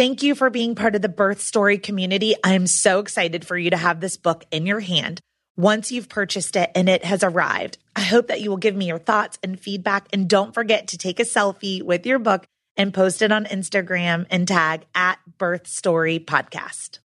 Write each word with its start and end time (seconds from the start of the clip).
Thank 0.00 0.22
you 0.22 0.34
for 0.34 0.48
being 0.48 0.76
part 0.76 0.94
of 0.94 1.02
the 1.02 1.10
birth 1.10 1.42
story 1.42 1.76
community. 1.76 2.34
I 2.42 2.54
am 2.54 2.66
so 2.66 3.00
excited 3.00 3.46
for 3.46 3.54
you 3.54 3.68
to 3.68 3.76
have 3.76 4.00
this 4.00 4.16
book 4.16 4.46
in 4.50 4.64
your 4.64 4.80
hand 4.80 5.20
once 5.58 5.92
you've 5.92 6.08
purchased 6.08 6.56
it 6.56 6.70
and 6.74 6.88
it 6.88 7.04
has 7.04 7.22
arrived. 7.22 7.76
I 7.94 8.00
hope 8.00 8.28
that 8.28 8.40
you 8.40 8.48
will 8.48 8.56
give 8.56 8.74
me 8.74 8.86
your 8.86 8.98
thoughts 8.98 9.38
and 9.42 9.60
feedback. 9.60 10.08
And 10.10 10.26
don't 10.26 10.54
forget 10.54 10.88
to 10.88 10.96
take 10.96 11.20
a 11.20 11.24
selfie 11.24 11.82
with 11.82 12.06
your 12.06 12.18
book 12.18 12.46
and 12.78 12.94
post 12.94 13.20
it 13.20 13.30
on 13.30 13.44
Instagram 13.44 14.24
and 14.30 14.48
tag 14.48 14.86
at 14.94 15.18
Birth 15.36 15.66
Story 15.66 16.18
Podcast. 16.18 17.00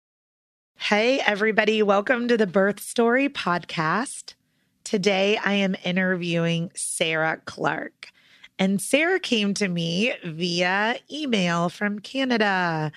Hey, 0.78 1.20
everybody. 1.20 1.82
Welcome 1.82 2.28
to 2.28 2.38
the 2.38 2.46
Birth 2.46 2.80
Story 2.80 3.28
Podcast. 3.28 4.36
Today 4.84 5.40
I 5.44 5.54
am 5.54 5.76
interviewing 5.84 6.70
Sarah 6.76 7.42
Clark. 7.44 8.12
And 8.64 8.82
Sarah 8.82 9.20
came 9.20 9.54
to 9.56 9.68
me 9.68 10.14
via 10.24 10.96
email 11.12 11.68
from 11.68 12.00
Canada. 12.00 12.94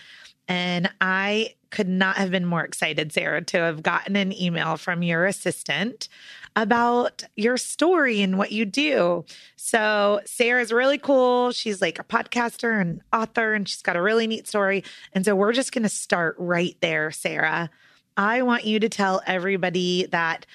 And 0.46 0.88
I 1.00 1.56
could 1.70 1.88
not 1.88 2.18
have 2.18 2.30
been 2.30 2.46
more 2.46 2.62
excited, 2.62 3.12
Sarah, 3.12 3.42
to 3.46 3.58
have 3.58 3.82
gotten 3.82 4.14
an 4.14 4.32
email 4.32 4.76
from 4.76 5.02
your 5.02 5.26
assistant 5.26 6.08
about 6.54 7.24
your 7.34 7.56
story 7.56 8.22
and 8.22 8.38
what 8.38 8.52
you 8.52 8.64
do. 8.64 9.24
So, 9.56 10.20
Sarah's 10.24 10.70
really 10.70 10.98
cool. 10.98 11.50
She's 11.50 11.82
like 11.82 11.98
a 11.98 12.04
podcaster 12.04 12.80
and 12.80 13.00
author, 13.12 13.52
and 13.52 13.68
she's 13.68 13.82
got 13.82 13.96
a 13.96 14.02
really 14.02 14.28
neat 14.28 14.46
story. 14.46 14.84
And 15.14 15.24
so, 15.24 15.34
we're 15.34 15.52
just 15.52 15.72
going 15.72 15.82
to 15.82 15.88
start 15.88 16.36
right 16.38 16.76
there, 16.80 17.10
Sarah. 17.10 17.70
I 18.16 18.42
want 18.42 18.66
you 18.66 18.78
to 18.78 18.88
tell 18.88 19.20
everybody 19.26 20.06
that 20.12 20.46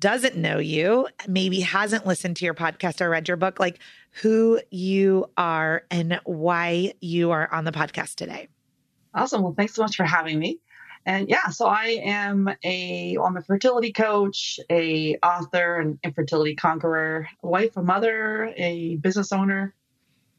doesn't 0.00 0.36
know 0.36 0.58
you, 0.58 1.06
maybe 1.28 1.60
hasn't 1.60 2.06
listened 2.06 2.36
to 2.38 2.44
your 2.44 2.54
podcast 2.54 3.00
or 3.00 3.10
read 3.10 3.28
your 3.28 3.36
book, 3.36 3.60
like 3.60 3.78
who 4.22 4.60
you 4.70 5.26
are 5.36 5.84
and 5.90 6.20
why 6.24 6.94
you 7.00 7.30
are 7.30 7.52
on 7.52 7.64
the 7.64 7.72
podcast 7.72 8.16
today. 8.16 8.48
Awesome. 9.14 9.42
Well, 9.42 9.54
thanks 9.56 9.74
so 9.74 9.82
much 9.82 9.96
for 9.96 10.04
having 10.04 10.38
me. 10.38 10.58
And 11.06 11.28
yeah, 11.28 11.48
so 11.48 11.66
I 11.66 12.00
am 12.04 12.48
a 12.62 13.16
I'm 13.16 13.36
a 13.36 13.42
fertility 13.42 13.92
coach, 13.92 14.60
a 14.68 15.16
author, 15.22 15.76
an 15.76 15.98
infertility 16.04 16.54
conqueror, 16.54 17.26
a 17.42 17.48
wife, 17.48 17.76
a 17.76 17.82
mother, 17.82 18.52
a 18.56 18.96
business 18.96 19.32
owner. 19.32 19.74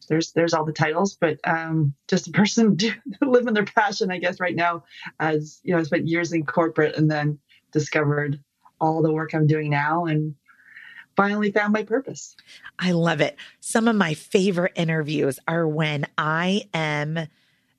There's 0.08 0.34
there's 0.34 0.54
all 0.54 0.66
the 0.66 0.72
titles, 0.72 1.18
but 1.20 1.40
um, 1.46 1.96
just 2.08 2.28
a 2.28 2.32
person 2.32 2.78
living 3.22 3.54
their 3.54 3.66
passion, 3.66 4.12
I 4.12 4.20
guess, 4.20 4.40
right 4.40 4.56
now. 4.56 4.84
As 5.20 5.60
you 5.64 5.74
know, 5.74 5.80
I 5.80 5.84
spent 5.84 6.08
years 6.08 6.32
in 6.32 6.46
corporate 6.46 6.96
and 6.96 7.10
then 7.10 7.40
discovered 7.72 8.40
all 8.82 9.02
the 9.02 9.14
work 9.14 9.34
I'm 9.34 9.48
doing 9.48 9.70
now 9.70 10.06
and 10.06 10.36
finally 11.16 11.52
found 11.52 11.72
my 11.74 11.84
purpose. 11.84 12.36
I 12.80 12.92
love 12.92 13.22
it. 13.22 13.38
Some 13.60 13.88
of 13.88 13.96
my 13.96 14.14
favorite 14.16 14.74
interviews 14.76 15.40
are 15.48 15.68
when 15.68 16.06
I 16.18 16.64
am 16.74 17.28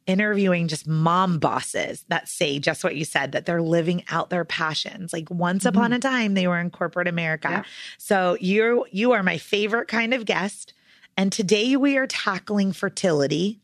interviewing 0.06 0.68
just 0.68 0.86
mom 0.86 1.38
bosses 1.38 2.04
that 2.08 2.28
say 2.28 2.58
just 2.58 2.82
what 2.82 2.96
you 2.96 3.04
said 3.04 3.32
that 3.32 3.46
they're 3.46 3.62
living 3.62 4.02
out 4.10 4.30
their 4.30 4.44
passions 4.44 5.12
like 5.12 5.30
once 5.30 5.64
mm-hmm. 5.64 5.76
upon 5.76 5.92
a 5.92 5.98
time 5.98 6.34
they 6.34 6.48
were 6.48 6.58
in 6.58 6.70
corporate 6.70 7.06
america 7.06 7.48
yeah. 7.48 7.62
so 7.98 8.36
you 8.40 8.84
you 8.90 9.12
are 9.12 9.22
my 9.22 9.38
favorite 9.38 9.86
kind 9.86 10.12
of 10.12 10.24
guest 10.24 10.74
and 11.16 11.30
today 11.30 11.76
we 11.76 11.96
are 11.96 12.08
tackling 12.08 12.72
fertility 12.72 13.60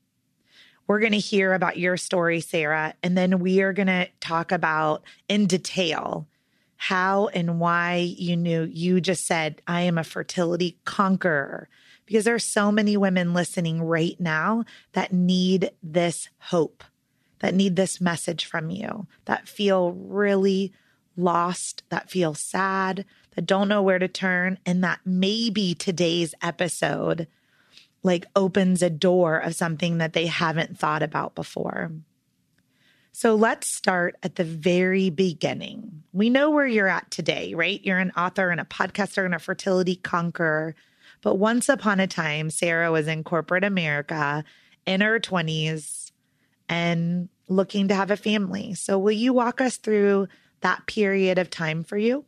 we're 0.87 1.00
going 1.00 1.11
to 1.11 1.19
hear 1.19 1.55
about 1.55 1.76
your 1.76 1.96
story 1.96 2.40
sarah 2.40 2.94
and 3.02 3.19
then 3.19 3.40
we 3.40 3.61
are 3.61 3.73
going 3.73 3.88
to 3.88 4.06
talk 4.20 4.52
about 4.52 5.02
in 5.29 5.46
detail 5.46 6.29
how 6.79 7.27
and 7.29 7.61
why 7.61 8.15
you 8.17 8.37
knew 8.37 8.63
you 8.73 9.01
just 9.01 9.27
said 9.27 9.61
i 9.67 9.83
am 9.83 9.99
a 9.99 10.05
fertility 10.05 10.79
conqueror 10.85 11.69
because 12.09 12.25
there 12.25 12.35
are 12.35 12.39
so 12.39 12.73
many 12.73 12.97
women 12.97 13.35
listening 13.35 13.83
right 13.83 14.19
now 14.19 14.65
that 14.95 15.13
need 15.13 15.73
this 15.83 16.31
hope, 16.39 16.83
that 17.41 17.55
need 17.55 17.77
this 17.77 18.01
message 18.01 18.47
from 18.47 18.71
you, 18.71 19.07
that 19.27 19.47
feel 19.47 19.93
really 19.93 20.73
lost, 21.19 21.83
that 21.91 22.11
feel 22.11 22.33
sad, 22.33 23.05
that 23.37 23.45
don't 23.45 23.69
know 23.69 23.83
where 23.83 23.99
to 23.99 24.09
turn, 24.09 24.59
and 24.65 24.83
that 24.83 25.01
maybe 25.05 25.75
today's 25.75 26.35
episode 26.41 27.27
like 28.03 28.25
opens 28.35 28.81
a 28.81 28.89
door 28.89 29.37
of 29.39 29.55
something 29.55 29.99
that 29.99 30.15
they 30.15 30.29
haven't 30.29 30.79
thought 30.79 31.03
about 31.03 31.35
before. 31.35 31.93
So 33.19 33.35
let's 33.35 33.67
start 33.67 34.15
at 34.23 34.37
the 34.37 34.44
very 34.44 35.11
beginning. 35.11 36.05
We 36.12 36.31
know 36.31 36.50
where 36.50 36.69
you're 36.69 36.87
at 36.87 37.11
today, 37.11 37.53
right? 37.53 37.81
You're 37.82 37.99
an 37.99 38.12
author 38.17 38.50
and 38.50 38.61
a 38.61 38.65
podcaster 38.65 39.25
and 39.25 39.35
a 39.35 39.41
fertility 39.41 39.97
conqueror. 39.97 40.76
But 41.20 41.35
once 41.35 41.69
upon 41.69 41.99
a 41.99 42.06
time, 42.06 42.49
Sarah 42.49 42.93
was 42.93 43.09
in 43.09 43.25
corporate 43.25 43.65
America 43.65 44.44
in 44.87 45.00
her 45.00 45.19
20s 45.19 46.12
and 46.69 47.29
looking 47.49 47.88
to 47.88 47.94
have 47.97 48.12
a 48.12 48.17
family. 48.17 48.75
So, 48.75 49.00
will 49.00 49.11
you 49.11 49.32
walk 49.32 49.61
us 49.61 49.79
through 49.79 50.29
that 50.61 50.87
period 50.87 51.38
of 51.38 51.50
time 51.50 51.82
for 51.82 51.99
you? 51.99 52.25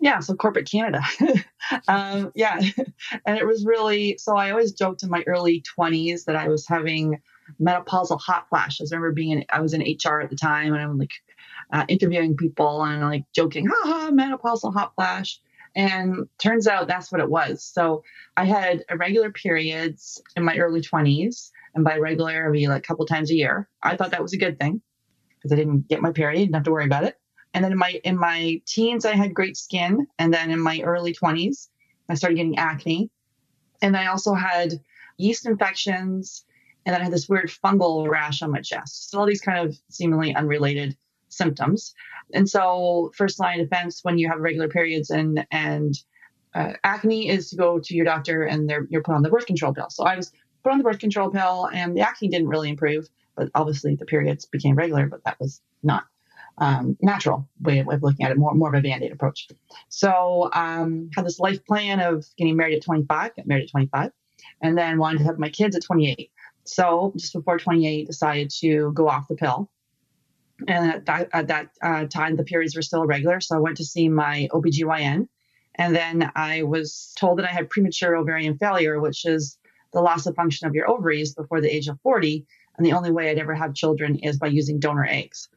Yeah, 0.00 0.20
so 0.20 0.34
corporate 0.34 0.70
Canada. 0.70 1.02
um, 1.88 2.32
yeah. 2.34 2.58
And 3.26 3.36
it 3.36 3.46
was 3.46 3.66
really 3.66 4.16
so 4.16 4.34
I 4.34 4.50
always 4.50 4.72
joked 4.72 5.02
in 5.02 5.10
my 5.10 5.24
early 5.26 5.62
20s 5.78 6.24
that 6.24 6.36
I 6.36 6.48
was 6.48 6.66
having 6.66 7.20
menopausal 7.60 8.20
hot 8.20 8.48
flashes. 8.48 8.92
I 8.92 8.96
remember 8.96 9.14
being 9.14 9.32
in, 9.32 9.44
I 9.50 9.60
was 9.60 9.74
in 9.74 9.80
HR 9.80 10.20
at 10.20 10.30
the 10.30 10.36
time 10.36 10.72
and 10.72 10.82
I'm 10.82 10.98
like 10.98 11.12
uh, 11.72 11.84
interviewing 11.88 12.36
people 12.36 12.82
and 12.84 13.02
like 13.02 13.24
joking, 13.34 13.66
haha, 13.66 14.10
menopausal 14.10 14.72
hot 14.72 14.94
flash. 14.94 15.40
And 15.74 16.28
turns 16.38 16.66
out 16.66 16.86
that's 16.86 17.10
what 17.10 17.20
it 17.20 17.30
was. 17.30 17.64
So 17.64 18.04
I 18.36 18.44
had 18.44 18.84
irregular 18.90 19.30
periods 19.30 20.22
in 20.36 20.44
my 20.44 20.56
early 20.56 20.82
20s. 20.82 21.50
And 21.74 21.84
by 21.84 21.96
regular, 21.96 22.46
I 22.46 22.50
mean 22.50 22.68
like 22.68 22.84
a 22.84 22.86
couple 22.86 23.06
times 23.06 23.30
a 23.30 23.34
year. 23.34 23.68
I 23.82 23.96
thought 23.96 24.10
that 24.10 24.22
was 24.22 24.34
a 24.34 24.38
good 24.38 24.60
thing 24.60 24.82
because 25.36 25.52
I 25.52 25.56
didn't 25.56 25.88
get 25.88 26.02
my 26.02 26.12
period, 26.12 26.40
didn't 26.40 26.54
have 26.54 26.64
to 26.64 26.70
worry 26.70 26.84
about 26.84 27.04
it. 27.04 27.16
And 27.54 27.64
then 27.64 27.72
in 27.72 27.78
my 27.78 28.00
in 28.04 28.18
my 28.18 28.60
teens, 28.66 29.04
I 29.04 29.14
had 29.14 29.34
great 29.34 29.56
skin. 29.56 30.06
And 30.18 30.32
then 30.32 30.50
in 30.50 30.60
my 30.60 30.80
early 30.80 31.14
20s, 31.14 31.68
I 32.08 32.14
started 32.14 32.36
getting 32.36 32.58
acne. 32.58 33.10
And 33.80 33.96
I 33.96 34.06
also 34.06 34.34
had 34.34 34.80
yeast 35.16 35.46
infections. 35.46 36.44
And 36.84 36.94
then 36.94 37.00
I 37.00 37.04
had 37.04 37.12
this 37.12 37.28
weird 37.28 37.50
fungal 37.50 38.08
rash 38.08 38.42
on 38.42 38.50
my 38.50 38.60
chest. 38.60 39.10
So 39.10 39.18
all 39.18 39.26
these 39.26 39.40
kind 39.40 39.66
of 39.66 39.76
seemingly 39.88 40.34
unrelated 40.34 40.96
symptoms. 41.28 41.94
And 42.34 42.48
so, 42.48 43.12
first 43.16 43.38
line 43.40 43.58
defense 43.58 44.00
when 44.02 44.18
you 44.18 44.28
have 44.28 44.40
regular 44.40 44.68
periods 44.68 45.10
and 45.10 45.46
and 45.50 45.94
uh, 46.54 46.74
acne 46.84 47.28
is 47.28 47.50
to 47.50 47.56
go 47.56 47.78
to 47.78 47.94
your 47.94 48.04
doctor 48.04 48.44
and 48.44 48.68
they're 48.68 48.86
you're 48.90 49.02
put 49.02 49.14
on 49.14 49.22
the 49.22 49.30
birth 49.30 49.46
control 49.46 49.72
pill. 49.72 49.90
So 49.90 50.04
I 50.04 50.16
was 50.16 50.32
put 50.62 50.72
on 50.72 50.78
the 50.78 50.84
birth 50.84 50.98
control 50.98 51.30
pill 51.30 51.68
and 51.72 51.96
the 51.96 52.00
acne 52.00 52.28
didn't 52.28 52.48
really 52.48 52.68
improve, 52.68 53.08
but 53.36 53.50
obviously 53.54 53.96
the 53.96 54.06
periods 54.06 54.46
became 54.46 54.76
regular, 54.76 55.06
but 55.06 55.24
that 55.24 55.40
was 55.40 55.60
not 55.82 56.04
um, 56.58 56.96
natural 57.00 57.48
way 57.62 57.78
of, 57.78 57.86
looking 58.02 58.24
at 58.24 58.30
it, 58.30 58.38
more 58.38 58.54
more 58.54 58.68
of 58.68 58.74
a 58.74 58.82
band-aid 58.82 59.12
approach. 59.12 59.48
So 59.88 60.50
um, 60.52 61.10
had 61.16 61.24
this 61.24 61.40
life 61.40 61.64
plan 61.64 62.00
of 62.00 62.26
getting 62.36 62.56
married 62.56 62.76
at 62.76 62.82
25, 62.82 63.36
got 63.36 63.46
married 63.46 63.64
at 63.64 63.70
25, 63.70 64.10
and 64.60 64.76
then 64.76 64.98
wanted 64.98 65.18
to 65.18 65.24
have 65.24 65.38
my 65.38 65.48
kids 65.48 65.76
at 65.76 65.82
28. 65.82 66.30
So 66.64 67.12
just 67.16 67.32
before 67.32 67.58
28, 67.58 68.06
decided 68.06 68.50
to 68.60 68.92
go 68.92 69.08
off 69.08 69.28
the 69.28 69.34
pill 69.34 69.70
and 70.68 70.90
at 70.92 71.06
that, 71.06 71.28
at 71.32 71.48
that 71.48 71.70
uh, 71.82 72.06
time, 72.06 72.36
the 72.36 72.44
periods 72.44 72.76
were 72.76 72.82
still 72.82 73.02
irregular. 73.02 73.40
So 73.40 73.56
I 73.56 73.60
went 73.60 73.76
to 73.78 73.84
see 73.84 74.08
my 74.08 74.48
OBGYN. 74.52 75.28
And 75.76 75.96
then 75.96 76.30
I 76.34 76.64
was 76.64 77.14
told 77.18 77.38
that 77.38 77.48
I 77.48 77.52
had 77.52 77.70
premature 77.70 78.14
ovarian 78.16 78.58
failure, 78.58 79.00
which 79.00 79.24
is 79.24 79.58
the 79.92 80.02
loss 80.02 80.26
of 80.26 80.34
function 80.34 80.66
of 80.66 80.74
your 80.74 80.88
ovaries 80.88 81.34
before 81.34 81.60
the 81.60 81.74
age 81.74 81.88
of 81.88 81.98
40. 82.02 82.46
And 82.76 82.86
the 82.86 82.92
only 82.92 83.10
way 83.10 83.30
I'd 83.30 83.38
ever 83.38 83.54
have 83.54 83.74
children 83.74 84.16
is 84.16 84.38
by 84.38 84.48
using 84.48 84.78
donor 84.78 85.06
eggs. 85.06 85.48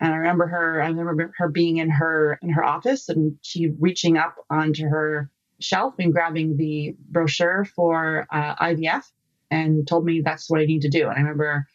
And 0.00 0.12
I 0.12 0.16
remember 0.16 0.46
her, 0.46 0.82
I 0.82 0.88
remember 0.88 1.32
her 1.36 1.48
being 1.48 1.76
in 1.76 1.90
her 1.90 2.38
in 2.42 2.50
her 2.50 2.64
office 2.64 3.08
and 3.08 3.36
she 3.42 3.68
reaching 3.78 4.16
up 4.16 4.36
onto 4.48 4.86
her 4.88 5.30
shelf 5.60 5.94
and 5.98 6.12
grabbing 6.12 6.56
the 6.56 6.96
brochure 7.10 7.66
for 7.66 8.26
uh, 8.30 8.56
IVF 8.56 9.04
and 9.50 9.86
told 9.86 10.04
me 10.04 10.20
that's 10.20 10.48
what 10.48 10.60
I 10.60 10.66
need 10.66 10.82
to 10.82 10.88
do. 10.88 11.08
And 11.08 11.12
I 11.12 11.20
remember 11.20 11.66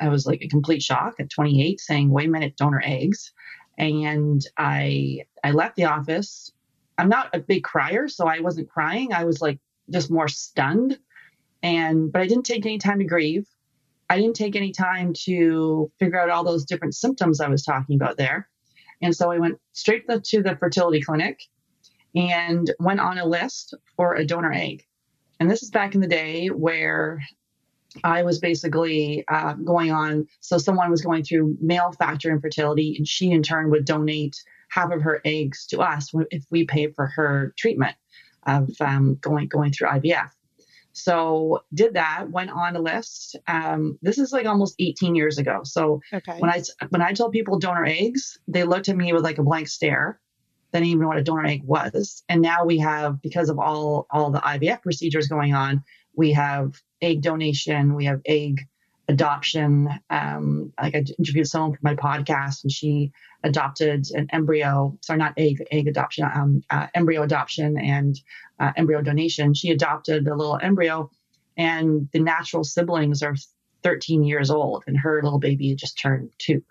I 0.00 0.08
was 0.08 0.26
like 0.26 0.42
a 0.42 0.48
complete 0.48 0.82
shock 0.82 1.14
at 1.18 1.30
28 1.30 1.80
saying, 1.80 2.10
wait 2.10 2.28
a 2.28 2.30
minute, 2.30 2.56
donor 2.56 2.82
eggs. 2.84 3.32
And 3.78 4.44
I 4.58 5.24
I 5.42 5.52
left 5.52 5.76
the 5.76 5.84
office. 5.84 6.52
I'm 6.98 7.08
not 7.08 7.34
a 7.34 7.40
big 7.40 7.64
crier, 7.64 8.08
so 8.08 8.26
I 8.26 8.40
wasn't 8.40 8.68
crying. 8.68 9.12
I 9.12 9.24
was 9.24 9.40
like 9.40 9.58
just 9.90 10.10
more 10.10 10.28
stunned. 10.28 10.98
And 11.62 12.12
but 12.12 12.22
I 12.22 12.26
didn't 12.26 12.46
take 12.46 12.66
any 12.66 12.78
time 12.78 12.98
to 12.98 13.04
grieve. 13.04 13.46
I 14.10 14.18
didn't 14.18 14.36
take 14.36 14.56
any 14.56 14.72
time 14.72 15.14
to 15.24 15.90
figure 15.98 16.20
out 16.20 16.28
all 16.28 16.44
those 16.44 16.66
different 16.66 16.94
symptoms 16.94 17.40
I 17.40 17.48
was 17.48 17.62
talking 17.62 17.96
about 17.96 18.18
there. 18.18 18.48
And 19.00 19.16
so 19.16 19.30
I 19.30 19.38
went 19.38 19.58
straight 19.72 20.04
to 20.08 20.42
the 20.42 20.56
fertility 20.56 21.00
clinic 21.00 21.40
and 22.14 22.70
went 22.78 23.00
on 23.00 23.18
a 23.18 23.24
list 23.24 23.74
for 23.96 24.14
a 24.14 24.26
donor 24.26 24.52
egg. 24.52 24.84
And 25.42 25.50
this 25.50 25.64
is 25.64 25.70
back 25.70 25.96
in 25.96 26.00
the 26.00 26.06
day 26.06 26.46
where 26.50 27.20
I 28.04 28.22
was 28.22 28.38
basically 28.38 29.24
uh, 29.26 29.54
going 29.54 29.90
on. 29.90 30.28
So 30.38 30.56
someone 30.56 30.88
was 30.88 31.02
going 31.02 31.24
through 31.24 31.56
male 31.60 31.90
factor 31.98 32.30
infertility, 32.30 32.94
and 32.96 33.08
she 33.08 33.32
in 33.32 33.42
turn 33.42 33.68
would 33.72 33.84
donate 33.84 34.40
half 34.68 34.92
of 34.92 35.02
her 35.02 35.20
eggs 35.24 35.66
to 35.70 35.80
us 35.80 36.12
if 36.30 36.44
we 36.50 36.64
pay 36.64 36.92
for 36.92 37.08
her 37.08 37.52
treatment 37.58 37.96
of 38.46 38.70
um, 38.80 39.16
going 39.16 39.48
going 39.48 39.72
through 39.72 39.88
IVF. 39.88 40.30
So 40.92 41.64
did 41.74 41.94
that, 41.94 42.30
went 42.30 42.50
on 42.50 42.76
a 42.76 42.80
list. 42.80 43.34
Um, 43.48 43.98
this 44.00 44.18
is 44.18 44.32
like 44.32 44.46
almost 44.46 44.76
18 44.78 45.16
years 45.16 45.38
ago. 45.38 45.62
So 45.64 46.02
okay. 46.12 46.38
when 46.38 46.50
I 46.50 46.62
when 46.90 47.02
I 47.02 47.14
told 47.14 47.32
people 47.32 47.58
donor 47.58 47.84
eggs, 47.84 48.38
they 48.46 48.62
looked 48.62 48.88
at 48.88 48.96
me 48.96 49.12
with 49.12 49.24
like 49.24 49.38
a 49.38 49.42
blank 49.42 49.66
stare. 49.66 50.20
They 50.72 50.82
even 50.82 51.00
know 51.00 51.08
what 51.08 51.18
a 51.18 51.22
donor 51.22 51.46
egg 51.46 51.62
was. 51.64 52.22
And 52.28 52.40
now 52.40 52.64
we 52.64 52.78
have, 52.78 53.20
because 53.20 53.50
of 53.50 53.58
all 53.58 54.06
all 54.10 54.30
the 54.30 54.40
IVF 54.40 54.82
procedures 54.82 55.28
going 55.28 55.54
on, 55.54 55.84
we 56.14 56.32
have 56.32 56.74
egg 57.00 57.22
donation, 57.22 57.94
we 57.94 58.06
have 58.06 58.20
egg 58.24 58.66
adoption. 59.08 59.88
Um, 60.10 60.72
like 60.80 60.94
I 60.94 61.04
interviewed 61.18 61.46
someone 61.46 61.72
for 61.72 61.80
my 61.82 61.94
podcast, 61.94 62.64
and 62.64 62.72
she 62.72 63.12
adopted 63.44 64.06
an 64.12 64.28
embryo. 64.32 64.98
Sorry, 65.02 65.18
not 65.18 65.34
egg, 65.36 65.62
egg 65.70 65.88
adoption, 65.88 66.24
um, 66.32 66.62
uh, 66.70 66.86
embryo 66.94 67.22
adoption 67.22 67.78
and 67.78 68.18
uh, 68.58 68.72
embryo 68.76 69.02
donation. 69.02 69.54
She 69.54 69.70
adopted 69.70 70.26
a 70.26 70.34
little 70.34 70.58
embryo, 70.60 71.10
and 71.56 72.08
the 72.12 72.20
natural 72.20 72.64
siblings 72.64 73.22
are 73.22 73.36
13 73.82 74.24
years 74.24 74.50
old, 74.50 74.84
and 74.86 74.96
her 74.98 75.22
little 75.22 75.38
baby 75.38 75.74
just 75.74 75.98
turned 75.98 76.30
two. 76.38 76.62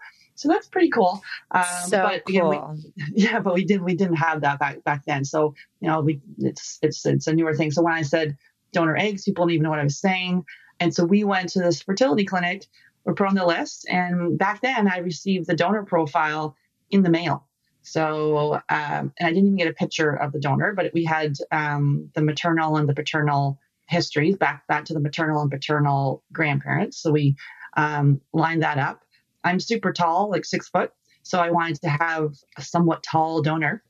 So 0.41 0.49
that's 0.49 0.67
pretty 0.67 0.89
cool. 0.89 1.21
Um, 1.51 1.63
so 1.87 2.01
but, 2.01 2.23
cool. 2.27 2.75
we, 2.95 3.03
yeah, 3.23 3.39
but 3.39 3.53
we 3.53 3.63
didn't 3.63 3.85
we 3.85 3.95
didn't 3.95 4.15
have 4.15 4.41
that 4.41 4.59
back 4.59 4.83
back 4.83 5.05
then. 5.05 5.23
So 5.23 5.53
you 5.79 5.87
know, 5.87 6.01
we 6.01 6.19
it's 6.39 6.79
it's 6.81 7.05
it's 7.05 7.27
a 7.27 7.33
newer 7.33 7.53
thing. 7.53 7.71
So 7.71 7.83
when 7.83 7.93
I 7.93 8.01
said 8.01 8.37
donor 8.73 8.97
eggs, 8.97 9.23
people 9.23 9.45
didn't 9.45 9.55
even 9.55 9.63
know 9.63 9.69
what 9.69 9.79
I 9.79 9.83
was 9.83 9.99
saying. 9.99 10.43
And 10.79 10.93
so 10.93 11.05
we 11.05 11.23
went 11.23 11.49
to 11.49 11.59
this 11.59 11.81
fertility 11.81 12.25
clinic. 12.25 12.65
We're 13.03 13.13
put 13.13 13.27
on 13.27 13.35
the 13.35 13.45
list, 13.45 13.87
and 13.87 14.37
back 14.37 14.61
then 14.61 14.87
I 14.87 14.97
received 14.97 15.47
the 15.47 15.55
donor 15.55 15.83
profile 15.83 16.55
in 16.89 17.03
the 17.03 17.09
mail. 17.09 17.47
So, 17.83 18.55
um, 18.69 19.13
and 19.17 19.27
I 19.27 19.29
didn't 19.29 19.45
even 19.45 19.55
get 19.55 19.67
a 19.67 19.73
picture 19.73 20.11
of 20.11 20.31
the 20.31 20.39
donor, 20.39 20.73
but 20.73 20.91
we 20.93 21.03
had 21.03 21.33
um, 21.51 22.09
the 22.13 22.21
maternal 22.21 22.77
and 22.77 22.87
the 22.87 22.93
paternal 22.93 23.59
histories 23.87 24.37
back 24.37 24.65
back 24.67 24.85
to 24.85 24.93
the 24.93 24.99
maternal 24.99 25.41
and 25.41 25.51
paternal 25.51 26.23
grandparents. 26.31 26.97
So 26.97 27.11
we 27.11 27.35
um, 27.75 28.21
lined 28.33 28.63
that 28.63 28.77
up. 28.77 29.03
I'm 29.43 29.59
super 29.59 29.91
tall, 29.93 30.29
like 30.29 30.45
six 30.45 30.69
foot. 30.69 30.91
So 31.23 31.39
I 31.39 31.51
wanted 31.51 31.81
to 31.81 31.89
have 31.89 32.33
a 32.57 32.61
somewhat 32.61 33.03
tall 33.03 33.41
donor, 33.41 33.83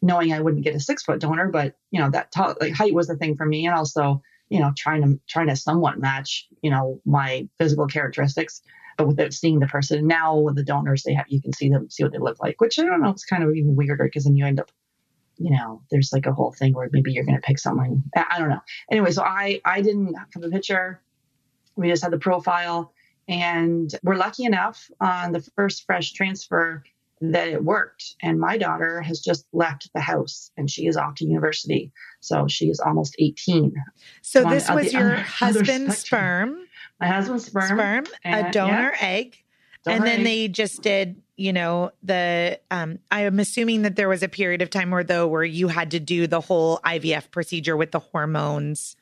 knowing 0.00 0.32
I 0.32 0.40
wouldn't 0.40 0.64
get 0.64 0.74
a 0.74 0.80
six 0.80 1.02
foot 1.02 1.20
donor, 1.20 1.48
but 1.48 1.76
you 1.90 2.00
know 2.00 2.10
that 2.10 2.32
tall, 2.32 2.56
like 2.60 2.74
height 2.74 2.94
was 2.94 3.06
the 3.06 3.16
thing 3.16 3.36
for 3.36 3.46
me, 3.46 3.66
and 3.66 3.74
also 3.74 4.22
you 4.48 4.60
know 4.60 4.72
trying 4.76 5.02
to 5.02 5.20
trying 5.28 5.48
to 5.48 5.56
somewhat 5.56 5.98
match 5.98 6.48
you 6.62 6.70
know 6.70 7.00
my 7.04 7.48
physical 7.58 7.86
characteristics, 7.86 8.62
but 8.98 9.06
without 9.06 9.32
seeing 9.32 9.60
the 9.60 9.66
person. 9.66 10.06
Now 10.06 10.36
with 10.38 10.56
the 10.56 10.64
donors, 10.64 11.02
they 11.04 11.14
have 11.14 11.26
you 11.28 11.40
can 11.40 11.52
see 11.52 11.68
them, 11.68 11.88
see 11.90 12.02
what 12.02 12.12
they 12.12 12.18
look 12.18 12.40
like, 12.40 12.60
which 12.60 12.78
I 12.78 12.84
don't 12.84 13.02
know, 13.02 13.10
it's 13.10 13.24
kind 13.24 13.42
of 13.42 13.54
even 13.54 13.76
weirder 13.76 14.04
because 14.04 14.24
then 14.24 14.36
you 14.36 14.46
end 14.46 14.60
up 14.60 14.70
you 15.38 15.50
know, 15.50 15.82
there's 15.90 16.12
like 16.12 16.26
a 16.26 16.32
whole 16.32 16.52
thing 16.52 16.74
where 16.74 16.88
maybe 16.92 17.12
you're 17.12 17.24
going 17.24 17.36
to 17.36 17.42
pick 17.42 17.58
someone. 17.58 18.04
I 18.14 18.38
don't 18.38 18.50
know. 18.50 18.60
Anyway, 18.90 19.10
so 19.10 19.22
I 19.22 19.60
I 19.64 19.80
didn't 19.80 20.14
have 20.14 20.42
a 20.42 20.48
picture. 20.48 21.00
We 21.74 21.88
just 21.88 22.02
had 22.02 22.12
the 22.12 22.18
profile, 22.18 22.92
and 23.28 23.92
we're 24.02 24.16
lucky 24.16 24.44
enough 24.44 24.90
on 25.00 25.32
the 25.32 25.40
first 25.56 25.84
fresh 25.86 26.12
transfer 26.12 26.82
that 27.22 27.48
it 27.48 27.64
worked. 27.64 28.16
And 28.20 28.40
my 28.40 28.58
daughter 28.58 29.00
has 29.00 29.20
just 29.20 29.46
left 29.52 29.88
the 29.94 30.00
house 30.00 30.50
and 30.56 30.68
she 30.68 30.86
is 30.86 30.96
off 30.96 31.14
to 31.16 31.24
university. 31.24 31.92
So 32.20 32.48
she 32.48 32.66
is 32.66 32.80
almost 32.80 33.14
18. 33.18 33.74
So, 34.22 34.44
this 34.44 34.68
was 34.68 34.92
your 34.92 35.14
husband's 35.16 35.98
sperm. 35.98 36.66
My 37.00 37.06
husband's 37.06 37.46
sperm. 37.46 37.68
Sperm, 37.68 38.04
and, 38.24 38.48
a 38.48 38.50
donor 38.50 38.92
yeah. 39.00 39.06
egg. 39.06 39.38
Donor 39.84 39.96
and 39.96 40.06
then 40.06 40.20
egg. 40.20 40.24
they 40.24 40.48
just 40.48 40.82
did, 40.82 41.22
you 41.36 41.52
know, 41.52 41.92
the 42.02 42.60
um 42.70 42.98
I 43.10 43.22
am 43.22 43.38
assuming 43.38 43.82
that 43.82 43.96
there 43.96 44.08
was 44.08 44.22
a 44.22 44.28
period 44.28 44.62
of 44.62 44.70
time 44.70 44.90
where 44.90 45.04
though 45.04 45.28
where 45.28 45.44
you 45.44 45.68
had 45.68 45.92
to 45.92 46.00
do 46.00 46.26
the 46.26 46.40
whole 46.40 46.78
IVF 46.78 47.30
procedure 47.30 47.76
with 47.76 47.92
the 47.92 48.00
hormones 48.00 48.96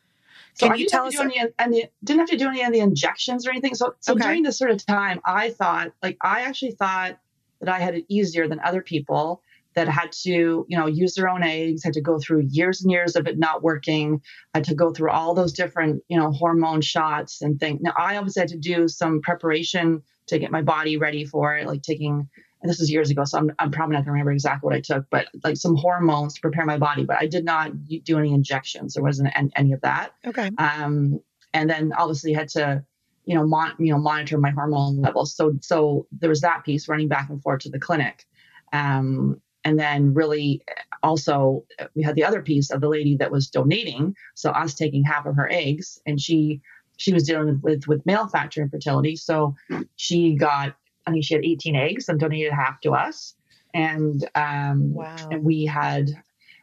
so 0.55 0.67
Can 0.67 0.73
I 0.73 0.79
you 0.79 0.87
tell 0.87 1.07
us? 1.07 1.19
Any, 1.19 1.43
any, 1.59 1.91
didn't 2.05 2.21
have 2.21 2.31
to 2.31 2.37
do 2.37 2.49
any 2.49 2.63
of 2.63 2.73
the 2.73 2.81
injections 2.81 3.47
or 3.47 3.51
anything. 3.51 3.75
So, 3.75 3.95
so 4.01 4.13
okay. 4.13 4.25
during 4.25 4.43
this 4.43 4.59
sort 4.59 4.71
of 4.71 4.85
time, 4.85 5.21
I 5.25 5.51
thought, 5.51 5.93
like, 6.03 6.19
I 6.23 6.43
actually 6.43 6.73
thought 6.73 7.19
that 7.61 7.69
I 7.69 7.79
had 7.79 7.95
it 7.95 8.05
easier 8.09 8.49
than 8.49 8.61
other 8.61 8.83
people 8.83 9.43
that 9.75 9.89
had 9.89 10.11
to, 10.13 10.67
you 10.69 10.77
know, 10.77 10.87
use 10.87 11.15
their 11.15 11.29
own 11.29 11.43
eggs, 11.43 11.85
had 11.85 11.93
to 11.93 12.01
go 12.01 12.19
through 12.19 12.47
years 12.49 12.83
and 12.83 12.91
years 12.91 13.15
of 13.15 13.27
it 13.27 13.39
not 13.39 13.63
working, 13.63 14.21
had 14.55 14.65
to 14.65 14.75
go 14.75 14.93
through 14.93 15.11
all 15.11 15.35
those 15.35 15.53
different, 15.53 16.03
you 16.09 16.19
know, 16.19 16.33
hormone 16.33 16.81
shots 16.81 17.41
and 17.41 17.61
things. 17.61 17.81
Now, 17.81 17.93
I 17.97 18.17
obviously 18.17 18.41
had 18.41 18.49
to 18.49 18.59
do 18.59 18.89
some 18.89 19.21
preparation 19.21 20.03
to 20.27 20.39
get 20.39 20.51
my 20.51 20.63
body 20.63 20.97
ready 20.97 21.25
for 21.25 21.57
it, 21.57 21.67
like 21.67 21.83
taking 21.83 22.29
and 22.63 22.71
this 22.71 22.79
was 22.79 22.91
years 22.91 23.11
ago, 23.11 23.25
so 23.25 23.39
I'm, 23.39 23.53
I'm 23.59 23.71
probably 23.71 23.95
not 23.95 24.01
gonna 24.01 24.13
remember 24.13 24.33
exactly 24.33 24.67
what 24.67 24.77
I 24.77 24.81
took, 24.81 25.07
but 25.11 25.29
like 25.45 25.57
some 25.57 25.77
hormones 25.77 26.35
to 26.35 26.41
prepare 26.41 26.67
my 26.67 26.79
body. 26.79 27.05
But 27.05 27.17
I 27.21 27.27
did 27.27 27.45
not 27.45 27.73
do 28.05 28.19
any 28.19 28.35
injections. 28.35 28.95
There 28.95 29.03
wasn't 29.03 29.31
any 29.57 29.73
of 29.73 29.81
that. 29.81 30.11
Okay. 30.27 30.51
Um, 30.59 31.21
and 31.55 31.69
then 31.69 31.93
obviously 31.97 32.33
had 32.33 32.49
to, 32.51 32.85
you 33.25 33.35
know, 33.35 33.47
mon- 33.47 33.75
you 33.79 33.93
know, 33.93 33.99
monitor 33.99 34.39
my 34.39 34.51
hormone 34.51 35.01
levels. 35.01 35.35
So 35.35 35.55
so 35.61 36.07
there 36.13 36.29
was 36.29 36.43
that 36.43 36.65
piece 36.65 36.89
running 36.89 37.09
back 37.09 37.31
and 37.31 37.43
forth 37.43 37.63
to 37.63 37.71
the 37.71 37.81
clinic. 37.81 38.27
Um, 38.73 39.41
and 39.65 39.79
then 39.79 40.15
really 40.15 40.63
also 41.03 41.65
we 41.95 42.03
had 42.03 42.15
the 42.15 42.25
other 42.25 42.43
piece 42.43 42.71
of 42.71 42.81
the 42.81 42.89
lady 42.89 43.17
that 43.17 43.31
was 43.31 43.49
donating, 43.49 44.15
so 44.35 44.51
us 44.51 44.75
taking 44.75 45.05
half 45.05 45.27
of 45.27 45.37
her 45.37 45.51
eggs, 45.51 46.01
and 46.07 46.21
she 46.21 46.61
she 46.97 47.15
was 47.15 47.25
dealing 47.25 47.59
with 47.63 47.87
with 47.87 48.05
male 48.05 48.29
factor 48.29 48.61
infertility, 48.61 49.17
so 49.17 49.55
she 49.97 50.35
got 50.35 50.77
I 51.07 51.13
think 51.13 51.25
she 51.25 51.35
had 51.35 51.45
18 51.45 51.77
eggs 51.77 52.09
and 52.09 52.19
donated 52.19 52.53
half 52.53 52.81
to 52.83 52.93
us. 52.93 53.35
And 53.73 54.29
um, 54.35 54.95
wow. 54.95 55.17
and 55.31 55.45
we 55.45 55.65
had 55.65 56.11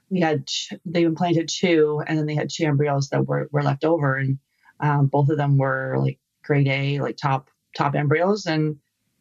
we 0.09 0.19
had 0.19 0.47
they 0.85 1.03
implanted 1.03 1.49
two, 1.49 2.01
and 2.05 2.17
then 2.17 2.25
they 2.25 2.35
had 2.35 2.49
two 2.49 2.65
embryos 2.65 3.09
that 3.09 3.25
were, 3.25 3.47
were 3.51 3.63
left 3.63 3.85
over, 3.85 4.15
and 4.15 4.37
um, 4.79 5.07
both 5.07 5.29
of 5.29 5.37
them 5.37 5.57
were 5.57 5.95
like 5.99 6.19
grade 6.43 6.67
A, 6.67 6.99
like 6.99 7.17
top 7.17 7.49
top 7.75 7.95
embryos, 7.95 8.45
and 8.45 8.77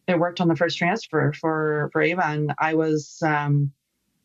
it 0.07 0.19
worked 0.19 0.41
on 0.41 0.49
the 0.49 0.55
first 0.55 0.77
transfer 0.77 1.31
for 1.33 1.89
for 1.93 2.01
Ava, 2.01 2.25
and 2.25 2.53
I 2.59 2.73
was 2.73 3.19
um, 3.25 3.71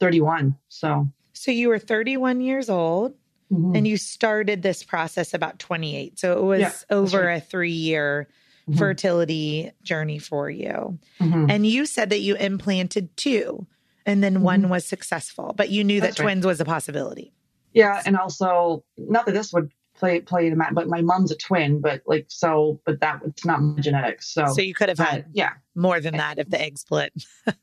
31. 0.01 0.57
So 0.69 1.09
so 1.33 1.51
you 1.51 1.69
were 1.69 1.79
31 1.79 2.41
years 2.41 2.69
old. 2.69 3.15
Mm-hmm. 3.53 3.77
And 3.77 3.87
you 3.87 3.99
started 3.99 4.63
this 4.63 4.83
process 4.83 5.35
about 5.35 5.59
28. 5.59 6.19
So 6.19 6.39
it 6.39 6.43
was 6.43 6.61
yeah, 6.61 6.73
over 6.89 7.27
right. 7.27 7.35
a 7.37 7.41
three 7.41 7.71
year 7.71 8.29
mm-hmm. 8.69 8.79
fertility 8.79 9.73
journey 9.83 10.19
for 10.19 10.51
you. 10.51 10.99
Mm-hmm. 11.21 11.51
And 11.51 11.67
you 11.67 11.87
said 11.87 12.11
that 12.11 12.21
you 12.21 12.37
implanted 12.37 13.17
two 13.17 13.67
and 14.07 14.23
then 14.23 14.43
one 14.43 14.63
mm-hmm. 14.63 14.71
was 14.71 14.85
successful, 14.85 15.55
but 15.57 15.71
you 15.71 15.85
knew 15.85 16.01
That's 16.01 16.17
that 16.17 16.23
right. 16.23 16.33
twins 16.33 16.47
was 16.47 16.61
a 16.61 16.65
possibility. 16.65 17.33
Yeah. 17.73 18.03
And 18.05 18.17
also, 18.17 18.85
not 18.97 19.27
that 19.27 19.33
this 19.33 19.53
would 19.53 19.71
play 19.95 20.21
play 20.21 20.51
the 20.51 20.57
mat, 20.57 20.75
but 20.75 20.89
my 20.89 21.01
mom's 21.01 21.31
a 21.31 21.37
twin, 21.37 21.81
but 21.81 22.03
like 22.07 22.27
so, 22.29 22.81
but 22.85 23.01
that 23.01 23.21
it's 23.25 23.45
not 23.45 23.61
my 23.61 23.81
genetics. 23.81 24.33
So 24.33 24.47
so 24.47 24.61
you 24.61 24.75
could 24.75 24.89
have 24.89 24.99
had 24.99 25.27
yeah 25.33 25.53
more 25.75 26.01
than 26.01 26.17
that 26.17 26.39
if 26.39 26.51
the 26.51 26.61
egg 26.61 26.79
split. 26.79 27.13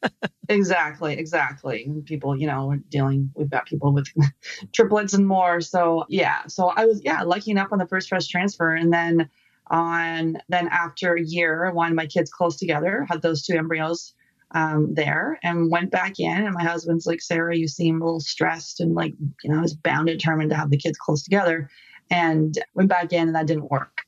exactly, 0.50 1.14
exactly. 1.14 1.90
People, 2.06 2.40
you 2.40 2.48
know, 2.48 2.68
we're 2.68 2.78
dealing. 2.90 3.32
We've 3.36 3.50
got 3.50 3.66
people 3.66 3.94
with 3.94 4.08
triplets 4.74 5.14
and 5.14 5.28
more. 5.28 5.62
So 5.62 6.06
yeah, 6.08 6.44
so 6.48 6.72
I 6.76 6.86
was 6.86 7.02
yeah 7.04 7.24
lucky 7.24 7.52
enough 7.52 7.70
on 7.72 7.80
the 7.80 7.88
first 7.88 8.10
fresh 8.10 8.28
transfer, 8.28 8.74
and 8.74 8.94
then 8.94 9.30
on 9.70 10.38
then 10.50 10.68
after 10.68 11.16
a 11.16 11.22
year, 11.22 11.66
I 11.66 11.72
wanted 11.72 11.96
my 11.96 12.08
kids 12.08 12.32
close 12.32 12.58
together, 12.58 13.06
had 13.10 13.22
those 13.22 13.44
two 13.44 13.56
embryos 13.56 14.14
um, 14.52 14.94
there 14.94 15.40
and 15.44 15.72
went 15.72 15.92
back 15.92 16.20
in. 16.20 16.32
And 16.46 16.54
my 16.54 16.64
husband's 16.64 17.06
like, 17.06 17.22
Sarah, 17.22 17.56
you 17.56 17.68
seem 17.68 18.02
a 18.02 18.06
little 18.06 18.20
stressed 18.20 18.80
and 18.80 18.96
like, 18.96 19.14
you 19.44 19.52
know, 19.52 19.60
I 19.60 19.62
was 19.62 19.76
bound 19.76 20.08
determined 20.08 20.50
to 20.50 20.56
have 20.56 20.72
the 20.72 20.78
kids 20.78 20.98
close 20.98 21.24
together 21.24 21.70
and 22.10 22.58
went 22.74 22.90
back 22.90 23.14
in 23.14 23.28
and 23.28 23.36
that 23.36 23.48
didn't 23.48 23.70
work. 23.70 24.00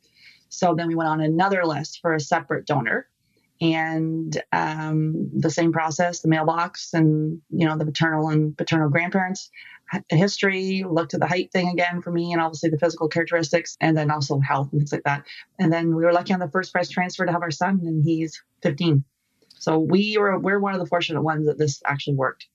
So 0.49 0.73
then 0.75 0.87
we 0.87 0.95
went 0.95 1.09
on 1.09 1.21
another 1.21 1.63
list 1.65 1.99
for 2.01 2.13
a 2.13 2.19
separate 2.19 2.65
donor 2.65 3.07
and 3.61 4.41
um, 4.51 5.29
the 5.37 5.51
same 5.51 5.71
process, 5.71 6.21
the 6.21 6.27
mailbox 6.27 6.93
and, 6.93 7.39
you 7.51 7.67
know, 7.67 7.77
the 7.77 7.85
maternal 7.85 8.29
and 8.29 8.57
paternal 8.57 8.89
grandparents 8.89 9.49
history, 10.09 10.83
looked 10.89 11.13
at 11.13 11.19
the 11.19 11.27
height 11.27 11.51
thing 11.51 11.69
again 11.69 12.01
for 12.01 12.11
me, 12.11 12.31
and 12.31 12.41
obviously 12.41 12.69
the 12.69 12.77
physical 12.77 13.07
characteristics, 13.07 13.77
and 13.81 13.97
then 13.97 14.11
also 14.11 14.39
health 14.39 14.69
and 14.71 14.81
things 14.81 14.91
like 14.91 15.03
that. 15.03 15.25
And 15.59 15.71
then 15.71 15.95
we 15.95 16.03
were 16.03 16.13
lucky 16.13 16.33
on 16.33 16.39
the 16.39 16.49
first 16.49 16.71
fresh 16.71 16.89
transfer 16.89 17.25
to 17.25 17.31
have 17.31 17.41
our 17.41 17.51
son, 17.51 17.81
and 17.83 18.03
he's 18.03 18.41
15. 18.63 19.03
So 19.59 19.77
we 19.77 20.17
were 20.17 20.39
we're 20.39 20.59
one 20.59 20.73
of 20.73 20.79
the 20.79 20.87
fortunate 20.87 21.21
ones 21.21 21.45
that 21.45 21.57
this 21.57 21.81
actually 21.85 22.15
worked. 22.15 22.47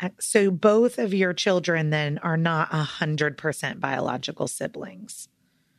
Uh, 0.00 0.08
so 0.18 0.50
both 0.50 0.98
of 0.98 1.14
your 1.14 1.32
children 1.32 1.90
then 1.90 2.18
are 2.18 2.36
not 2.36 2.68
a 2.72 2.82
hundred 2.82 3.38
percent 3.38 3.80
biological 3.80 4.48
siblings. 4.48 5.28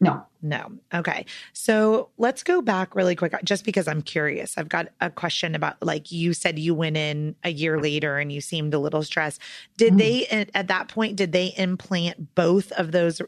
No. 0.02 0.26
No. 0.42 0.72
Okay. 0.92 1.26
So 1.54 2.10
let's 2.18 2.42
go 2.42 2.64
back 2.64 2.96
really 2.96 3.16
quick, 3.16 3.36
just 3.44 3.64
because 3.64 3.88
I'm 3.88 4.02
curious. 4.02 4.58
I've 4.58 4.68
got 4.68 4.88
a 5.00 5.12
question 5.12 5.54
about 5.54 5.76
like 5.82 6.12
you 6.12 6.34
said 6.34 6.58
you 6.58 6.74
went 6.74 6.98
in 6.98 7.36
a 7.44 7.52
year 7.52 7.80
later 7.80 8.18
and 8.18 8.32
you 8.32 8.42
seemed 8.42 8.74
a 8.74 8.80
little 8.80 9.04
stressed. 9.04 9.40
Did 9.78 9.94
mm. 9.94 9.98
they 10.00 10.48
at 10.56 10.68
that 10.68 10.88
point 10.88 11.16
did 11.16 11.32
they 11.32 11.54
implant 11.56 12.34
both 12.34 12.72
of 12.74 12.92
those 12.92 13.22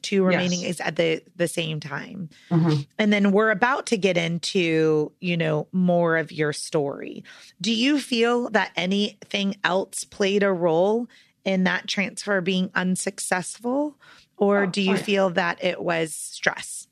two 0.00 0.24
remaining 0.24 0.60
yes. 0.60 0.80
at 0.80 0.96
the 0.96 1.22
the 1.36 1.46
same 1.46 1.78
time? 1.78 2.30
Mm-hmm. 2.50 2.80
And 2.98 3.12
then 3.12 3.30
we're 3.30 3.50
about 3.50 3.84
to 3.86 3.98
get 3.98 4.16
into 4.16 5.12
you 5.20 5.36
know 5.36 5.68
more 5.72 6.16
of 6.16 6.32
your 6.32 6.54
story. 6.54 7.22
Do 7.60 7.72
you 7.72 8.00
feel 8.00 8.48
that 8.50 8.72
anything 8.76 9.56
else 9.62 10.04
played 10.04 10.42
a 10.42 10.50
role 10.50 11.06
in 11.44 11.64
that 11.64 11.86
transfer 11.86 12.40
being 12.40 12.70
unsuccessful? 12.74 13.98
Or 14.36 14.64
oh, 14.64 14.66
do 14.66 14.82
you 14.82 14.94
oh, 14.94 14.96
feel 14.96 15.30
that 15.30 15.62
it 15.62 15.80
was 15.80 16.14
stress 16.14 16.88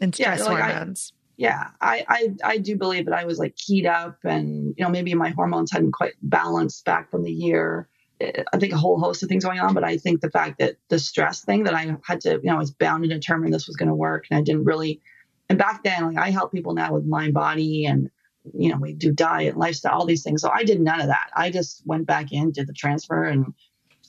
and 0.00 0.14
stress 0.14 0.40
yeah, 0.40 0.44
like 0.44 0.62
hormones? 0.62 1.12
I, 1.12 1.16
yeah, 1.36 1.68
I, 1.80 2.04
I 2.08 2.28
I 2.44 2.58
do 2.58 2.76
believe 2.76 3.04
that 3.06 3.14
I 3.14 3.24
was 3.24 3.38
like 3.38 3.56
keyed 3.56 3.84
up 3.84 4.18
and 4.24 4.74
you 4.76 4.84
know 4.84 4.90
maybe 4.90 5.14
my 5.14 5.30
hormones 5.30 5.70
hadn't 5.70 5.92
quite 5.92 6.14
balanced 6.22 6.84
back 6.84 7.10
from 7.10 7.24
the 7.24 7.32
year. 7.32 7.88
Eh, 8.20 8.42
I 8.52 8.58
think 8.58 8.72
a 8.72 8.78
whole 8.78 8.98
host 8.98 9.22
of 9.22 9.28
things 9.28 9.44
going 9.44 9.60
on, 9.60 9.74
but 9.74 9.84
I 9.84 9.98
think 9.98 10.22
the 10.22 10.30
fact 10.30 10.58
that 10.60 10.76
the 10.88 10.98
stress 10.98 11.44
thing 11.44 11.64
that 11.64 11.74
I 11.74 11.94
had 12.04 12.22
to, 12.22 12.40
you 12.42 12.44
know, 12.44 12.56
I 12.56 12.58
was 12.58 12.70
bound 12.70 13.02
to 13.02 13.08
determine 13.08 13.50
this 13.50 13.66
was 13.66 13.76
going 13.76 13.90
to 13.90 13.94
work, 13.94 14.24
and 14.30 14.38
I 14.38 14.42
didn't 14.42 14.64
really. 14.64 15.00
And 15.48 15.58
back 15.58 15.84
then, 15.84 16.06
like 16.06 16.18
I 16.18 16.30
help 16.30 16.52
people 16.52 16.74
now 16.74 16.94
with 16.94 17.04
mind, 17.04 17.34
body, 17.34 17.84
and 17.84 18.10
you 18.54 18.70
know, 18.70 18.78
we 18.78 18.94
do 18.94 19.12
diet, 19.12 19.56
lifestyle, 19.56 19.98
all 19.98 20.06
these 20.06 20.22
things. 20.22 20.40
So 20.40 20.50
I 20.50 20.64
did 20.64 20.80
none 20.80 21.00
of 21.00 21.08
that. 21.08 21.30
I 21.34 21.50
just 21.50 21.82
went 21.84 22.06
back 22.06 22.32
in, 22.32 22.52
did 22.52 22.66
the 22.66 22.72
transfer, 22.72 23.24
and 23.24 23.52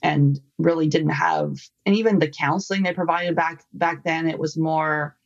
and 0.01 0.39
really 0.58 0.88
didn't 0.88 1.10
have 1.10 1.58
and 1.86 1.96
even 1.96 2.20
the 2.20 2.30
counseling 2.30 2.84
they 2.84 2.94
provided 2.94 3.36
back 3.36 3.63
back 3.74 4.04
then 4.04 4.27
it 4.27 4.38
was 4.38 4.58
more 4.58 5.18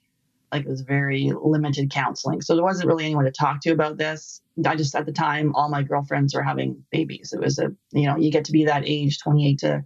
like 0.52 0.66
it 0.66 0.70
was 0.70 0.82
very 0.82 1.32
limited 1.42 1.90
counseling. 1.92 2.42
So 2.42 2.56
there 2.56 2.64
wasn't 2.64 2.88
really 2.88 3.06
anyone 3.06 3.26
to 3.26 3.32
talk 3.32 3.62
to 3.62 3.72
about 3.72 3.98
this. 3.98 4.42
I 4.66 4.76
just 4.76 4.96
at 4.96 5.06
the 5.06 5.12
time 5.12 5.56
all 5.56 5.70
my 5.70 5.82
girlfriends 5.82 6.36
were 6.36 6.44
having 6.44 6.84
babies. 6.92 7.34
It 7.34 7.40
was 7.40 7.58
a 7.58 7.74
you 7.92 8.06
know, 8.06 8.18
you 8.18 8.32
get 8.32 8.46
to 8.46 8.52
be 8.52 8.66
that 8.66 8.84
age, 8.86 9.20
28 9.20 9.60
to 9.60 9.84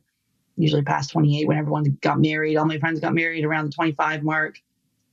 usually 0.58 0.82
past 0.82 1.12
28 1.12 1.48
when 1.48 1.58
everyone 1.58 1.98
got 2.01 2.20
married. 2.20 2.58
All 2.58 2.65
my 2.65 2.80
friends 2.80 3.00
got 3.00 3.13
married 3.13 3.46
around 3.46 3.65
the 3.65 3.72
25 3.72 4.24
mark. 4.24 4.60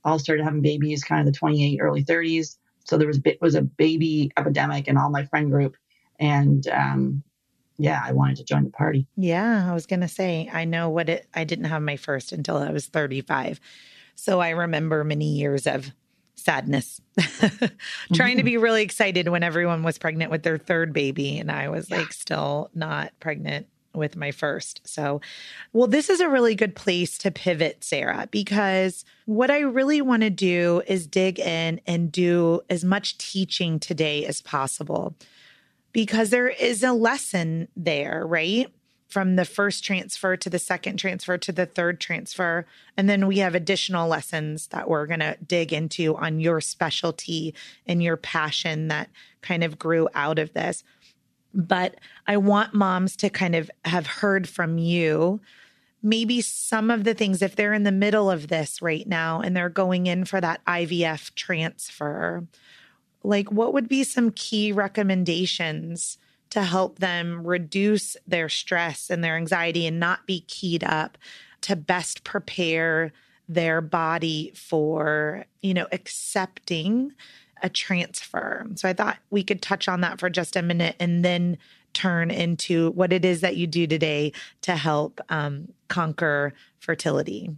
All 0.03 0.19
started 0.19 0.43
having 0.43 0.61
babies 0.61 1.03
kind 1.03 1.21
of 1.21 1.31
the 1.31 1.37
28 1.37 1.79
early 1.79 2.03
30s. 2.03 2.57
So 2.85 2.97
there 2.97 3.07
was 3.07 3.19
bit 3.19 3.41
was 3.41 3.55
a 3.55 3.61
baby 3.61 4.31
epidemic 4.37 4.87
in 4.87 4.97
all 4.97 5.09
my 5.09 5.25
friend 5.25 5.51
group 5.51 5.75
and 6.19 6.67
um 6.67 7.23
yeah, 7.77 8.01
I 8.03 8.13
wanted 8.13 8.37
to 8.37 8.43
join 8.43 8.63
the 8.63 8.69
party. 8.69 9.07
Yeah, 9.15 9.67
I 9.69 9.73
was 9.73 9.85
going 9.85 10.01
to 10.01 10.07
say, 10.07 10.49
I 10.51 10.65
know 10.65 10.89
what 10.89 11.09
it, 11.09 11.27
I 11.33 11.43
didn't 11.43 11.65
have 11.65 11.81
my 11.81 11.97
first 11.97 12.31
until 12.31 12.57
I 12.57 12.71
was 12.71 12.87
35. 12.87 13.59
So 14.15 14.39
I 14.39 14.51
remember 14.51 15.03
many 15.03 15.33
years 15.33 15.65
of 15.65 15.91
sadness, 16.35 17.01
trying 17.17 18.37
to 18.37 18.41
mm-hmm. 18.41 18.45
be 18.45 18.57
really 18.57 18.83
excited 18.83 19.27
when 19.27 19.43
everyone 19.43 19.83
was 19.83 19.97
pregnant 19.97 20.29
with 20.29 20.43
their 20.43 20.57
third 20.57 20.93
baby. 20.93 21.39
And 21.39 21.51
I 21.51 21.69
was 21.69 21.89
yeah. 21.89 21.97
like 21.97 22.13
still 22.13 22.69
not 22.73 23.11
pregnant 23.19 23.67
with 23.95 24.15
my 24.15 24.31
first. 24.31 24.81
So, 24.85 25.21
well, 25.71 25.87
this 25.87 26.09
is 26.09 26.19
a 26.19 26.29
really 26.29 26.55
good 26.55 26.75
place 26.75 27.17
to 27.19 27.31
pivot, 27.31 27.83
Sarah, 27.83 28.27
because 28.31 29.05
what 29.25 29.51
I 29.51 29.59
really 29.59 30.01
want 30.01 30.23
to 30.23 30.29
do 30.29 30.81
is 30.87 31.07
dig 31.07 31.39
in 31.39 31.79
and 31.85 32.11
do 32.11 32.61
as 32.69 32.83
much 32.83 33.17
teaching 33.17 33.79
today 33.79 34.25
as 34.25 34.41
possible 34.41 35.15
because 35.93 36.31
there 36.31 36.49
is 36.49 36.83
a 36.83 36.91
lesson 36.91 37.69
there, 37.75 38.25
right? 38.25 38.67
From 39.07 39.35
the 39.35 39.45
first 39.45 39.83
transfer 39.83 40.35
to 40.35 40.49
the 40.49 40.59
second 40.59 40.97
transfer 40.97 41.37
to 41.37 41.51
the 41.51 41.67
third 41.67 42.01
transfer. 42.01 42.65
And 42.97 43.07
then 43.07 43.27
we 43.27 43.37
have 43.37 43.53
additional 43.53 44.09
lessons 44.09 44.67
that 44.67 44.89
we're 44.89 45.05
going 45.05 45.19
to 45.19 45.37
dig 45.45 45.71
into 45.71 46.15
on 46.17 46.39
your 46.39 46.59
specialty 46.59 47.53
and 47.85 48.01
your 48.01 48.17
passion 48.17 48.87
that 48.87 49.09
kind 49.41 49.63
of 49.63 49.77
grew 49.77 50.09
out 50.15 50.39
of 50.39 50.53
this. 50.53 50.83
But 51.53 51.99
I 52.25 52.37
want 52.37 52.73
moms 52.73 53.15
to 53.17 53.29
kind 53.29 53.53
of 53.53 53.69
have 53.85 54.07
heard 54.07 54.49
from 54.49 54.79
you 54.79 55.39
maybe 56.03 56.41
some 56.41 56.91
of 56.91 57.05
the 57.05 57.13
things, 57.13 57.41
if 57.41 57.55
they're 57.55 57.73
in 57.73 57.83
the 57.83 57.91
middle 57.91 58.29
of 58.29 58.49
this 58.49 58.81
right 58.81 59.07
now 59.07 59.39
and 59.39 59.55
they're 59.55 59.69
going 59.69 60.05
in 60.05 60.25
for 60.25 60.41
that 60.41 60.63
IVF 60.65 61.33
transfer, 61.33 62.45
like 63.23 63.51
what 63.51 63.73
would 63.73 63.87
be 63.87 64.03
some 64.03 64.31
key 64.31 64.71
recommendations 64.71 66.17
to 66.49 66.61
help 66.61 66.99
them 66.99 67.45
reduce 67.45 68.15
their 68.27 68.49
stress 68.49 69.09
and 69.09 69.23
their 69.23 69.35
anxiety 69.35 69.87
and 69.87 69.99
not 69.99 70.27
be 70.27 70.41
keyed 70.41 70.83
up 70.83 71.17
to 71.61 71.75
best 71.75 72.23
prepare 72.23 73.11
their 73.49 73.81
body 73.81 74.51
for, 74.55 75.45
you 75.61 75.73
know, 75.73 75.87
accepting 75.91 77.13
a 77.61 77.69
transfer. 77.69 78.67
So 78.75 78.87
I 78.87 78.93
thought 78.93 79.17
we 79.29 79.43
could 79.43 79.61
touch 79.61 79.87
on 79.87 80.01
that 80.01 80.19
for 80.19 80.29
just 80.29 80.55
a 80.55 80.61
minute 80.61 80.95
and 80.99 81.23
then 81.23 81.57
turn 81.93 82.29
into 82.29 82.91
what 82.91 83.13
it 83.13 83.23
is 83.23 83.41
that 83.41 83.55
you 83.55 83.67
do 83.67 83.87
today 83.87 84.33
to 84.61 84.75
help 84.75 85.21
um, 85.29 85.69
conquer 85.87 86.53
fertility. 86.79 87.49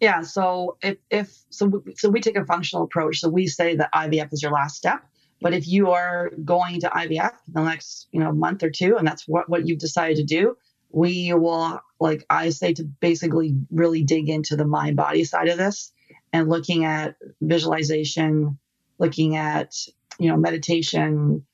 Yeah. 0.00 0.22
So 0.22 0.78
if, 0.82 0.96
if 1.10 1.38
so, 1.50 1.82
so 1.96 2.08
we 2.08 2.20
take 2.20 2.36
a 2.36 2.44
functional 2.44 2.84
approach. 2.84 3.20
So 3.20 3.28
we 3.28 3.46
say 3.46 3.76
that 3.76 3.92
IVF 3.94 4.32
is 4.32 4.42
your 4.42 4.52
last 4.52 4.76
step. 4.76 5.02
But 5.42 5.54
if 5.54 5.66
you 5.66 5.90
are 5.90 6.30
going 6.44 6.80
to 6.80 6.88
IVF 6.88 7.32
in 7.46 7.52
the 7.54 7.62
next, 7.62 8.08
you 8.12 8.20
know, 8.20 8.32
month 8.32 8.62
or 8.62 8.70
two, 8.70 8.96
and 8.98 9.06
that's 9.06 9.26
what, 9.26 9.48
what 9.48 9.66
you've 9.66 9.78
decided 9.78 10.18
to 10.18 10.24
do, 10.24 10.56
we 10.90 11.32
will, 11.32 11.80
like 11.98 12.26
I 12.28 12.50
say, 12.50 12.74
to 12.74 12.84
basically 12.84 13.54
really 13.70 14.02
dig 14.02 14.28
into 14.28 14.56
the 14.56 14.66
mind 14.66 14.96
body 14.96 15.24
side 15.24 15.48
of 15.48 15.56
this 15.56 15.92
and 16.32 16.48
looking 16.48 16.84
at 16.84 17.16
visualization, 17.40 18.58
looking 18.98 19.36
at, 19.36 19.74
you 20.18 20.28
know, 20.28 20.36
meditation, 20.36 21.46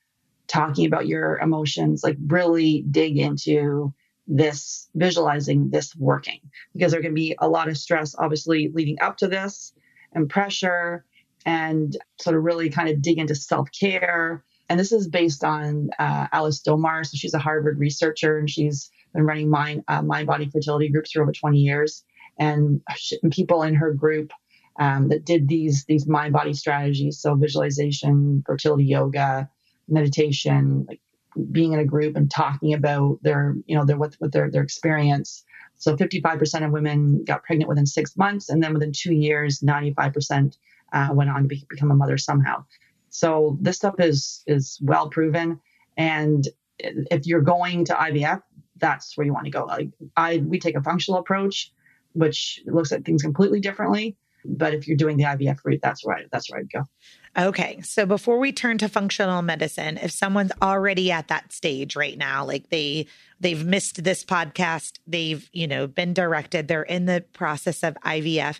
talking 0.48 0.86
about 0.86 1.06
your 1.06 1.38
emotions, 1.38 2.02
like 2.02 2.16
really 2.26 2.84
dig 2.90 3.18
into 3.18 3.92
this 4.26 4.88
visualizing 4.94 5.70
this 5.70 5.94
working. 5.96 6.40
Because 6.72 6.92
there 6.92 7.02
can 7.02 7.14
be 7.14 7.36
a 7.38 7.48
lot 7.48 7.68
of 7.68 7.78
stress 7.78 8.14
obviously 8.18 8.70
leading 8.74 9.00
up 9.00 9.16
to 9.18 9.28
this 9.28 9.72
and 10.12 10.28
pressure 10.28 11.04
and 11.44 11.96
sort 12.20 12.36
of 12.36 12.42
really 12.42 12.70
kind 12.70 12.88
of 12.88 13.02
dig 13.02 13.18
into 13.18 13.34
self-care. 13.34 14.44
And 14.68 14.80
this 14.80 14.90
is 14.90 15.06
based 15.06 15.44
on 15.44 15.90
uh, 15.98 16.26
alice 16.32 16.62
domar. 16.62 17.06
So 17.06 17.16
she's 17.16 17.34
a 17.34 17.38
harvard 17.38 17.78
researcher 17.78 18.38
and 18.38 18.50
she's 18.50 18.90
been 19.14 19.24
running 19.24 19.48
mind, 19.48 19.84
uh, 19.86 20.02
mind 20.02 20.26
body 20.26 20.50
fertility 20.50 20.88
groups 20.88 21.12
for 21.12 21.22
over 21.22 21.32
20 21.32 21.58
years. 21.58 22.04
And, 22.38 22.82
and 23.22 23.32
people 23.32 23.62
in 23.62 23.74
her 23.74 23.92
group 23.94 24.32
um, 24.78 25.08
that 25.08 25.24
did 25.24 25.48
these 25.48 25.84
these 25.84 26.06
mind 26.06 26.32
body 26.32 26.52
strategies. 26.52 27.18
So 27.20 27.34
visualization 27.34 28.42
fertility 28.46 28.84
yoga 28.84 29.48
meditation 29.88 30.84
like 30.88 31.00
being 31.50 31.72
in 31.72 31.78
a 31.78 31.84
group 31.84 32.16
and 32.16 32.30
talking 32.30 32.74
about 32.74 33.18
their, 33.22 33.54
you 33.66 33.76
know, 33.76 33.84
their 33.84 33.96
what, 33.96 34.14
what 34.18 34.32
their 34.32 34.50
their 34.50 34.62
experience. 34.62 35.44
So 35.78 35.94
55% 35.94 36.64
of 36.64 36.72
women 36.72 37.24
got 37.24 37.44
pregnant 37.44 37.68
within 37.68 37.86
six 37.86 38.16
months, 38.16 38.48
and 38.48 38.62
then 38.62 38.72
within 38.72 38.92
two 38.92 39.12
years, 39.12 39.60
95% 39.60 40.56
uh, 40.92 41.08
went 41.12 41.28
on 41.28 41.42
to 41.42 41.48
be, 41.48 41.66
become 41.68 41.90
a 41.90 41.94
mother 41.94 42.16
somehow. 42.16 42.64
So 43.10 43.58
this 43.60 43.76
stuff 43.76 43.96
is 43.98 44.42
is 44.46 44.78
well 44.82 45.08
proven, 45.10 45.60
and 45.96 46.46
if 46.78 47.26
you're 47.26 47.42
going 47.42 47.84
to 47.86 47.94
IVF, 47.94 48.42
that's 48.78 49.16
where 49.16 49.26
you 49.26 49.32
want 49.32 49.46
to 49.46 49.50
go. 49.50 49.64
Like 49.64 49.90
I, 50.16 50.38
we 50.38 50.58
take 50.58 50.76
a 50.76 50.82
functional 50.82 51.20
approach, 51.20 51.72
which 52.12 52.62
looks 52.66 52.92
at 52.92 53.04
things 53.04 53.22
completely 53.22 53.60
differently. 53.60 54.16
But 54.44 54.74
if 54.74 54.86
you're 54.86 54.96
doing 54.96 55.16
the 55.16 55.24
IVF 55.24 55.58
route, 55.64 55.80
that's 55.82 56.04
right. 56.04 56.26
That's 56.30 56.50
where 56.50 56.60
I'd 56.60 56.70
go. 56.70 56.84
Okay. 57.38 57.82
So 57.82 58.06
before 58.06 58.38
we 58.38 58.50
turn 58.50 58.78
to 58.78 58.88
functional 58.88 59.42
medicine, 59.42 59.98
if 59.98 60.10
someone's 60.10 60.52
already 60.62 61.12
at 61.12 61.28
that 61.28 61.52
stage 61.52 61.94
right 61.94 62.16
now, 62.16 62.46
like 62.46 62.70
they 62.70 63.06
they've 63.40 63.64
missed 63.64 64.02
this 64.02 64.24
podcast, 64.24 64.98
they've, 65.06 65.48
you 65.52 65.66
know, 65.66 65.86
been 65.86 66.14
directed, 66.14 66.66
they're 66.66 66.82
in 66.82 67.04
the 67.04 67.24
process 67.34 67.82
of 67.82 67.94
IVF, 68.06 68.58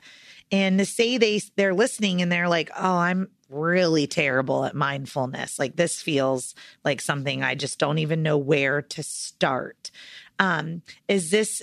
and 0.53 0.79
to 0.79 0.85
say 0.85 1.17
they 1.17 1.41
they're 1.57 1.75
listening 1.75 2.21
and 2.21 2.31
they're 2.31 2.49
like, 2.49 2.71
"Oh, 2.77 2.97
I'm 2.99 3.29
really 3.49 4.07
terrible 4.07 4.67
at 4.67 4.75
mindfulness. 4.75 5.59
Like 5.59 5.77
this 5.77 6.03
feels 6.03 6.55
like 6.85 7.01
something 7.01 7.43
I 7.43 7.55
just 7.55 7.79
don't 7.79 7.99
even 7.99 8.23
know 8.23 8.37
where 8.37 8.83
to 8.83 9.03
start." 9.03 9.91
Um, 10.39 10.83
is 11.09 11.31
this 11.31 11.63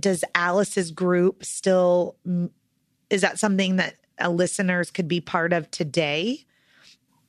does 0.00 0.24
Alice's 0.34 0.92
group 0.92 1.44
still 1.44 2.16
is 3.10 3.20
that 3.20 3.38
something 3.38 3.76
that 3.76 3.96
uh, 4.20 4.28
listeners 4.28 4.90
could 4.90 5.08
be 5.08 5.20
part 5.20 5.52
of 5.52 5.70
today? 5.70 6.44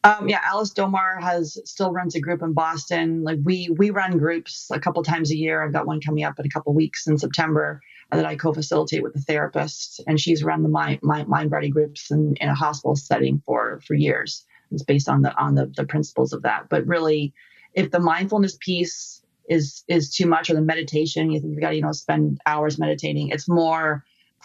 Um, 0.06 0.28
yeah, 0.28 0.41
Alice 0.43 0.74
Domar 0.74 1.22
has 1.22 1.58
still 1.63 1.91
runs 1.91 2.15
a 2.15 2.19
group 2.19 2.41
in 2.41 2.54
Boston. 2.54 3.24
Like 3.24 3.39
we 3.43 3.69
we 3.78 3.89
run 3.89 4.17
groups 4.17 4.69
a 4.72 4.80
couple 4.80 5.02
times 5.04 5.32
a 5.32 5.38
year. 5.38 5.63
I've 5.63 5.72
got 5.72 5.88
one 5.88 6.02
coming 6.02 6.26
up 6.26 6.38
in 6.39 6.46
a 6.46 6.50
couple 6.50 6.74
weeks 6.74 7.08
in 7.08 7.17
September 7.17 7.80
that 8.12 8.26
I 8.26 8.36
co-facilitate 8.36 9.02
with 9.02 9.15
a 9.15 9.19
therapist, 9.19 10.02
and 10.06 10.19
she's 10.19 10.43
run 10.43 10.62
the 10.62 10.69
mind 10.69 11.00
mind, 11.04 11.30
mind 11.30 11.52
body 11.52 11.69
groups 11.69 12.12
in, 12.12 12.36
in 12.41 12.50
a 12.50 12.56
hospital 12.56 12.98
setting 12.98 13.41
for 13.46 13.80
for 13.88 13.93
years. 13.93 14.46
It's 14.72 14.84
based 14.84 15.08
on 15.08 15.22
the 15.22 15.34
on 15.38 15.56
the, 15.56 15.72
the 15.74 15.86
principles 15.86 16.34
of 16.34 16.41
that. 16.41 16.67
But 16.69 16.86
really, 16.86 17.34
if 17.74 17.91
the 17.91 18.00
mindfulness 18.02 18.58
piece 18.60 19.24
is 19.48 19.86
is 19.88 20.13
too 20.13 20.28
much, 20.28 20.50
or 20.50 20.56
the 20.56 20.62
meditation, 20.62 21.32
you 21.32 21.39
think 21.39 21.56
you 21.56 21.62
got 21.62 21.69
to 21.69 21.76
you 21.76 21.82
know 21.82 21.93
spend 21.93 22.41
hours 22.46 22.78
meditating. 22.78 23.30
It's 23.30 23.48
more 23.48 24.04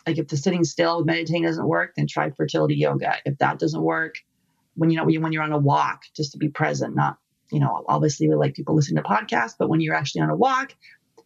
like 0.09 0.19
if 0.19 0.29
the 0.29 0.37
sitting 0.39 0.65
still 0.65 1.05
meditating 1.05 1.43
doesn't 1.43 1.69
work, 1.69 1.93
then 1.95 2.07
try 2.07 2.31
fertility 2.31 2.77
yoga. 2.77 3.17
If 3.27 3.37
that 3.39 3.59
doesn't 3.59 3.83
work, 3.83 4.15
when 4.75 4.89
you 4.91 4.97
know 4.97 5.05
when 5.05 5.33
you're 5.33 5.43
on 5.43 5.53
a 5.53 5.59
walk, 5.59 6.05
just 6.17 6.33
to 6.33 6.39
be 6.39 6.49
present, 6.49 6.97
not 6.97 7.19
you 7.53 7.61
know 7.61 7.85
obviously 7.89 8.27
we 8.27 8.35
like 8.35 8.55
people 8.55 8.75
listening 8.75 9.03
to 9.03 9.09
podcasts, 9.09 9.55
but 9.59 9.69
when 9.69 9.81
you're 9.81 9.95
actually 9.95 10.23
on 10.23 10.31
a 10.31 10.37
walk, 10.37 10.75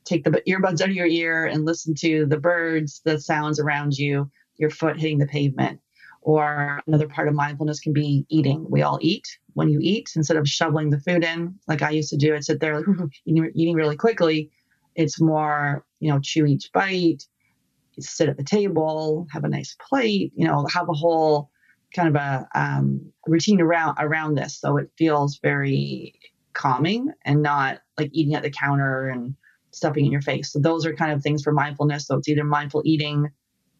take 0.05 0.25
the 0.25 0.31
earbuds 0.49 0.81
out 0.81 0.89
of 0.89 0.97
your 0.97 1.07
ear 1.07 1.47
and 1.47 1.65
listen 1.65 1.95
to 1.95 2.27
the 2.27 2.39
birds, 2.39 3.01
the 3.05 3.21
sounds 3.21 3.61
around 3.61 3.97
you, 3.97 4.29
your 4.57 4.71
foot 4.71 4.99
hitting 4.99 5.19
the 5.19 5.27
pavement. 5.27 5.81
Or 6.25 6.81
another 6.87 7.09
part 7.09 7.27
of 7.27 7.35
mindfulness 7.35 7.81
can 7.81 7.93
be 7.93 8.25
eating. 8.29 8.65
We 8.69 8.83
all 8.83 8.99
eat. 9.01 9.27
When 9.55 9.69
you 9.69 9.81
eat, 9.83 10.11
instead 10.15 10.37
of 10.37 10.49
shoveling 10.49 10.91
the 10.91 11.01
food 11.01 11.25
in, 11.25 11.59
like 11.67 11.83
I 11.83 11.91
used 11.91 12.11
to 12.11 12.17
do, 12.17 12.35
I'd 12.35 12.45
sit 12.45 12.61
there 12.61 12.81
like, 12.87 12.97
eating 13.27 13.75
really 13.75 13.97
quickly. 13.97 14.51
It's 14.95 15.21
more, 15.21 15.85
you 15.99 16.11
know, 16.11 16.21
chew 16.21 16.47
each 16.47 16.71
bite, 16.73 17.25
sit 18.01 18.29
at 18.29 18.37
the 18.37 18.45
table, 18.45 19.27
have 19.33 19.45
a 19.45 19.49
nice 19.49 19.77
plate, 19.89 20.33
you 20.35 20.47
know, 20.47 20.67
have 20.73 20.89
a 20.89 20.95
whole 20.95 21.51
kind 21.95 22.09
of 22.09 22.15
a 22.15 22.49
um, 22.55 23.13
routine 23.27 23.61
around 23.61 23.97
around 23.99 24.35
this, 24.35 24.59
so 24.59 24.79
it 24.79 24.91
feels 24.97 25.39
very 25.43 26.15
calming 26.55 27.11
and 27.25 27.43
not 27.43 27.81
like 27.99 28.11
eating 28.13 28.35
at 28.35 28.43
the 28.43 28.51
counter 28.51 29.09
and 29.09 29.35
stuffing 29.71 30.07
in 30.07 30.13
your 30.13 30.21
face. 30.21 30.53
So 30.53 30.59
those 30.59 30.87
are 30.87 30.95
kind 30.95 31.13
of 31.13 31.23
things 31.23 31.43
for 31.43 31.53
mindfulness. 31.53 32.07
So 32.07 32.17
it's 32.17 32.29
either 32.29 32.45
mindful 32.45 32.83
eating, 32.85 33.31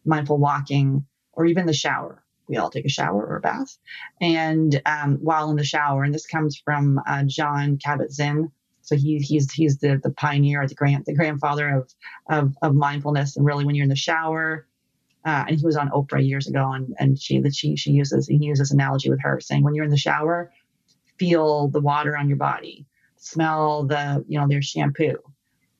mindful 0.05 0.37
walking, 0.37 1.05
or 1.33 1.45
even 1.45 1.65
the 1.65 1.73
shower. 1.73 2.23
We 2.47 2.57
all 2.57 2.69
take 2.69 2.85
a 2.85 2.89
shower 2.89 3.25
or 3.25 3.37
a 3.37 3.41
bath, 3.41 3.77
and 4.19 4.81
um, 4.85 5.17
while 5.21 5.49
in 5.49 5.55
the 5.55 5.63
shower, 5.63 6.03
and 6.03 6.13
this 6.13 6.27
comes 6.27 6.61
from 6.63 6.99
uh, 7.07 7.23
Jon 7.25 7.77
Kabat-Zinn, 7.77 8.51
so 8.83 8.97
he, 8.97 9.17
he's 9.17 9.51
he's 9.51 9.77
the 9.77 9.99
the 10.03 10.11
pioneer, 10.11 10.67
the 10.67 10.75
grand 10.75 11.05
the 11.05 11.15
grandfather 11.15 11.69
of, 11.69 11.91
of 12.29 12.53
of 12.61 12.75
mindfulness. 12.75 13.37
And 13.37 13.45
really, 13.45 13.65
when 13.65 13.75
you're 13.75 13.83
in 13.83 13.89
the 13.89 13.95
shower, 13.95 14.67
uh, 15.25 15.45
and 15.47 15.57
he 15.57 15.65
was 15.65 15.77
on 15.77 15.89
Oprah 15.89 16.25
years 16.25 16.47
ago, 16.47 16.69
and 16.71 16.93
and 16.99 17.19
she 17.19 17.39
that 17.39 17.55
she 17.55 17.77
she 17.77 17.91
uses 17.91 18.27
he 18.27 18.37
uses 18.37 18.71
analogy 18.71 19.09
with 19.09 19.21
her 19.21 19.39
saying 19.39 19.63
when 19.63 19.73
you're 19.73 19.85
in 19.85 19.91
the 19.91 19.97
shower, 19.97 20.51
feel 21.17 21.69
the 21.69 21.79
water 21.79 22.17
on 22.17 22.27
your 22.27 22.37
body, 22.37 22.85
smell 23.15 23.85
the 23.85 24.23
you 24.27 24.37
know 24.37 24.47
their 24.47 24.61
shampoo. 24.61 25.17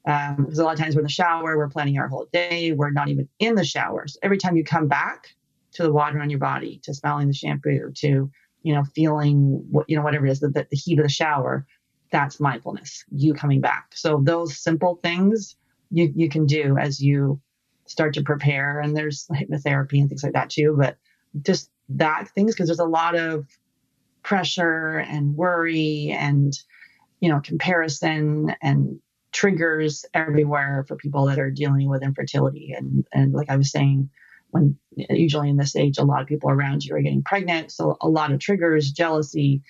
Um, 0.07 0.37
because 0.37 0.59
a 0.59 0.63
lot 0.63 0.73
of 0.73 0.79
times 0.79 0.95
we're 0.95 1.01
in 1.01 1.05
the 1.05 1.11
shower, 1.11 1.57
we're 1.57 1.69
planning 1.69 1.97
our 1.97 2.09
whole 2.09 2.27
day, 2.33 2.73
we're 2.73 2.91
not 2.91 3.07
even 3.09 3.27
in 3.39 3.55
the 3.55 3.63
showers. 3.63 4.17
Every 4.21 4.37
time 4.37 4.57
you 4.57 4.63
come 4.63 4.89
back 4.89 5.35
to 5.73 5.83
the 5.83 5.93
water 5.93 6.19
on 6.19 6.29
your 6.29 6.39
body, 6.39 6.79
to 6.83 6.93
smelling 6.93 7.27
the 7.27 7.33
shampoo, 7.33 7.91
to 7.95 8.31
you 8.61 8.73
know 8.73 8.83
feeling 8.95 9.65
what 9.69 9.89
you 9.89 9.97
know 9.97 10.03
whatever 10.03 10.25
it 10.25 10.31
is, 10.31 10.39
the, 10.39 10.49
the 10.49 10.65
heat 10.71 10.99
of 10.99 11.03
the 11.03 11.09
shower, 11.09 11.67
that's 12.13 12.39
mindfulness. 12.39 13.03
You 13.11 13.33
coming 13.33 13.59
back. 13.59 13.87
So 13.95 14.21
those 14.23 14.57
simple 14.57 14.99
things 15.03 15.57
you 15.89 16.13
you 16.15 16.29
can 16.29 16.45
do 16.45 16.77
as 16.77 17.01
you 17.01 17.41
start 17.87 18.13
to 18.13 18.23
prepare. 18.23 18.79
And 18.79 18.95
there's 18.95 19.27
hypnotherapy 19.27 19.99
and 19.99 20.07
things 20.07 20.23
like 20.23 20.33
that 20.33 20.51
too. 20.51 20.75
But 20.77 20.97
just 21.41 21.69
that 21.89 22.29
things 22.29 22.53
because 22.53 22.67
there's 22.67 22.79
a 22.79 22.85
lot 22.85 23.15
of 23.15 23.45
pressure 24.21 24.99
and 24.99 25.35
worry 25.35 26.15
and 26.17 26.53
you 27.19 27.29
know 27.29 27.41
comparison 27.41 28.55
and 28.61 28.99
triggers 29.31 30.05
everywhere 30.13 30.85
for 30.87 30.95
people 30.95 31.25
that 31.25 31.39
are 31.39 31.51
dealing 31.51 31.89
with 31.89 32.03
infertility 32.03 32.73
and 32.77 33.05
and 33.11 33.33
like 33.33 33.49
I 33.49 33.57
was 33.57 33.71
saying 33.71 34.09
when 34.51 34.77
usually 34.95 35.49
in 35.49 35.57
this 35.57 35.75
age 35.75 35.97
a 35.97 36.03
lot 36.03 36.21
of 36.21 36.27
people 36.27 36.51
around 36.51 36.85
you 36.85 36.95
are 36.95 37.01
getting 37.01 37.23
pregnant 37.23 37.71
so 37.71 37.97
a 37.99 38.07
lot 38.07 38.31
of 38.31 38.39
triggers 38.39 38.91
jealousy 38.91 39.63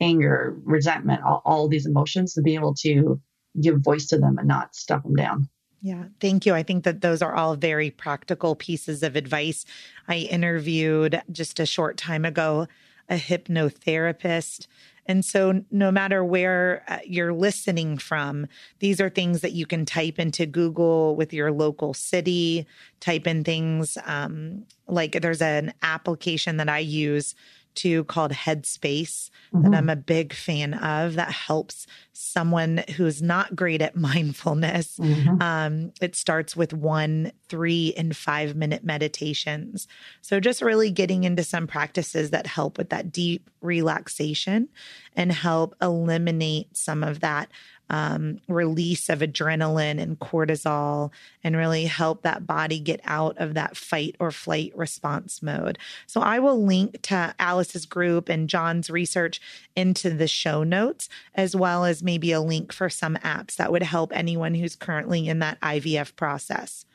anger 0.00 0.56
resentment 0.64 1.22
all, 1.22 1.42
all 1.44 1.68
these 1.68 1.86
emotions 1.86 2.34
to 2.34 2.42
be 2.42 2.54
able 2.54 2.74
to 2.74 3.20
give 3.60 3.80
voice 3.80 4.06
to 4.06 4.18
them 4.18 4.38
and 4.38 4.48
not 4.48 4.74
stuff 4.74 5.02
them 5.02 5.14
down 5.14 5.48
yeah, 5.82 6.04
thank 6.20 6.44
you. 6.44 6.54
I 6.54 6.62
think 6.62 6.84
that 6.84 7.00
those 7.00 7.22
are 7.22 7.34
all 7.34 7.56
very 7.56 7.90
practical 7.90 8.54
pieces 8.54 9.02
of 9.02 9.16
advice. 9.16 9.64
I 10.08 10.16
interviewed 10.16 11.22
just 11.32 11.58
a 11.58 11.64
short 11.64 11.96
time 11.96 12.24
ago 12.24 12.68
a 13.08 13.16
hypnotherapist. 13.16 14.66
And 15.06 15.24
so, 15.24 15.64
no 15.72 15.90
matter 15.90 16.22
where 16.22 16.84
uh, 16.86 16.98
you're 17.04 17.32
listening 17.32 17.98
from, 17.98 18.46
these 18.78 19.00
are 19.00 19.08
things 19.10 19.40
that 19.40 19.52
you 19.52 19.66
can 19.66 19.84
type 19.84 20.18
into 20.18 20.46
Google 20.46 21.16
with 21.16 21.32
your 21.32 21.50
local 21.50 21.94
city, 21.94 22.66
type 23.00 23.26
in 23.26 23.42
things 23.42 23.98
um, 24.04 24.66
like 24.86 25.20
there's 25.20 25.42
an 25.42 25.72
application 25.82 26.58
that 26.58 26.68
I 26.68 26.78
use 26.78 27.34
to 27.80 28.04
called 28.04 28.32
Headspace 28.32 29.30
mm-hmm. 29.52 29.62
that 29.62 29.76
I'm 29.76 29.88
a 29.88 29.96
big 29.96 30.32
fan 30.32 30.74
of 30.74 31.14
that 31.14 31.32
helps 31.32 31.86
someone 32.12 32.84
who's 32.96 33.22
not 33.22 33.56
great 33.56 33.80
at 33.80 33.96
mindfulness. 33.96 34.98
Mm-hmm. 34.98 35.42
Um, 35.42 35.92
it 36.00 36.16
starts 36.16 36.56
with 36.56 36.72
one, 36.72 37.32
three, 37.48 37.94
and 37.96 38.16
five 38.16 38.54
minute 38.54 38.84
meditations. 38.84 39.88
So 40.20 40.40
just 40.40 40.62
really 40.62 40.90
getting 40.90 41.24
into 41.24 41.42
some 41.42 41.66
practices 41.66 42.30
that 42.30 42.46
help 42.46 42.78
with 42.78 42.90
that 42.90 43.12
deep 43.12 43.48
relaxation 43.60 44.68
and 45.16 45.32
help 45.32 45.74
eliminate 45.80 46.76
some 46.76 47.02
of 47.02 47.20
that 47.20 47.50
um, 47.90 48.40
release 48.48 49.08
of 49.08 49.18
adrenaline 49.18 50.00
and 50.00 50.18
cortisol 50.18 51.10
and 51.42 51.56
really 51.56 51.84
help 51.84 52.22
that 52.22 52.46
body 52.46 52.78
get 52.78 53.00
out 53.04 53.36
of 53.38 53.54
that 53.54 53.76
fight 53.76 54.14
or 54.20 54.30
flight 54.30 54.72
response 54.76 55.42
mode. 55.42 55.76
So 56.06 56.20
I 56.20 56.38
will 56.38 56.64
link 56.64 57.02
to 57.02 57.34
Alice's 57.38 57.86
group 57.86 58.28
and 58.28 58.48
Jon's 58.48 58.90
research 58.90 59.40
into 59.74 60.10
the 60.10 60.28
show 60.28 60.62
notes, 60.62 61.08
as 61.34 61.56
well 61.56 61.84
as 61.84 62.02
maybe 62.02 62.30
a 62.30 62.40
link 62.40 62.72
for 62.72 62.88
some 62.88 63.16
apps 63.16 63.56
that 63.56 63.72
would 63.72 63.82
help 63.82 64.12
anyone 64.14 64.54
who's 64.54 64.76
currently 64.76 65.26
in 65.26 65.40
that 65.40 65.60
IVF 65.60 66.14
process. 66.14 66.86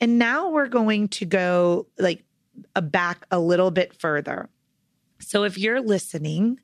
And 0.00 0.20
now 0.20 0.50
we're 0.50 0.68
going 0.68 1.08
to 1.08 1.24
go 1.24 1.88
like 1.98 2.22
back 2.80 3.26
a 3.32 3.40
little 3.40 3.72
bit 3.72 4.00
further. 4.00 4.48
So 5.18 5.42
if 5.42 5.58
you're 5.58 5.80
listening 5.80 6.60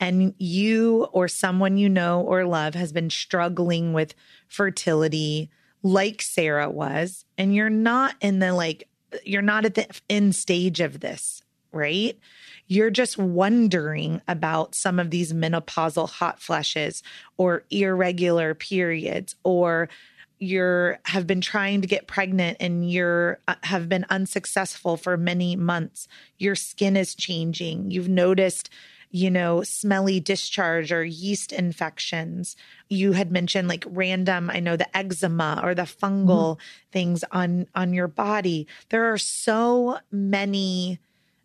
and 0.00 0.34
you 0.38 1.04
or 1.12 1.28
someone 1.28 1.76
you 1.76 1.88
know 1.88 2.20
or 2.20 2.44
love 2.44 2.74
has 2.74 2.92
been 2.92 3.10
struggling 3.10 3.92
with 3.92 4.14
fertility 4.48 5.50
like 5.82 6.22
Sarah 6.22 6.70
was, 6.70 7.24
and 7.36 7.54
you're 7.54 7.70
not 7.70 8.16
in 8.20 8.38
the 8.38 8.52
like, 8.52 8.88
you're 9.24 9.42
not 9.42 9.64
at 9.64 9.74
the 9.74 9.86
end 10.08 10.34
stage 10.34 10.80
of 10.80 11.00
this, 11.00 11.42
right? 11.72 12.18
You're 12.66 12.90
just 12.90 13.18
wondering 13.18 14.22
about 14.26 14.74
some 14.74 14.98
of 14.98 15.10
these 15.10 15.32
menopausal 15.32 16.08
hot 16.08 16.40
flashes 16.40 17.02
or 17.36 17.64
irregular 17.70 18.54
periods 18.54 19.36
or 19.44 19.90
you're 20.38 20.98
have 21.04 21.26
been 21.26 21.40
trying 21.40 21.80
to 21.80 21.86
get 21.86 22.06
pregnant 22.06 22.56
and 22.60 22.90
you're 22.90 23.38
uh, 23.46 23.54
have 23.62 23.88
been 23.88 24.04
unsuccessful 24.10 24.96
for 24.96 25.16
many 25.16 25.54
months 25.54 26.08
your 26.38 26.56
skin 26.56 26.96
is 26.96 27.14
changing 27.14 27.90
you've 27.90 28.08
noticed 28.08 28.68
you 29.14 29.30
know, 29.30 29.62
smelly 29.62 30.18
discharge 30.18 30.90
or 30.90 31.04
yeast 31.04 31.52
infections. 31.52 32.56
You 32.88 33.12
had 33.12 33.30
mentioned 33.30 33.68
like 33.68 33.84
random, 33.86 34.50
I 34.50 34.58
know 34.58 34.76
the 34.76 34.94
eczema 34.96 35.60
or 35.62 35.72
the 35.72 35.82
fungal 35.82 36.56
mm-hmm. 36.56 36.90
things 36.90 37.24
on 37.30 37.68
on 37.76 37.92
your 37.92 38.08
body. 38.08 38.66
There 38.88 39.12
are 39.12 39.18
so 39.18 39.98
many 40.10 40.98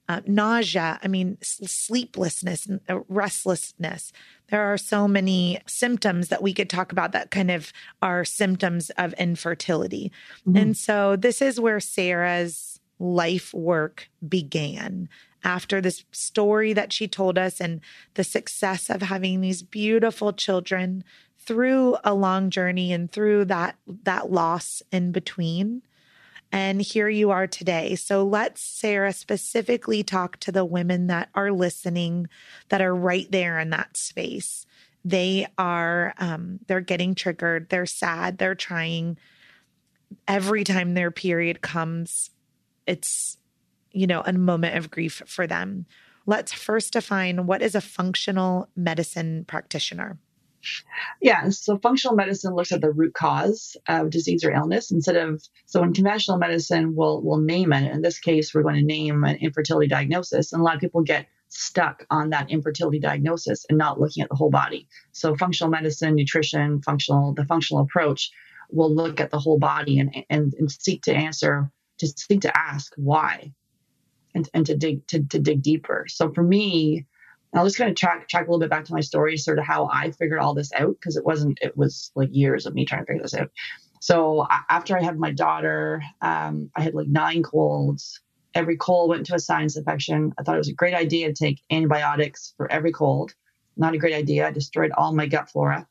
uh, 0.07 0.21
nausea, 0.25 0.99
I 1.03 1.07
mean, 1.07 1.37
sleeplessness, 1.43 2.67
uh, 2.89 3.01
restlessness. 3.07 4.13
There 4.49 4.73
are 4.73 4.79
so 4.79 5.07
many 5.07 5.59
symptoms 5.67 6.29
that 6.29 6.41
we 6.41 6.55
could 6.55 6.71
talk 6.71 6.91
about 6.91 7.11
that 7.11 7.29
kind 7.29 7.51
of 7.51 7.71
are 8.01 8.25
symptoms 8.25 8.89
of 8.97 9.13
infertility. 9.13 10.11
Mm-hmm. 10.39 10.57
And 10.57 10.75
so 10.75 11.15
this 11.15 11.39
is 11.39 11.59
where 11.59 11.79
Sarah's 11.79 12.79
life 12.97 13.53
work 13.53 14.09
began 14.27 15.07
after 15.43 15.81
this 15.81 16.03
story 16.11 16.73
that 16.73 16.91
she 16.91 17.07
told 17.07 17.37
us 17.37 17.59
and 17.59 17.81
the 18.15 18.23
success 18.23 18.89
of 18.89 19.01
having 19.01 19.41
these 19.41 19.63
beautiful 19.63 20.33
children 20.33 21.03
through 21.37 21.97
a 22.03 22.13
long 22.13 22.49
journey 22.49 22.91
and 22.91 23.11
through 23.11 23.45
that 23.45 23.75
that 24.03 24.31
loss 24.31 24.81
in 24.91 25.11
between 25.11 25.81
and 26.51 26.81
here 26.81 27.09
you 27.09 27.29
are 27.29 27.45
today. 27.45 27.95
So 27.95 28.23
let's, 28.23 28.61
Sarah, 28.61 29.13
specifically 29.13 30.03
talk 30.03 30.37
to 30.37 30.51
the 30.51 30.65
women 30.65 31.07
that 31.07 31.29
are 31.35 31.51
listening 31.51 32.27
that 32.69 32.81
are 32.81 32.95
right 32.95 33.29
there 33.31 33.59
in 33.59 33.69
that 33.69 33.95
space. 33.95 34.65
They 35.05 35.47
are, 35.57 36.13
um, 36.17 36.59
they're 36.67 36.81
getting 36.81 37.13
triggered. 37.13 37.69
They're 37.69 37.85
sad. 37.85 38.37
They're 38.37 38.55
trying. 38.55 39.17
Every 40.27 40.63
time 40.63 40.93
their 40.95 41.11
period 41.11 41.61
comes, 41.61 42.31
it's 42.87 43.37
you 43.91 44.07
know, 44.07 44.21
a 44.25 44.33
moment 44.33 44.77
of 44.77 44.91
grief 44.91 45.21
for 45.25 45.47
them. 45.47 45.85
Let's 46.25 46.53
first 46.53 46.93
define 46.93 47.47
what 47.47 47.61
is 47.61 47.75
a 47.75 47.81
functional 47.81 48.69
medicine 48.75 49.45
practitioner. 49.47 50.19
Yeah, 51.21 51.49
so 51.49 51.77
functional 51.77 52.15
medicine 52.15 52.53
looks 52.53 52.71
at 52.71 52.81
the 52.81 52.91
root 52.91 53.13
cause 53.13 53.77
of 53.87 54.09
disease 54.09 54.43
or 54.43 54.51
illness 54.51 54.91
instead 54.91 55.15
of 55.15 55.41
so 55.65 55.83
in 55.83 55.93
conventional 55.93 56.37
medicine 56.37 56.95
we'll 56.95 57.21
we'll 57.21 57.39
name 57.39 57.71
it. 57.71 57.91
In 57.91 58.01
this 58.01 58.19
case, 58.19 58.53
we're 58.53 58.63
going 58.63 58.75
to 58.75 58.81
name 58.81 59.23
an 59.23 59.37
infertility 59.37 59.87
diagnosis, 59.87 60.51
and 60.51 60.61
a 60.61 60.63
lot 60.63 60.75
of 60.75 60.81
people 60.81 61.01
get 61.01 61.27
stuck 61.47 62.05
on 62.11 62.29
that 62.29 62.51
infertility 62.51 62.99
diagnosis 62.99 63.65
and 63.69 63.77
not 63.77 63.99
looking 63.99 64.21
at 64.21 64.29
the 64.29 64.35
whole 64.35 64.51
body. 64.51 64.87
So 65.13 65.35
functional 65.35 65.71
medicine, 65.71 66.15
nutrition, 66.15 66.81
functional 66.81 67.33
the 67.33 67.45
functional 67.45 67.83
approach 67.83 68.31
will 68.69 68.93
look 68.93 69.19
at 69.19 69.31
the 69.31 69.39
whole 69.39 69.59
body 69.59 69.99
and 69.99 70.13
and, 70.29 70.53
and 70.53 70.69
seek 70.69 71.03
to 71.03 71.13
answer 71.13 71.71
to 71.99 72.07
seek 72.07 72.41
to 72.41 72.57
ask 72.57 72.93
why 72.97 73.53
and, 74.35 74.49
and 74.53 74.65
to 74.65 74.75
dig 74.75 75.05
to, 75.07 75.23
to 75.23 75.39
dig 75.39 75.61
deeper. 75.61 76.05
So 76.07 76.31
for 76.31 76.43
me, 76.43 77.05
I'll 77.53 77.65
just 77.65 77.77
kind 77.77 77.89
of 77.89 77.95
track 77.95 78.27
track 78.27 78.47
a 78.47 78.49
little 78.49 78.59
bit 78.59 78.69
back 78.69 78.85
to 78.85 78.93
my 78.93 79.01
story, 79.01 79.37
sort 79.37 79.59
of 79.59 79.65
how 79.65 79.89
I 79.91 80.11
figured 80.11 80.39
all 80.39 80.53
this 80.53 80.71
out 80.73 80.95
because 80.99 81.17
it 81.17 81.25
wasn't 81.25 81.59
it 81.61 81.75
was 81.77 82.11
like 82.15 82.29
years 82.31 82.65
of 82.65 82.73
me 82.73 82.85
trying 82.85 83.01
to 83.01 83.05
figure 83.05 83.23
this 83.23 83.33
out. 83.33 83.51
So 84.01 84.47
after 84.69 84.97
I 84.97 85.03
had 85.03 85.19
my 85.19 85.31
daughter, 85.31 86.01
um, 86.21 86.69
I 86.75 86.81
had 86.81 86.93
like 86.93 87.07
nine 87.07 87.43
colds. 87.43 88.21
Every 88.55 88.77
cold 88.77 89.09
went 89.09 89.25
to 89.27 89.35
a 89.35 89.39
sinus 89.39 89.77
infection. 89.77 90.33
I 90.37 90.43
thought 90.43 90.55
it 90.55 90.59
was 90.59 90.69
a 90.69 90.73
great 90.73 90.93
idea 90.93 91.27
to 91.27 91.33
take 91.33 91.61
antibiotics 91.69 92.53
for 92.55 92.71
every 92.71 92.91
cold. 92.91 93.33
Not 93.77 93.93
a 93.93 93.97
great 93.97 94.15
idea. 94.15 94.47
I 94.47 94.51
destroyed 94.51 94.91
all 94.97 95.13
my 95.13 95.27
gut 95.27 95.49
flora. 95.49 95.87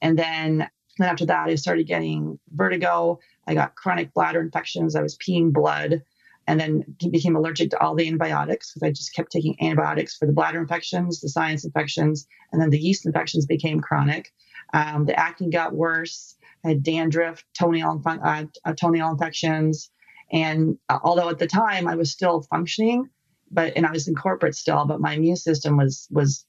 And 0.00 0.18
then, 0.18 0.68
then 0.98 1.08
after 1.08 1.26
that, 1.26 1.48
I 1.48 1.54
started 1.54 1.86
getting 1.86 2.38
vertigo. 2.50 3.20
I 3.46 3.54
got 3.54 3.76
chronic 3.76 4.12
bladder 4.14 4.40
infections. 4.40 4.96
I 4.96 5.02
was 5.02 5.16
peeing 5.16 5.52
blood 5.52 6.02
and 6.46 6.58
then 6.58 6.84
became 7.10 7.36
allergic 7.36 7.70
to 7.70 7.78
all 7.78 7.94
the 7.94 8.06
antibiotics 8.06 8.72
because 8.72 8.86
I 8.86 8.90
just 8.90 9.14
kept 9.14 9.30
taking 9.30 9.56
antibiotics 9.60 10.16
for 10.16 10.26
the 10.26 10.32
bladder 10.32 10.60
infections, 10.60 11.20
the 11.20 11.28
sinus 11.28 11.64
infections, 11.64 12.26
and 12.50 12.60
then 12.60 12.70
the 12.70 12.78
yeast 12.78 13.06
infections 13.06 13.46
became 13.46 13.80
chronic. 13.80 14.32
Um, 14.72 15.04
the 15.04 15.18
acne 15.18 15.50
got 15.50 15.74
worse. 15.74 16.36
I 16.64 16.68
had 16.68 16.82
dandruff, 16.82 17.44
toenail, 17.58 18.02
uh, 18.06 18.44
uh, 18.64 18.72
toenail 18.74 19.10
infections, 19.10 19.90
and 20.32 20.78
uh, 20.88 20.98
although 21.02 21.28
at 21.28 21.38
the 21.38 21.46
time 21.46 21.86
I 21.86 21.96
was 21.96 22.10
still 22.10 22.42
functioning, 22.42 23.08
but 23.50 23.72
and 23.76 23.86
I 23.86 23.90
was 23.90 24.08
in 24.08 24.14
corporate 24.14 24.54
still, 24.54 24.84
but 24.86 25.00
my 25.00 25.14
immune 25.14 25.36
system 25.36 25.76
was 25.76 26.08
was 26.10 26.44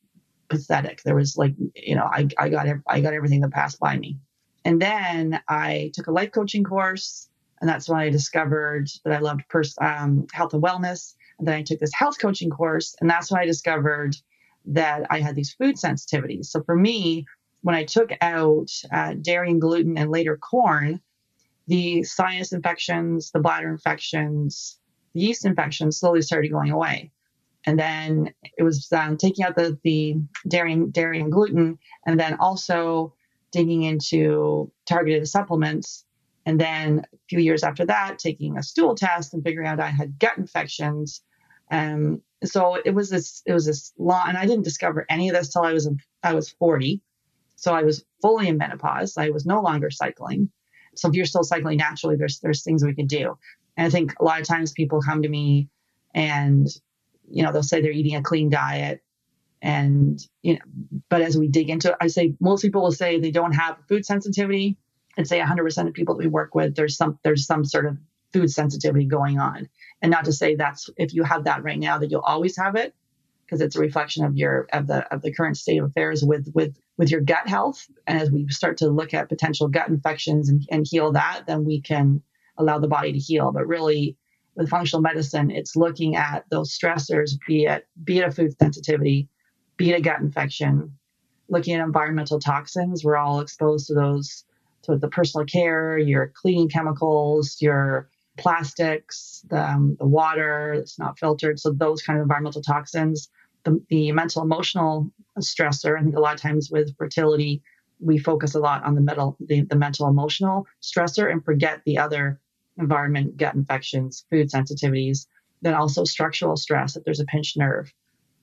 pathetic. 0.49 1.01
There 1.03 1.15
was 1.15 1.37
like 1.37 1.53
you 1.75 1.95
know 1.95 2.05
I 2.05 2.27
I 2.37 2.49
got 2.49 2.67
I 2.87 3.01
got 3.01 3.13
everything 3.13 3.41
that 3.41 3.51
passed 3.51 3.79
by 3.79 3.97
me, 3.97 4.19
and 4.63 4.81
then 4.81 5.41
I 5.47 5.91
took 5.93 6.07
a 6.07 6.11
life 6.11 6.31
coaching 6.31 6.63
course 6.63 7.27
And 7.63 7.69
that's 7.69 7.87
when 7.87 8.01
I 8.01 8.09
discovered 8.09 8.89
that 9.05 9.13
I 9.13 9.19
loved 9.19 9.47
pers- 9.47 9.77
um, 9.79 10.27
health 10.33 10.53
and 10.53 10.61
wellness. 10.61 11.13
And 11.39 11.47
then 11.47 11.55
I 11.55 11.63
took 11.63 11.79
this 11.79 11.93
health 11.93 12.19
coaching 12.19 12.49
course. 12.49 12.93
And 12.99 13.09
that's 13.09 13.31
when 13.31 13.39
I 13.39 13.45
discovered 13.45 14.17
that 14.65 15.07
I 15.09 15.21
had 15.21 15.33
these 15.33 15.53
food 15.53 15.77
sensitivities. 15.77 16.47
So 16.47 16.61
for 16.63 16.75
me, 16.75 17.25
when 17.61 17.73
I 17.73 17.85
took 17.85 18.09
out 18.19 18.69
uh, 18.91 19.13
dairy 19.13 19.49
and 19.49 19.61
gluten 19.61 19.97
and 19.97 20.11
later 20.11 20.35
corn, 20.35 20.99
the 21.67 22.03
sinus 22.03 22.51
infections, 22.51 23.31
the 23.31 23.39
bladder 23.39 23.69
infections, 23.69 24.77
the 25.13 25.21
yeast 25.21 25.45
infections 25.45 25.97
slowly 25.97 26.21
started 26.21 26.51
going 26.51 26.71
away. 26.71 27.13
And 27.65 27.79
then 27.79 28.33
it 28.57 28.63
was 28.63 28.91
um, 28.91 29.15
taking 29.15 29.45
out 29.45 29.55
the, 29.55 29.79
the 29.85 30.17
dairy, 30.49 30.75
dairy 30.91 31.21
and 31.21 31.31
gluten, 31.31 31.79
and 32.05 32.19
then 32.19 32.35
also 32.41 33.13
digging 33.53 33.83
into 33.83 34.69
targeted 34.85 35.29
supplements. 35.29 36.03
And 36.45 36.59
then 36.59 37.05
a 37.13 37.17
few 37.29 37.39
years 37.39 37.63
after 37.63 37.85
that, 37.85 38.19
taking 38.19 38.57
a 38.57 38.63
stool 38.63 38.95
test 38.95 39.33
and 39.33 39.43
figuring 39.43 39.67
out 39.67 39.79
I 39.79 39.87
had 39.87 40.19
gut 40.19 40.37
infections. 40.37 41.21
Um, 41.71 42.21
so 42.43 42.75
it 42.83 42.91
was 42.93 43.09
this, 43.09 43.41
it 43.45 43.53
was 43.53 43.65
this 43.65 43.93
long, 43.97 44.27
and 44.27 44.37
I 44.37 44.45
didn't 44.45 44.65
discover 44.65 45.05
any 45.09 45.29
of 45.29 45.35
this 45.35 45.49
till 45.49 45.63
I 45.63 45.73
was, 45.73 45.89
I 46.21 46.33
was 46.33 46.49
40. 46.49 47.01
So 47.55 47.73
I 47.73 47.83
was 47.83 48.03
fully 48.21 48.49
in 48.49 48.57
menopause. 48.57 49.17
I 49.17 49.29
was 49.29 49.45
no 49.45 49.61
longer 49.61 49.89
cycling. 49.89 50.49
So 50.95 51.07
if 51.07 51.15
you're 51.15 51.25
still 51.25 51.43
cycling 51.43 51.77
naturally, 51.77 52.17
there's 52.17 52.39
there's 52.39 52.63
things 52.63 52.83
we 52.83 52.93
can 52.93 53.07
do. 53.07 53.37
And 53.77 53.87
I 53.87 53.89
think 53.89 54.13
a 54.19 54.23
lot 54.23 54.41
of 54.41 54.47
times 54.47 54.73
people 54.73 55.01
come 55.01 55.21
to 55.21 55.29
me 55.29 55.69
and 56.13 56.67
you 57.29 57.43
know 57.43 57.51
they'll 57.51 57.63
say 57.63 57.81
they're 57.81 57.91
eating 57.91 58.15
a 58.15 58.21
clean 58.21 58.49
diet 58.49 59.01
and 59.61 60.19
you 60.41 60.53
know 60.53 60.59
but 61.09 61.21
as 61.21 61.37
we 61.37 61.47
dig 61.47 61.69
into 61.69 61.89
it 61.89 61.95
i 62.01 62.07
say 62.07 62.35
most 62.39 62.61
people 62.61 62.81
will 62.81 62.91
say 62.91 63.19
they 63.19 63.31
don't 63.31 63.53
have 63.53 63.77
food 63.87 64.05
sensitivity 64.05 64.77
and 65.17 65.27
say 65.27 65.39
100% 65.39 65.87
of 65.87 65.93
people 65.93 66.15
that 66.15 66.23
we 66.23 66.27
work 66.27 66.55
with 66.55 66.75
there's 66.75 66.97
some 66.97 67.19
there's 67.23 67.45
some 67.45 67.65
sort 67.65 67.85
of 67.85 67.97
food 68.31 68.49
sensitivity 68.49 69.05
going 69.05 69.39
on 69.39 69.69
and 70.01 70.11
not 70.11 70.25
to 70.25 70.33
say 70.33 70.55
that's 70.55 70.89
if 70.97 71.13
you 71.13 71.23
have 71.23 71.43
that 71.43 71.63
right 71.63 71.79
now 71.79 71.97
that 71.97 72.09
you'll 72.09 72.21
always 72.21 72.57
have 72.57 72.75
it 72.75 72.95
because 73.45 73.61
it's 73.61 73.75
a 73.75 73.79
reflection 73.79 74.25
of 74.25 74.35
your 74.35 74.67
of 74.73 74.87
the 74.87 75.05
of 75.13 75.21
the 75.21 75.31
current 75.31 75.57
state 75.57 75.77
of 75.77 75.85
affairs 75.85 76.23
with 76.23 76.49
with 76.55 76.75
with 76.97 77.11
your 77.11 77.21
gut 77.21 77.47
health. 77.47 77.87
And 78.07 78.19
as 78.19 78.31
we 78.31 78.47
start 78.49 78.77
to 78.77 78.89
look 78.89 79.13
at 79.13 79.29
potential 79.29 79.67
gut 79.67 79.89
infections 79.89 80.49
and, 80.49 80.65
and 80.71 80.87
heal 80.89 81.11
that, 81.11 81.43
then 81.47 81.65
we 81.65 81.81
can 81.81 82.21
allow 82.57 82.79
the 82.79 82.87
body 82.87 83.13
to 83.13 83.19
heal. 83.19 83.51
But 83.51 83.67
really, 83.67 84.17
with 84.55 84.69
functional 84.69 85.01
medicine, 85.01 85.51
it's 85.51 85.75
looking 85.75 86.15
at 86.15 86.45
those 86.49 86.77
stressors, 86.77 87.31
be 87.47 87.65
it 87.65 87.87
be 88.03 88.19
it 88.19 88.27
a 88.27 88.31
food 88.31 88.57
sensitivity, 88.57 89.27
be 89.77 89.91
it 89.91 89.99
a 89.99 90.01
gut 90.01 90.19
infection, 90.19 90.97
looking 91.49 91.75
at 91.75 91.85
environmental 91.85 92.39
toxins. 92.39 93.03
We're 93.03 93.17
all 93.17 93.39
exposed 93.39 93.87
to 93.87 93.93
those 93.93 94.45
to 94.83 94.97
the 94.97 95.07
personal 95.07 95.45
care, 95.45 95.97
your 95.97 96.31
cleaning 96.35 96.69
chemicals, 96.69 97.57
your 97.61 98.09
plastics, 98.37 99.45
the, 99.49 99.61
um, 99.61 99.95
the 99.99 100.07
water 100.07 100.73
that's 100.77 100.97
not 100.99 101.19
filtered. 101.19 101.59
So 101.59 101.71
those 101.71 102.01
kind 102.01 102.19
of 102.19 102.23
environmental 102.23 102.61
toxins, 102.61 103.29
the, 103.63 103.81
the 103.89 104.11
mental 104.11 104.41
emotional 104.41 105.11
stressor. 105.39 105.97
I 105.97 106.03
think 106.03 106.15
a 106.15 106.19
lot 106.19 106.35
of 106.35 106.41
times 106.41 106.69
with 106.71 106.97
fertility, 106.97 107.61
we 107.99 108.17
focus 108.17 108.55
a 108.55 108.59
lot 108.59 108.83
on 108.83 108.95
the 108.95 109.01
mental, 109.01 109.37
the, 109.39 109.61
the 109.61 109.75
mental 109.75 110.07
emotional 110.07 110.65
stressor 110.81 111.31
and 111.31 111.43
forget 111.43 111.81
the 111.85 111.99
other 111.99 112.39
environment, 112.77 113.37
gut 113.37 113.55
infections, 113.55 114.25
food 114.29 114.49
sensitivities, 114.49 115.27
then 115.61 115.73
also 115.73 116.03
structural 116.03 116.57
stress 116.57 116.95
if 116.95 117.03
there's 117.03 117.19
a 117.19 117.25
pinched 117.25 117.55
nerve. 117.57 117.93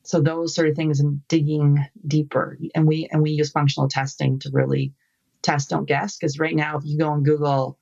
So 0.02 0.20
those 0.20 0.54
sort 0.54 0.68
of 0.68 0.76
things 0.76 1.00
and 1.00 1.26
digging 1.28 1.84
deeper. 2.06 2.58
And 2.74 2.86
we 2.86 3.08
and 3.12 3.20
we 3.22 3.32
use 3.32 3.50
functional 3.50 3.88
testing 3.88 4.38
to 4.40 4.50
really 4.52 4.94
test, 5.42 5.70
don't 5.70 5.86
guess. 5.86 6.16
Because 6.16 6.38
right 6.38 6.54
now, 6.54 6.76
if 6.76 6.84
you 6.84 6.98
go 6.98 7.08
on 7.08 7.22
Google 7.22 7.78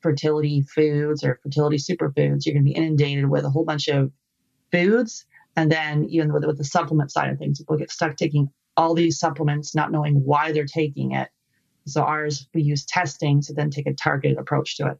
fertility 0.00 0.62
foods 0.62 1.24
or 1.24 1.40
fertility 1.42 1.76
superfoods, 1.76 2.44
you're 2.44 2.54
going 2.54 2.64
to 2.64 2.70
be 2.70 2.76
inundated 2.76 3.28
with 3.28 3.44
a 3.44 3.50
whole 3.50 3.64
bunch 3.64 3.88
of 3.88 4.10
foods. 4.70 5.24
And 5.56 5.72
then 5.72 6.04
even 6.04 6.32
with, 6.32 6.44
with 6.44 6.58
the 6.58 6.64
supplement 6.64 7.10
side 7.10 7.30
of 7.30 7.38
things, 7.38 7.58
people 7.58 7.76
get 7.76 7.90
stuck 7.90 8.16
taking 8.16 8.50
all 8.76 8.94
these 8.94 9.18
supplements, 9.18 9.74
not 9.74 9.90
knowing 9.90 10.16
why 10.24 10.52
they're 10.52 10.66
taking 10.66 11.12
it. 11.12 11.28
So 11.86 12.02
ours, 12.02 12.48
we 12.52 12.62
use 12.62 12.84
testing 12.84 13.40
to 13.42 13.54
then 13.54 13.70
take 13.70 13.86
a 13.86 13.94
targeted 13.94 14.38
approach 14.38 14.76
to 14.76 14.88
it. 14.88 14.98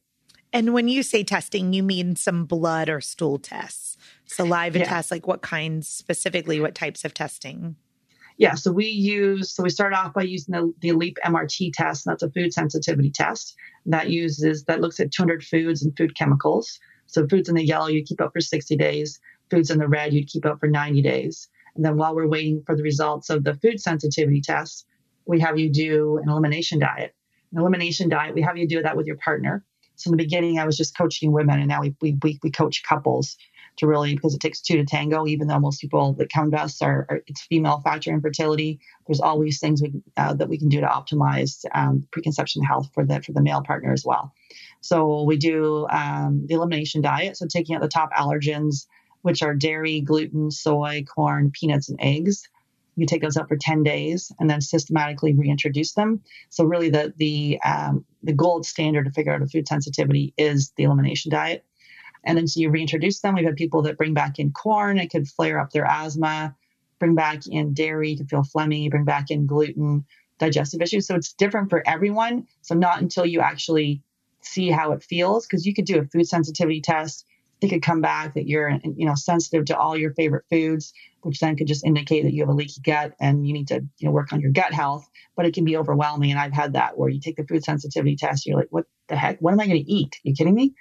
And 0.52 0.72
when 0.72 0.88
you 0.88 1.02
say 1.02 1.24
testing, 1.24 1.72
you 1.72 1.82
mean 1.82 2.16
some 2.16 2.46
blood 2.46 2.88
or 2.88 3.00
stool 3.00 3.38
tests, 3.38 3.96
saliva 4.24 4.78
yeah. 4.78 4.84
tests, 4.86 5.10
like 5.10 5.26
what 5.26 5.42
kinds 5.42 5.88
specifically, 5.88 6.60
what 6.60 6.74
types 6.74 7.04
of 7.04 7.12
testing? 7.12 7.76
Yeah, 8.38 8.54
so 8.54 8.70
we 8.70 8.86
use, 8.86 9.54
so 9.54 9.62
we 9.62 9.70
start 9.70 9.94
off 9.94 10.12
by 10.12 10.22
using 10.22 10.52
the, 10.52 10.72
the 10.80 10.92
LEAP 10.92 11.16
MRT 11.24 11.72
test, 11.72 12.06
and 12.06 12.12
that's 12.12 12.22
a 12.22 12.30
food 12.30 12.52
sensitivity 12.52 13.10
test 13.10 13.54
that 13.86 14.10
uses, 14.10 14.64
that 14.64 14.80
looks 14.80 15.00
at 15.00 15.10
200 15.10 15.42
foods 15.42 15.82
and 15.82 15.96
food 15.96 16.14
chemicals. 16.16 16.78
So 17.06 17.26
foods 17.26 17.48
in 17.48 17.54
the 17.54 17.64
yellow, 17.64 17.86
you 17.86 18.02
keep 18.04 18.20
up 18.20 18.32
for 18.32 18.40
60 18.40 18.76
days. 18.76 19.18
Foods 19.50 19.70
in 19.70 19.78
the 19.78 19.88
red, 19.88 20.12
you'd 20.12 20.28
keep 20.28 20.44
up 20.44 20.60
for 20.60 20.68
90 20.68 21.00
days. 21.02 21.48
And 21.76 21.84
then 21.84 21.96
while 21.96 22.14
we're 22.14 22.28
waiting 22.28 22.62
for 22.66 22.76
the 22.76 22.82
results 22.82 23.30
of 23.30 23.44
the 23.44 23.54
food 23.54 23.80
sensitivity 23.80 24.40
test, 24.40 24.86
we 25.26 25.40
have 25.40 25.58
you 25.58 25.70
do 25.70 26.18
an 26.22 26.28
elimination 26.28 26.78
diet. 26.78 27.14
An 27.52 27.60
elimination 27.60 28.08
diet, 28.08 28.34
we 28.34 28.42
have 28.42 28.56
you 28.58 28.68
do 28.68 28.82
that 28.82 28.96
with 28.96 29.06
your 29.06 29.16
partner. 29.16 29.64
So 29.94 30.08
in 30.08 30.16
the 30.16 30.22
beginning, 30.22 30.58
I 30.58 30.66
was 30.66 30.76
just 30.76 30.96
coaching 30.96 31.32
women, 31.32 31.58
and 31.58 31.68
now 31.68 31.80
we, 31.80 31.94
we, 32.02 32.18
we, 32.22 32.38
we 32.42 32.50
coach 32.50 32.82
couples 32.86 33.36
to 33.76 33.86
really 33.86 34.14
because 34.14 34.34
it 34.34 34.40
takes 34.40 34.60
two 34.60 34.76
to 34.76 34.84
tango. 34.84 35.26
Even 35.26 35.48
though 35.48 35.58
most 35.58 35.80
people 35.80 36.14
that 36.14 36.32
come 36.32 36.50
to 36.50 36.60
us 36.60 36.80
are, 36.82 37.06
are 37.08 37.20
it's 37.26 37.42
female 37.42 37.80
factor 37.80 38.10
infertility, 38.10 38.80
there's 39.06 39.20
always 39.20 39.58
things 39.58 39.82
we, 39.82 39.92
uh, 40.16 40.34
that 40.34 40.48
we 40.48 40.58
can 40.58 40.68
do 40.68 40.80
to 40.80 40.86
optimize 40.86 41.64
um, 41.74 42.06
preconception 42.10 42.62
health 42.62 42.90
for 42.94 43.04
the 43.04 43.20
for 43.22 43.32
the 43.32 43.42
male 43.42 43.62
partner 43.62 43.92
as 43.92 44.04
well. 44.04 44.32
So 44.80 45.22
we 45.22 45.36
do 45.36 45.86
um, 45.90 46.46
the 46.46 46.54
elimination 46.54 47.00
diet, 47.00 47.36
so 47.36 47.46
taking 47.46 47.74
out 47.74 47.82
the 47.82 47.88
top 47.88 48.12
allergens, 48.12 48.86
which 49.22 49.42
are 49.42 49.54
dairy, 49.54 50.00
gluten, 50.00 50.50
soy, 50.50 51.04
corn, 51.04 51.50
peanuts, 51.50 51.88
and 51.88 51.98
eggs. 52.00 52.48
You 52.98 53.04
take 53.04 53.20
those 53.20 53.36
out 53.36 53.48
for 53.48 53.58
10 53.58 53.82
days 53.82 54.32
and 54.40 54.48
then 54.48 54.62
systematically 54.62 55.34
reintroduce 55.34 55.92
them. 55.92 56.22
So 56.48 56.64
really 56.64 56.88
the 56.88 57.12
the 57.16 57.60
um, 57.62 58.04
the 58.22 58.32
gold 58.32 58.64
standard 58.64 59.04
to 59.04 59.12
figure 59.12 59.34
out 59.34 59.42
a 59.42 59.46
food 59.46 59.68
sensitivity 59.68 60.32
is 60.38 60.72
the 60.76 60.84
elimination 60.84 61.30
diet. 61.30 61.64
And 62.26 62.36
then 62.36 62.48
so 62.48 62.60
you 62.60 62.70
reintroduce 62.70 63.20
them. 63.20 63.34
We've 63.34 63.44
had 63.44 63.56
people 63.56 63.82
that 63.82 63.96
bring 63.96 64.12
back 64.12 64.38
in 64.38 64.52
corn, 64.52 64.98
it 64.98 65.10
could 65.10 65.28
flare 65.28 65.60
up 65.60 65.70
their 65.70 65.86
asthma, 65.86 66.54
bring 66.98 67.14
back 67.14 67.46
in 67.46 67.72
dairy, 67.72 68.10
you 68.10 68.16
can 68.16 68.26
feel 68.26 68.42
phlegmy, 68.42 68.90
bring 68.90 69.04
back 69.04 69.30
in 69.30 69.46
gluten, 69.46 70.04
digestive 70.38 70.82
issues. 70.82 71.06
So 71.06 71.14
it's 71.14 71.32
different 71.32 71.70
for 71.70 71.82
everyone. 71.86 72.46
So 72.62 72.74
not 72.74 73.00
until 73.00 73.24
you 73.24 73.40
actually 73.40 74.02
see 74.40 74.70
how 74.70 74.92
it 74.92 75.02
feels, 75.02 75.46
because 75.46 75.66
you 75.66 75.74
could 75.74 75.84
do 75.84 76.00
a 76.00 76.04
food 76.04 76.28
sensitivity 76.28 76.80
test 76.80 77.25
it 77.60 77.68
could 77.68 77.82
come 77.82 78.00
back 78.00 78.34
that 78.34 78.46
you're 78.46 78.70
you 78.96 79.06
know 79.06 79.14
sensitive 79.14 79.64
to 79.66 79.76
all 79.76 79.96
your 79.96 80.12
favorite 80.14 80.44
foods 80.50 80.92
which 81.22 81.40
then 81.40 81.56
could 81.56 81.66
just 81.66 81.84
indicate 81.84 82.22
that 82.22 82.32
you 82.32 82.42
have 82.42 82.48
a 82.48 82.52
leaky 82.52 82.80
gut 82.82 83.12
and 83.20 83.46
you 83.46 83.52
need 83.52 83.68
to 83.68 83.80
you 83.98 84.06
know 84.06 84.10
work 84.10 84.32
on 84.32 84.40
your 84.40 84.52
gut 84.52 84.72
health 84.72 85.08
but 85.36 85.44
it 85.44 85.52
can 85.52 85.64
be 85.64 85.76
overwhelming. 85.76 86.30
And 86.30 86.40
i've 86.40 86.52
had 86.52 86.74
that 86.74 86.98
where 86.98 87.08
you 87.08 87.20
take 87.20 87.36
the 87.36 87.46
food 87.46 87.64
sensitivity 87.64 88.16
test 88.16 88.46
you're 88.46 88.56
like 88.56 88.68
what 88.70 88.84
the 89.08 89.16
heck? 89.16 89.38
What 89.40 89.52
am 89.52 89.60
i 89.60 89.66
going 89.66 89.84
to 89.84 89.90
eat? 89.90 90.16
Are 90.16 90.28
you 90.28 90.34
kidding 90.34 90.54
me? 90.54 90.74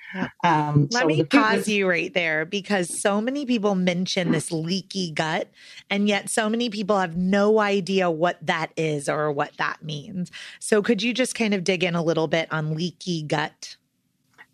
Um, 0.44 0.88
let 0.92 1.02
so 1.02 1.08
me 1.08 1.24
pause 1.24 1.68
you 1.68 1.88
right 1.88 2.14
there 2.14 2.46
because 2.46 3.02
so 3.02 3.22
many 3.22 3.46
people 3.46 3.76
mention 3.76 4.32
this 4.32 4.52
leaky 4.52 5.12
gut 5.12 5.50
and 5.90 6.08
yet 6.08 6.30
so 6.30 6.50
many 6.50 6.70
people 6.70 6.98
have 6.98 7.16
no 7.16 7.60
idea 7.60 8.10
what 8.10 8.44
that 8.46 8.72
is 8.78 9.08
or 9.10 9.32
what 9.32 9.56
that 9.58 9.84
means. 9.84 10.32
So 10.60 10.82
could 10.82 11.04
you 11.04 11.14
just 11.14 11.36
kind 11.36 11.54
of 11.54 11.64
dig 11.64 11.84
in 11.84 11.96
a 11.96 12.04
little 12.04 12.28
bit 12.28 12.52
on 12.52 12.76
leaky 12.76 13.24
gut 13.24 13.78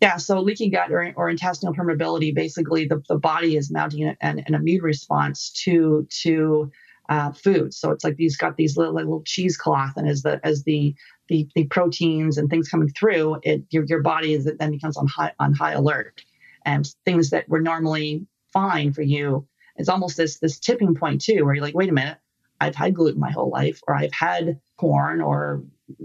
yeah, 0.02 0.16
so 0.18 0.40
leaky 0.40 0.68
gut 0.68 0.90
or, 0.92 1.12
or 1.16 1.30
intestinal 1.30 1.74
permeability, 1.74 2.34
basically 2.34 2.86
the, 2.86 3.02
the 3.08 3.18
body 3.18 3.56
is 3.56 3.70
mounting 3.70 4.04
an, 4.20 4.40
an 4.46 4.54
immune 4.54 4.82
response 4.82 5.50
to 5.64 6.08
to 6.22 6.72
uh, 7.08 7.32
food. 7.32 7.72
So 7.72 7.92
it's 7.92 8.04
like 8.04 8.16
these 8.16 8.36
got 8.36 8.56
these 8.56 8.76
little, 8.76 8.94
little 8.96 9.22
cheesecloth, 9.24 9.96
and 9.96 10.08
as 10.08 10.22
the 10.22 10.40
as 10.44 10.64
the, 10.64 10.96
the 11.28 11.48
the 11.54 11.66
proteins 11.66 12.38
and 12.38 12.50
things 12.50 12.68
coming 12.68 12.88
through, 12.88 13.38
it 13.44 13.64
your 13.70 13.84
your 13.86 14.02
body 14.02 14.34
is 14.34 14.50
then 14.58 14.72
becomes 14.72 14.96
on 14.96 15.06
high 15.06 15.32
on 15.38 15.54
high 15.54 15.72
alert, 15.72 16.22
and 16.66 16.84
things 17.04 17.30
that 17.30 17.48
were 17.48 17.60
normally 17.62 18.26
fine 18.52 18.92
for 18.92 19.02
you, 19.02 19.46
it's 19.76 19.88
almost 19.88 20.16
this 20.16 20.40
this 20.40 20.58
tipping 20.58 20.96
point 20.96 21.22
too, 21.22 21.44
where 21.44 21.54
you're 21.54 21.64
like, 21.64 21.76
wait 21.76 21.90
a 21.90 21.92
minute, 21.92 22.18
I've 22.60 22.74
had 22.74 22.94
gluten 22.94 23.20
my 23.20 23.30
whole 23.30 23.50
life, 23.50 23.80
or 23.86 23.94
I've 23.94 24.12
had 24.12 24.58
corn 24.78 25.20
or 25.20 25.62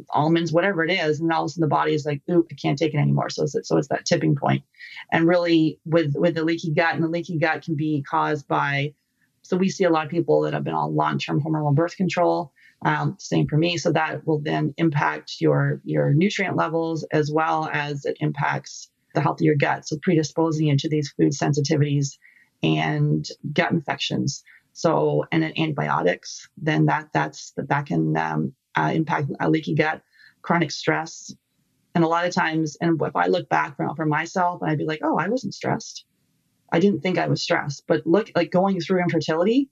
almonds, 0.09 0.51
whatever 0.51 0.83
it 0.83 0.91
is, 0.91 1.19
and 1.19 1.31
all 1.31 1.43
of 1.43 1.47
a 1.47 1.49
sudden 1.49 1.61
the 1.61 1.67
body 1.67 1.93
is 1.93 2.05
like, 2.05 2.21
"Ooh, 2.29 2.45
I 2.51 2.55
can't 2.55 2.77
take 2.77 2.93
it 2.93 2.97
anymore." 2.97 3.29
So 3.29 3.43
it's 3.43 3.55
so 3.67 3.77
it's 3.77 3.87
that 3.89 4.05
tipping 4.05 4.35
point, 4.35 4.63
and 5.11 5.27
really 5.27 5.79
with 5.85 6.13
with 6.15 6.35
the 6.35 6.43
leaky 6.43 6.71
gut, 6.71 6.95
and 6.95 7.03
the 7.03 7.07
leaky 7.07 7.37
gut 7.37 7.63
can 7.63 7.75
be 7.75 8.03
caused 8.03 8.47
by. 8.47 8.93
So 9.43 9.55
we 9.55 9.69
see 9.69 9.85
a 9.85 9.89
lot 9.89 10.05
of 10.05 10.11
people 10.11 10.41
that 10.41 10.53
have 10.53 10.63
been 10.63 10.73
on 10.73 10.95
long 10.95 11.17
term 11.19 11.41
hormonal 11.41 11.73
birth 11.73 11.95
control. 11.95 12.51
Um, 12.83 13.15
same 13.19 13.47
for 13.47 13.57
me. 13.57 13.77
So 13.77 13.91
that 13.93 14.27
will 14.27 14.39
then 14.39 14.73
impact 14.77 15.37
your 15.39 15.81
your 15.83 16.13
nutrient 16.13 16.55
levels 16.55 17.03
as 17.11 17.31
well 17.31 17.69
as 17.71 18.05
it 18.05 18.17
impacts 18.19 18.89
the 19.13 19.21
health 19.21 19.41
of 19.41 19.45
your 19.45 19.55
gut. 19.55 19.87
So 19.87 19.97
predisposing 20.01 20.67
you 20.67 20.77
to 20.77 20.89
these 20.89 21.11
food 21.17 21.31
sensitivities 21.31 22.17
and 22.61 23.27
gut 23.53 23.71
infections. 23.71 24.43
So 24.77 25.25
and 25.31 25.41
then 25.41 25.53
antibiotics, 25.57 26.47
then 26.55 26.85
that 26.85 27.09
that's 27.11 27.51
that 27.57 27.87
can 27.87 28.15
um, 28.15 28.53
uh, 28.75 28.91
impact 28.93 29.31
a 29.39 29.49
leaky 29.49 29.73
gut, 29.73 30.03
chronic 30.43 30.69
stress, 30.69 31.33
And 31.95 32.03
a 32.03 32.07
lot 32.07 32.27
of 32.27 32.33
times, 32.33 32.77
and 32.79 33.01
if 33.01 33.15
I 33.15 33.25
look 33.25 33.49
back 33.49 33.75
for, 33.75 33.91
for 33.95 34.05
myself, 34.05 34.61
I'd 34.61 34.77
be 34.77 34.85
like, 34.85 34.99
oh, 35.01 35.17
I 35.17 35.29
wasn't 35.29 35.55
stressed. 35.55 36.05
I 36.71 36.79
didn't 36.79 37.01
think 37.01 37.17
I 37.17 37.27
was 37.27 37.41
stressed. 37.41 37.85
But 37.87 38.05
look, 38.05 38.29
like 38.35 38.51
going 38.51 38.79
through 38.79 39.01
infertility, 39.01 39.67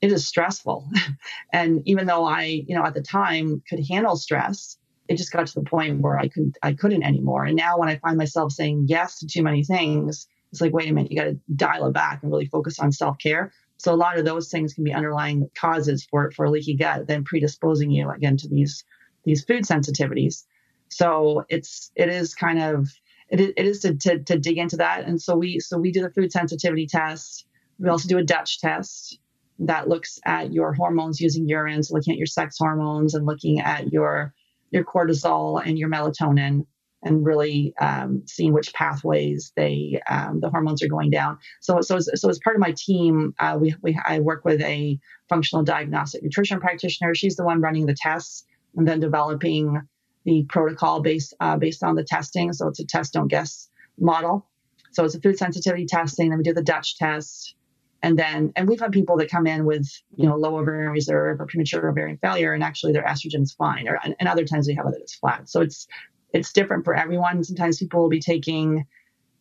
it 0.00 0.12
is 0.12 0.24
stressful. 0.24 0.88
and 1.52 1.82
even 1.84 2.06
though 2.06 2.24
I, 2.24 2.44
you 2.68 2.76
know, 2.76 2.84
at 2.84 2.94
the 2.94 3.02
time 3.02 3.60
could 3.68 3.84
handle 3.90 4.14
stress, 4.14 4.78
it 5.08 5.16
just 5.16 5.32
got 5.32 5.48
to 5.48 5.54
the 5.56 5.68
point 5.68 6.00
where 6.00 6.16
I 6.16 6.28
couldn't 6.28 6.58
I 6.62 6.74
couldn't 6.74 7.02
anymore. 7.02 7.44
And 7.44 7.56
now 7.56 7.76
when 7.76 7.88
I 7.88 7.96
find 7.96 8.16
myself 8.16 8.52
saying 8.52 8.84
yes 8.86 9.18
to 9.18 9.26
too 9.26 9.42
many 9.42 9.64
things, 9.64 10.28
it's 10.52 10.60
like, 10.60 10.72
wait 10.72 10.88
a 10.88 10.92
minute, 10.92 11.10
you 11.10 11.18
got 11.18 11.24
to 11.24 11.40
dial 11.56 11.88
it 11.88 11.92
back 11.92 12.22
and 12.22 12.30
really 12.30 12.46
focus 12.46 12.78
on 12.78 12.92
self 12.92 13.18
care. 13.18 13.52
So 13.78 13.92
a 13.92 13.96
lot 13.96 14.18
of 14.18 14.24
those 14.24 14.50
things 14.50 14.72
can 14.72 14.84
be 14.84 14.92
underlying 14.92 15.50
causes 15.54 16.06
for 16.10 16.30
for 16.30 16.48
leaky 16.48 16.74
gut, 16.74 17.06
then 17.06 17.24
predisposing 17.24 17.90
you 17.90 18.10
again 18.10 18.36
to 18.38 18.48
these 18.48 18.84
these 19.24 19.44
food 19.44 19.64
sensitivities. 19.64 20.44
So 20.88 21.44
it's 21.48 21.90
it 21.96 22.08
is 22.08 22.34
kind 22.34 22.60
of 22.60 22.88
it 23.28 23.40
is, 23.40 23.52
it 23.56 23.66
is 23.66 23.80
to, 23.80 23.94
to, 23.94 24.18
to 24.20 24.38
dig 24.38 24.58
into 24.58 24.76
that. 24.76 25.04
And 25.04 25.20
so 25.20 25.36
we 25.36 25.60
so 25.60 25.78
we 25.78 25.90
do 25.90 26.02
the 26.02 26.10
food 26.10 26.32
sensitivity 26.32 26.86
test. 26.86 27.46
We 27.78 27.88
also 27.88 28.08
do 28.08 28.18
a 28.18 28.24
Dutch 28.24 28.60
test 28.60 29.18
that 29.60 29.88
looks 29.88 30.18
at 30.24 30.52
your 30.52 30.72
hormones 30.72 31.20
using 31.20 31.48
urine, 31.48 31.82
so 31.82 31.94
looking 31.94 32.12
at 32.12 32.18
your 32.18 32.26
sex 32.26 32.56
hormones 32.58 33.14
and 33.14 33.26
looking 33.26 33.60
at 33.60 33.92
your 33.92 34.34
your 34.70 34.84
cortisol 34.84 35.62
and 35.64 35.78
your 35.78 35.88
melatonin 35.88 36.66
and 37.04 37.24
really 37.24 37.74
um, 37.80 38.22
seeing 38.26 38.52
which 38.52 38.72
pathways 38.72 39.52
they 39.56 40.00
um, 40.08 40.40
the 40.40 40.50
hormones 40.50 40.82
are 40.82 40.88
going 40.88 41.10
down. 41.10 41.38
So 41.60 41.80
so 41.80 41.96
as, 41.96 42.08
so 42.14 42.28
as 42.28 42.38
part 42.38 42.56
of 42.56 42.60
my 42.60 42.74
team, 42.76 43.34
uh, 43.38 43.58
we, 43.60 43.74
we 43.82 43.98
I 44.04 44.20
work 44.20 44.44
with 44.44 44.60
a 44.62 44.98
functional 45.28 45.64
diagnostic 45.64 46.22
nutrition 46.22 46.60
practitioner. 46.60 47.14
She's 47.14 47.36
the 47.36 47.44
one 47.44 47.60
running 47.60 47.86
the 47.86 47.96
tests 47.98 48.44
and 48.76 48.88
then 48.88 49.00
developing 49.00 49.82
the 50.24 50.44
protocol 50.48 51.00
based 51.00 51.34
uh, 51.40 51.56
based 51.56 51.82
on 51.82 51.94
the 51.94 52.04
testing. 52.04 52.52
So 52.52 52.68
it's 52.68 52.80
a 52.80 52.86
test 52.86 53.12
don't 53.12 53.28
guess 53.28 53.68
model. 53.98 54.46
So 54.92 55.04
it's 55.04 55.14
a 55.14 55.20
food 55.20 55.38
sensitivity 55.38 55.86
testing. 55.86 56.30
Then 56.30 56.38
we 56.38 56.44
do 56.44 56.54
the 56.54 56.62
Dutch 56.62 56.96
test. 56.96 57.54
And 58.02 58.18
then, 58.18 58.52
and 58.54 58.68
we've 58.68 58.78
had 58.78 58.92
people 58.92 59.16
that 59.16 59.30
come 59.30 59.46
in 59.46 59.64
with, 59.64 59.88
you 60.14 60.26
know, 60.28 60.36
low 60.36 60.58
ovarian 60.58 60.92
reserve 60.92 61.40
or 61.40 61.46
premature 61.46 61.88
ovarian 61.88 62.18
failure, 62.18 62.52
and 62.52 62.62
actually 62.62 62.92
their 62.92 63.02
estrogen's 63.02 63.54
fine. 63.54 63.88
Or, 63.88 63.98
and 64.04 64.28
other 64.28 64.44
times 64.44 64.68
we 64.68 64.74
have 64.74 64.86
it 64.86 64.94
that's 64.98 65.14
flat. 65.14 65.48
So 65.48 65.62
it's 65.62 65.88
it's 66.34 66.52
different 66.52 66.84
for 66.84 66.94
everyone. 66.94 67.44
Sometimes 67.44 67.78
people 67.78 68.02
will 68.02 68.10
be 68.10 68.20
taking 68.20 68.84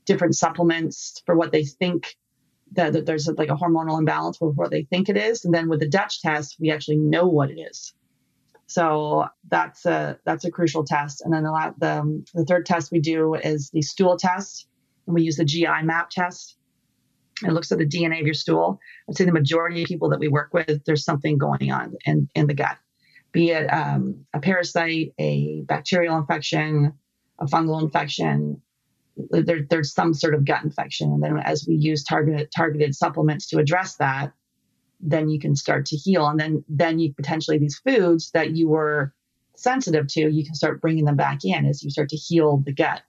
different 0.05 0.35
supplements 0.35 1.21
for 1.25 1.35
what 1.35 1.51
they 1.51 1.65
think 1.65 2.15
that, 2.73 2.93
that 2.93 3.05
there's 3.05 3.27
like 3.27 3.49
a 3.49 3.55
hormonal 3.55 3.97
imbalance 3.97 4.39
with 4.39 4.55
what 4.55 4.71
they 4.71 4.83
think 4.83 5.09
it 5.09 5.17
is. 5.17 5.43
And 5.43 5.53
then 5.53 5.69
with 5.69 5.79
the 5.79 5.89
Dutch 5.89 6.21
test, 6.21 6.57
we 6.59 6.71
actually 6.71 6.97
know 6.97 7.27
what 7.27 7.49
it 7.49 7.59
is. 7.59 7.93
So 8.67 9.25
that's 9.49 9.85
a 9.85 10.17
that's 10.23 10.45
a 10.45 10.51
crucial 10.51 10.83
test. 10.83 11.21
And 11.21 11.33
then 11.33 11.43
the 11.43 11.73
the, 11.79 11.99
um, 11.99 12.25
the 12.33 12.45
third 12.45 12.65
test 12.65 12.91
we 12.91 12.99
do 12.99 13.35
is 13.35 13.69
the 13.71 13.81
stool 13.81 14.17
test, 14.17 14.67
and 15.05 15.13
we 15.13 15.23
use 15.23 15.35
the 15.35 15.45
GI 15.45 15.83
map 15.83 16.09
test. 16.09 16.57
It 17.43 17.51
looks 17.51 17.71
at 17.71 17.79
the 17.79 17.85
DNA 17.85 18.21
of 18.21 18.25
your 18.25 18.33
stool. 18.33 18.79
I'd 19.09 19.17
say 19.17 19.25
the 19.25 19.31
majority 19.31 19.81
of 19.81 19.87
people 19.87 20.09
that 20.09 20.19
we 20.19 20.27
work 20.27 20.53
with, 20.53 20.85
there's 20.85 21.03
something 21.03 21.37
going 21.37 21.71
on 21.71 21.95
in, 22.05 22.29
in 22.35 22.47
the 22.47 22.53
gut 22.53 22.77
be 23.33 23.49
it 23.49 23.65
um, 23.67 24.25
a 24.33 24.39
parasite, 24.39 25.13
a 25.19 25.61
bacterial 25.67 26.17
infection, 26.17 26.93
a 27.39 27.45
fungal 27.45 27.81
infection. 27.81 28.61
There, 29.29 29.67
there's 29.69 29.93
some 29.93 30.13
sort 30.13 30.33
of 30.33 30.45
gut 30.45 30.63
infection, 30.63 31.11
and 31.11 31.21
then 31.21 31.37
as 31.39 31.65
we 31.67 31.75
use 31.75 32.03
targeted 32.03 32.49
targeted 32.55 32.95
supplements 32.95 33.47
to 33.49 33.59
address 33.59 33.95
that, 33.97 34.31
then 34.99 35.29
you 35.29 35.39
can 35.39 35.55
start 35.55 35.85
to 35.87 35.97
heal, 35.97 36.27
and 36.27 36.39
then 36.39 36.63
then 36.69 36.99
you 36.99 37.13
potentially 37.13 37.57
these 37.57 37.77
foods 37.77 38.31
that 38.31 38.55
you 38.55 38.69
were 38.69 39.13
sensitive 39.55 40.07
to, 40.07 40.31
you 40.31 40.45
can 40.45 40.55
start 40.55 40.81
bringing 40.81 41.05
them 41.05 41.15
back 41.15 41.39
in 41.43 41.65
as 41.65 41.83
you 41.83 41.89
start 41.89 42.09
to 42.09 42.15
heal 42.15 42.57
the 42.65 42.73
gut. 42.73 43.01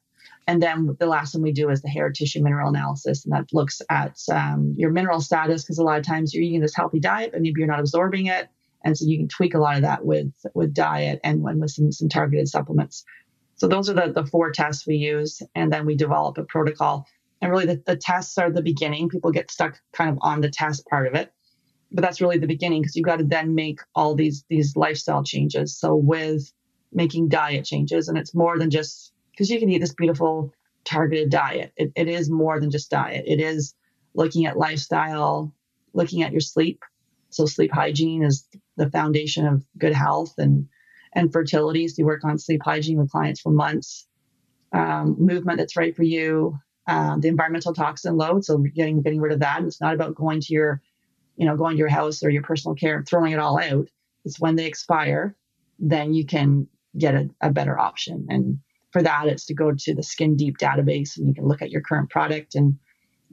And 0.47 0.63
then 0.63 0.95
the 1.01 1.07
last 1.07 1.35
one 1.35 1.43
we 1.43 1.53
do 1.53 1.71
is 1.71 1.81
the 1.81 1.89
hair 1.89 2.11
tissue 2.11 2.43
mineral 2.43 2.69
analysis, 2.69 3.25
and 3.25 3.33
that 3.33 3.47
looks 3.53 3.81
at 3.89 4.19
um, 4.31 4.75
your 4.77 4.91
mineral 4.91 5.21
status 5.21 5.63
because 5.63 5.79
a 5.79 5.83
lot 5.83 5.99
of 5.99 6.07
times 6.07 6.35
you're 6.35 6.43
eating 6.43 6.61
this 6.61 6.77
healthy 6.77 7.01
diet, 7.01 7.33
but 7.33 7.41
maybe 7.41 7.61
you're 7.61 7.69
not 7.69 7.81
absorbing 7.81 8.27
it. 8.27 8.49
And 8.85 8.97
so 8.97 9.07
you 9.07 9.19
can 9.19 9.29
tweak 9.29 9.55
a 9.55 9.59
lot 9.59 9.77
of 9.77 9.83
that 9.83 10.05
with 10.05 10.33
with 10.55 10.75
diet 10.75 11.21
and 11.25 11.43
when 11.43 11.59
with 11.59 11.71
some, 11.71 11.91
some 11.91 12.09
targeted 12.09 12.49
supplements. 12.49 13.05
So 13.57 13.67
those 13.67 13.89
are 13.89 13.95
the, 13.95 14.13
the 14.13 14.27
four 14.27 14.51
tests 14.51 14.87
we 14.87 14.97
use. 14.97 15.43
And 15.55 15.73
then 15.73 15.87
we 15.87 15.97
develop 15.97 16.39
a 16.39 16.45
protocol. 16.45 17.07
And 17.41 17.51
really 17.51 17.67
the, 17.67 17.83
the 17.87 17.97
tests 17.97 18.37
are 18.39 18.51
the 18.51 18.63
beginning. 18.63 19.09
People 19.09 19.31
get 19.31 19.51
stuck 19.51 19.81
kind 19.93 20.11
of 20.11 20.19
on 20.21 20.41
the 20.41 20.51
test 20.51 20.87
part 20.87 21.07
of 21.07 21.15
it. 21.15 21.33
But 21.93 22.03
that's 22.03 22.21
really 22.21 22.39
the 22.39 22.47
beginning 22.47 22.83
because 22.83 22.97
you've 22.97 23.05
got 23.05 23.19
to 23.19 23.25
then 23.25 23.55
make 23.55 23.81
all 23.95 24.15
these 24.15 24.45
these 24.49 24.77
lifestyle 24.77 25.23
changes. 25.23 25.79
So 25.79 25.95
with 25.95 26.53
making 26.93 27.29
diet 27.29 27.65
changes, 27.65 28.09
and 28.09 28.19
it's 28.19 28.35
more 28.35 28.59
than 28.59 28.71
just 28.71 29.13
because 29.31 29.51
you 29.51 29.59
can 29.59 29.71
eat 29.71 29.79
this 29.79 29.95
beautiful 29.95 30.53
targeted 30.85 31.31
diet. 31.31 31.73
It, 31.77 31.93
it 31.97 32.09
is 32.09 32.31
more 32.31 32.61
than 32.61 32.71
just 32.71 32.91
diet. 32.91 33.25
It 33.27 33.41
is 33.41 33.75
looking 34.15 34.47
at 34.47 34.57
lifestyle, 34.57 35.53
looking 35.93 36.23
at 36.23 36.33
your 36.33 36.41
sleep. 36.41 36.83
So 37.31 37.47
sleep 37.47 37.73
hygiene 37.73 38.23
is 38.23 38.47
the 38.77 38.91
foundation 38.91 39.47
of 39.47 39.65
good 39.79 39.93
health 39.93 40.35
and 40.39 40.69
and 41.15 41.33
fertility. 41.33 41.87
So 41.89 41.95
you 41.99 42.07
work 42.07 42.25
on 42.25 42.39
sleep 42.39 42.63
hygiene 42.65 42.99
with 42.99 43.11
clients 43.11 43.41
for 43.41 43.51
months. 43.51 44.07
Um, 44.73 45.17
movement 45.19 45.59
that's 45.59 45.77
right 45.77 45.95
for 45.95 46.03
you. 46.03 46.59
Um, 46.87 47.21
the 47.21 47.29
environmental 47.29 47.73
toxin 47.73 48.17
load. 48.17 48.45
So 48.45 48.59
getting 48.59 49.01
getting 49.03 49.21
rid 49.21 49.33
of 49.33 49.41
that. 49.41 49.59
And 49.59 49.67
it's 49.67 49.81
not 49.81 49.95
about 49.95 50.17
going 50.17 50.41
to 50.41 50.53
your, 50.53 50.83
you 51.37 51.47
know, 51.47 51.57
going 51.57 51.77
to 51.77 51.79
your 51.79 51.89
house 51.89 52.23
or 52.23 52.31
your 52.31 52.43
personal 52.43 52.75
care 52.75 52.97
and 52.97 53.07
throwing 53.07 53.33
it 53.33 53.39
all 53.39 53.59
out. 53.59 53.89
It's 54.25 54.41
when 54.41 54.57
they 54.57 54.67
expire, 54.67 55.37
then 55.79 56.15
you 56.15 56.27
can 56.27 56.67
get 56.99 57.15
a, 57.15 57.31
a 57.41 57.51
better 57.51 57.79
option. 57.79 58.27
And 58.29 58.59
for 58.91 59.03
that, 59.03 59.27
it's 59.27 59.47
to 59.47 59.55
go 59.55 59.73
to 59.73 59.95
the 59.95 60.03
Skin 60.03 60.37
Deep 60.37 60.57
database 60.59 61.17
and 61.17 61.29
you 61.29 61.35
can 61.35 61.47
look 61.47 61.63
at 61.63 61.71
your 61.71 61.81
current 61.81 62.11
product 62.11 62.55
and 62.55 62.79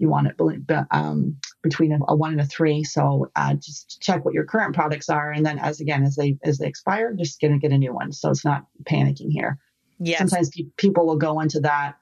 you 0.02 0.10
want 0.10 0.28
it 0.28 0.88
um, 0.90 1.38
between 1.62 1.92
a, 1.92 2.00
a, 2.08 2.16
one 2.16 2.32
and 2.32 2.42
a 2.42 2.46
three. 2.46 2.84
So 2.84 3.30
uh, 3.36 3.54
just 3.54 4.02
check 4.02 4.26
what 4.26 4.34
your 4.34 4.46
current 4.46 4.74
products 4.74 5.10
are, 5.10 5.32
and 5.32 5.46
then 5.46 5.60
as 5.60 5.80
again 5.80 6.04
as 6.04 6.16
they 6.16 6.38
as 6.44 6.58
they 6.58 6.68
expire, 6.68 7.14
just 7.14 7.40
gonna 7.40 7.60
get 7.60 7.72
a 7.72 7.78
new 7.78 7.94
one. 7.94 8.12
So 8.12 8.32
it's 8.32 8.44
not 8.44 8.66
panicking 8.84 9.32
here. 9.32 9.60
Yeah. 10.00 10.18
Sometimes 10.18 10.50
pe- 10.50 10.66
people 10.78 11.06
will 11.06 11.18
go 11.18 11.40
into 11.40 11.60
that. 11.62 11.98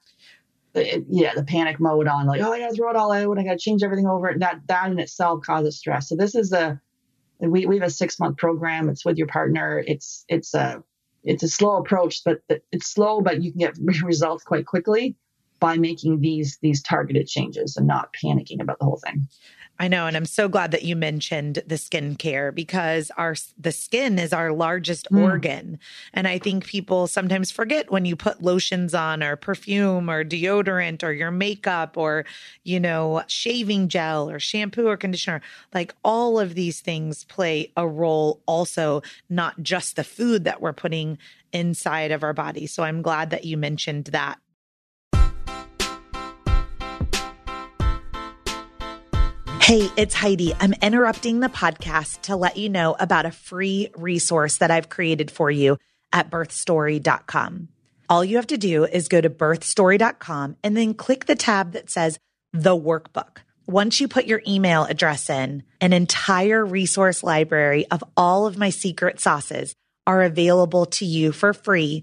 It, 0.74 1.04
yeah, 1.10 1.34
the 1.34 1.42
panic 1.42 1.78
mode 1.78 2.08
on 2.08 2.26
like, 2.26 2.40
oh, 2.40 2.52
I 2.52 2.60
gotta 2.60 2.74
throw 2.74 2.90
it 2.90 2.96
all 2.96 3.12
out. 3.12 3.38
I 3.38 3.44
gotta 3.44 3.58
change 3.58 3.82
everything 3.82 4.06
over. 4.06 4.34
That 4.38 4.62
that 4.66 4.90
in 4.90 4.98
itself 4.98 5.42
causes 5.44 5.76
stress. 5.78 6.08
So 6.08 6.16
this 6.16 6.34
is 6.34 6.52
a 6.52 6.80
we 7.38 7.66
we 7.66 7.78
have 7.78 7.86
a 7.86 7.90
six 7.90 8.18
month 8.18 8.38
program. 8.38 8.88
It's 8.88 9.04
with 9.04 9.18
your 9.18 9.26
partner. 9.26 9.84
It's 9.86 10.24
it's 10.28 10.54
a 10.54 10.82
it's 11.22 11.42
a 11.42 11.48
slow 11.48 11.76
approach, 11.76 12.22
but 12.24 12.40
it's 12.48 12.86
slow, 12.86 13.20
but 13.20 13.42
you 13.42 13.52
can 13.52 13.58
get 13.58 13.78
results 14.02 14.42
quite 14.42 14.64
quickly 14.64 15.16
by 15.60 15.76
making 15.76 16.20
these 16.20 16.58
these 16.62 16.82
targeted 16.82 17.28
changes 17.28 17.76
and 17.76 17.86
not 17.86 18.12
panicking 18.12 18.60
about 18.60 18.78
the 18.78 18.84
whole 18.84 19.00
thing. 19.04 19.28
I 19.78 19.88
know 19.88 20.06
and 20.06 20.14
I'm 20.14 20.26
so 20.26 20.46
glad 20.46 20.72
that 20.72 20.82
you 20.82 20.94
mentioned 20.94 21.62
the 21.66 21.76
skincare 21.76 22.54
because 22.54 23.10
our 23.16 23.34
the 23.58 23.72
skin 23.72 24.18
is 24.18 24.32
our 24.34 24.52
largest 24.52 25.10
mm. 25.10 25.22
organ 25.22 25.78
and 26.12 26.28
I 26.28 26.38
think 26.38 26.66
people 26.66 27.06
sometimes 27.06 27.50
forget 27.50 27.90
when 27.90 28.04
you 28.04 28.14
put 28.14 28.42
lotions 28.42 28.94
on 28.94 29.22
or 29.22 29.36
perfume 29.36 30.10
or 30.10 30.22
deodorant 30.22 31.02
or 31.02 31.12
your 31.12 31.30
makeup 31.30 31.96
or 31.96 32.26
you 32.62 32.78
know 32.78 33.22
shaving 33.26 33.88
gel 33.88 34.28
or 34.28 34.38
shampoo 34.38 34.86
or 34.86 34.98
conditioner 34.98 35.40
like 35.72 35.94
all 36.04 36.38
of 36.38 36.54
these 36.54 36.80
things 36.80 37.24
play 37.24 37.72
a 37.74 37.88
role 37.88 38.42
also 38.44 39.00
not 39.30 39.62
just 39.62 39.96
the 39.96 40.04
food 40.04 40.44
that 40.44 40.60
we're 40.60 40.74
putting 40.74 41.16
inside 41.52 42.10
of 42.10 42.22
our 42.22 42.32
body. 42.32 42.66
So 42.66 42.82
I'm 42.82 43.02
glad 43.02 43.30
that 43.30 43.44
you 43.44 43.56
mentioned 43.56 44.06
that 44.06 44.38
Hey, 49.70 49.88
it's 49.96 50.16
Heidi. 50.16 50.52
I'm 50.58 50.74
interrupting 50.82 51.38
the 51.38 51.48
podcast 51.48 52.22
to 52.22 52.34
let 52.34 52.56
you 52.56 52.68
know 52.68 52.96
about 52.98 53.24
a 53.24 53.30
free 53.30 53.88
resource 53.94 54.56
that 54.56 54.72
I've 54.72 54.88
created 54.88 55.30
for 55.30 55.48
you 55.48 55.78
at 56.12 56.28
birthstory.com. 56.28 57.68
All 58.08 58.24
you 58.24 58.34
have 58.34 58.48
to 58.48 58.58
do 58.58 58.84
is 58.84 59.06
go 59.06 59.20
to 59.20 59.30
birthstory.com 59.30 60.56
and 60.64 60.76
then 60.76 60.94
click 60.94 61.26
the 61.26 61.36
tab 61.36 61.70
that 61.74 61.88
says 61.88 62.18
the 62.52 62.76
workbook. 62.76 63.42
Once 63.68 64.00
you 64.00 64.08
put 64.08 64.26
your 64.26 64.42
email 64.44 64.86
address 64.86 65.30
in, 65.30 65.62
an 65.80 65.92
entire 65.92 66.66
resource 66.66 67.22
library 67.22 67.86
of 67.92 68.02
all 68.16 68.48
of 68.48 68.58
my 68.58 68.70
secret 68.70 69.20
sauces 69.20 69.76
are 70.04 70.24
available 70.24 70.84
to 70.84 71.04
you 71.04 71.30
for 71.30 71.52
free 71.52 72.02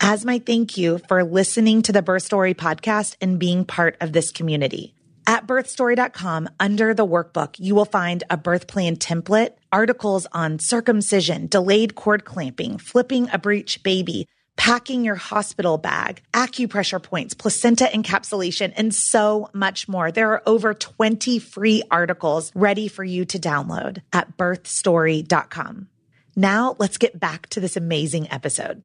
as 0.00 0.24
my 0.24 0.38
thank 0.38 0.78
you 0.78 0.98
for 1.08 1.24
listening 1.24 1.82
to 1.82 1.90
the 1.90 2.02
Birth 2.02 2.22
Story 2.22 2.54
podcast 2.54 3.16
and 3.20 3.40
being 3.40 3.64
part 3.64 3.96
of 4.00 4.12
this 4.12 4.30
community. 4.30 4.94
At 5.30 5.46
birthstory.com, 5.46 6.48
under 6.58 6.92
the 6.92 7.06
workbook, 7.06 7.54
you 7.56 7.76
will 7.76 7.84
find 7.84 8.24
a 8.30 8.36
birth 8.36 8.66
plan 8.66 8.96
template, 8.96 9.52
articles 9.70 10.26
on 10.32 10.58
circumcision, 10.58 11.46
delayed 11.46 11.94
cord 11.94 12.24
clamping, 12.24 12.78
flipping 12.78 13.30
a 13.32 13.38
breech 13.38 13.80
baby, 13.84 14.26
packing 14.56 15.04
your 15.04 15.14
hospital 15.14 15.78
bag, 15.78 16.20
acupressure 16.34 17.00
points, 17.00 17.34
placenta 17.34 17.84
encapsulation, 17.84 18.72
and 18.76 18.92
so 18.92 19.48
much 19.52 19.88
more. 19.88 20.10
There 20.10 20.32
are 20.32 20.42
over 20.46 20.74
20 20.74 21.38
free 21.38 21.84
articles 21.92 22.50
ready 22.56 22.88
for 22.88 23.04
you 23.04 23.24
to 23.26 23.38
download 23.38 24.02
at 24.12 24.36
birthstory.com. 24.36 25.86
Now 26.34 26.74
let's 26.80 26.98
get 26.98 27.20
back 27.20 27.48
to 27.50 27.60
this 27.60 27.76
amazing 27.76 28.28
episode. 28.32 28.82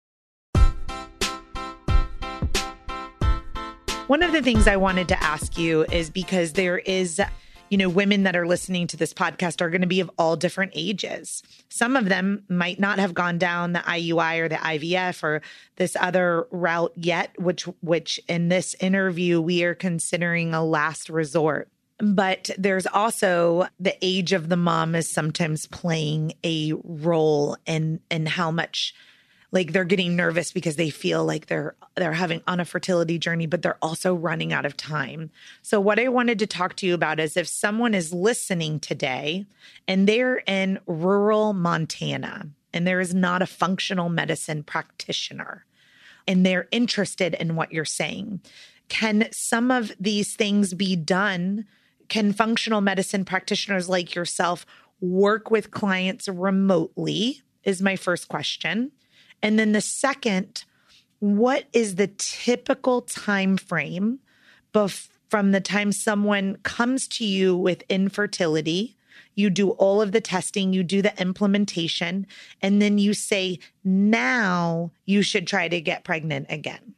One 4.08 4.22
of 4.22 4.34
the 4.34 4.42
things 4.44 4.68
I 4.68 4.78
wanted 4.78 5.08
to 5.08 5.24
ask 5.24 5.58
you 5.58 5.84
is 5.92 6.12
because 6.12 6.54
there 6.54 6.78
is 6.78 7.20
you 7.72 7.78
know, 7.80 7.90
women 7.90 8.22
that 8.24 8.36
are 8.36 8.46
listening 8.46 8.86
to 8.88 8.98
this 8.98 9.12
podcast 9.12 9.60
are 9.60 9.72
going 9.72 9.82
to 9.82 9.88
be 9.88 10.00
of 10.00 10.12
all 10.20 10.36
different 10.36 10.74
ages. 10.76 11.42
Some 11.70 11.96
of 11.96 12.08
them 12.08 12.44
might 12.48 12.80
not 12.80 13.00
have 13.00 13.16
gone 13.16 13.40
down 13.40 13.74
the 13.74 13.80
IUI 13.80 14.40
or 14.42 14.48
the 14.48 14.58
IVF 14.58 15.24
or 15.24 15.42
this 15.78 15.98
other 16.00 16.48
route 16.52 16.94
yet, 16.96 17.32
which 17.40 17.64
which 17.82 18.20
in 18.28 18.50
this 18.50 18.76
interview 18.80 19.42
we 19.42 19.64
are 19.64 19.74
considering 19.74 20.54
a 20.54 20.64
last 20.64 21.10
resort. 21.10 21.72
But 21.98 22.52
there's 22.60 22.86
also 22.86 23.68
the 23.80 23.98
age 24.04 24.32
of 24.32 24.50
the 24.50 24.58
mom 24.58 24.94
is 24.94 25.10
sometimes 25.10 25.66
playing 25.66 26.34
a 26.46 26.74
role 26.84 27.58
in 27.66 28.00
in 28.12 28.28
how 28.28 28.52
much 28.52 28.94
like 29.56 29.72
they're 29.72 29.86
getting 29.86 30.18
nervous 30.18 30.52
because 30.52 30.76
they 30.76 30.90
feel 30.90 31.24
like 31.24 31.48
they're 31.48 31.76
they're 31.96 32.12
having 32.12 32.42
on 32.46 32.60
a 32.60 32.66
fertility 32.66 33.18
journey 33.18 33.48
but 33.48 33.62
they're 33.62 33.78
also 33.82 34.14
running 34.14 34.52
out 34.52 34.66
of 34.66 34.76
time. 34.76 35.32
So 35.62 35.80
what 35.80 35.98
I 35.98 36.10
wanted 36.10 36.38
to 36.40 36.48
talk 36.48 36.76
to 36.76 36.86
you 36.86 36.94
about 36.94 37.22
is 37.22 37.38
if 37.38 37.48
someone 37.48 37.96
is 37.96 38.14
listening 38.14 38.80
today 38.82 39.46
and 39.88 40.08
they're 40.08 40.44
in 40.46 40.78
rural 40.86 41.54
Montana 41.54 42.50
and 42.74 42.86
there 42.86 43.00
is 43.00 43.16
not 43.16 43.42
a 43.42 43.48
functional 43.48 44.10
medicine 44.10 44.62
practitioner 44.62 45.66
and 46.28 46.46
they're 46.46 46.68
interested 46.72 47.34
in 47.34 47.56
what 47.56 47.72
you're 47.72 47.86
saying, 47.86 48.42
can 48.90 49.30
some 49.32 49.72
of 49.72 49.94
these 49.98 50.36
things 50.36 50.74
be 50.74 50.98
done? 50.98 51.66
Can 52.10 52.34
functional 52.34 52.82
medicine 52.82 53.24
practitioners 53.24 53.88
like 53.88 54.16
yourself 54.16 54.66
work 55.00 55.50
with 55.50 55.72
clients 55.72 56.28
remotely? 56.28 57.42
Is 57.64 57.82
my 57.82 57.96
first 57.96 58.28
question. 58.28 58.92
And 59.46 59.60
then 59.60 59.74
the 59.74 59.82
second, 59.82 60.64
what 61.20 61.66
is 61.72 61.96
the 61.96 62.08
typical 62.08 63.02
time 63.02 63.58
frame 63.58 64.18
bef- 64.74 65.10
from 65.30 65.52
the 65.52 65.62
time 65.62 65.92
someone 65.92 66.56
comes 66.64 67.08
to 67.10 67.26
you 67.26 67.56
with 67.56 67.84
infertility? 67.88 68.98
You 69.36 69.52
do 69.52 69.70
all 69.70 70.02
of 70.02 70.14
the 70.14 70.20
testing, 70.20 70.74
you 70.74 70.82
do 70.82 71.04
the 71.04 71.14
implementation, 71.22 72.26
and 72.60 72.82
then 72.82 72.98
you 72.98 73.14
say, 73.14 73.60
now 73.84 74.90
you 75.06 75.22
should 75.22 75.46
try 75.46 75.68
to 75.68 75.80
get 75.80 76.04
pregnant 76.04 76.48
again. 76.50 76.96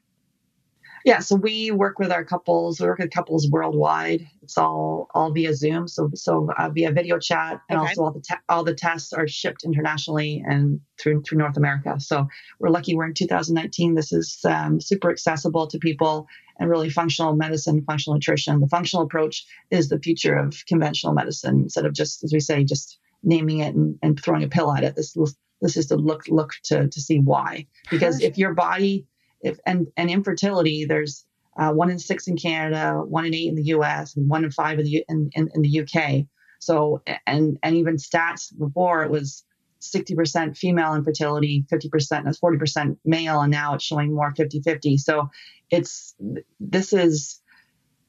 Yeah, 1.08 1.20
so 1.20 1.38
we 1.38 1.72
work 1.72 2.00
with 2.00 2.12
our 2.12 2.26
couples. 2.26 2.82
We 2.82 2.86
work 2.86 3.00
with 3.00 3.12
couples 3.12 3.50
worldwide. 3.50 4.28
It's 4.44 4.58
all 4.58 5.08
all 5.16 5.32
via 5.32 5.56
Zoom, 5.56 5.88
so 5.88 6.10
so 6.14 6.50
uh, 6.58 6.70
via 6.70 6.92
video 6.92 7.18
chat, 7.18 7.62
and 7.70 7.80
okay. 7.80 7.88
also 7.88 8.04
all 8.04 8.12
the 8.12 8.20
te- 8.20 8.44
all 8.50 8.66
the 8.66 8.74
tests 8.74 9.14
are 9.14 9.26
shipped 9.26 9.64
internationally 9.64 10.44
and 10.46 10.82
through 11.00 11.22
through 11.22 11.38
North 11.38 11.56
America. 11.56 11.98
So 12.02 12.28
we're 12.60 12.72
lucky 12.72 12.94
we're 12.94 13.06
in 13.06 13.14
2019. 13.14 13.96
This 13.96 14.12
is 14.12 14.38
um, 14.44 14.82
super 14.82 15.10
accessible 15.10 15.68
to 15.68 15.78
people 15.78 16.28
and 16.60 16.70
really 16.70 16.90
functional 16.90 17.38
medicine, 17.38 17.86
functional 17.88 18.16
nutrition. 18.16 18.60
The 18.60 18.68
functional 18.68 19.06
approach 19.06 19.46
is 19.72 19.88
the 19.88 20.00
future 20.00 20.36
of 20.36 20.62
conventional 20.68 21.14
medicine 21.14 21.62
instead 21.62 21.86
of 21.86 21.94
just, 21.94 22.22
as 22.26 22.34
we 22.34 22.42
say, 22.42 22.66
just 22.66 23.00
naming 23.24 23.60
it 23.60 23.74
and, 23.76 23.98
and 24.04 24.22
throwing 24.22 24.44
a 24.44 24.50
pill 24.50 24.74
at 24.74 24.84
it. 24.84 24.98
This 24.98 25.16
this 25.62 25.78
is 25.78 25.86
to 25.86 25.96
look 25.96 26.28
look 26.28 26.52
to 26.66 26.90
to 26.90 27.00
see 27.00 27.20
why. 27.20 27.66
Because 27.90 28.22
if 28.22 28.38
your 28.38 28.54
body 28.54 29.08
if 29.42 29.60
and 29.66 29.88
and 29.98 30.10
infertility, 30.10 30.86
there's 30.86 31.26
uh, 31.58 31.72
one 31.72 31.90
in 31.90 32.00
six 32.00 32.28
in 32.28 32.38
Canada, 32.38 33.02
one 33.08 33.26
in 33.26 33.34
eight 33.34 33.50
in 33.50 33.56
the 33.56 33.64
U.S., 33.64 34.16
and 34.16 34.30
one 34.30 34.44
in 34.44 34.52
five 34.52 34.80
in 34.80 34.86
the 34.86 35.04
in, 35.10 35.30
in, 35.34 35.50
in 35.54 35.62
the 35.62 35.70
U.K. 35.70 36.28
So 36.60 37.02
and 37.26 37.58
and 37.64 37.76
even 37.76 37.98
stats 37.98 38.58
before 38.58 39.04
it 39.04 39.12
was 39.12 39.44
60% 39.80 40.58
female 40.58 40.96
infertility, 40.96 41.66
50%, 41.72 42.24
that's 42.24 42.40
40% 42.40 42.98
male, 43.06 43.42
and 43.42 43.52
now 43.52 43.76
it's 43.76 43.84
showing 43.84 44.14
more 44.14 44.34
50 44.36 44.62
50. 44.62 44.98
So 44.98 45.30
it's 45.70 46.16
this 46.60 46.94
is, 46.94 47.42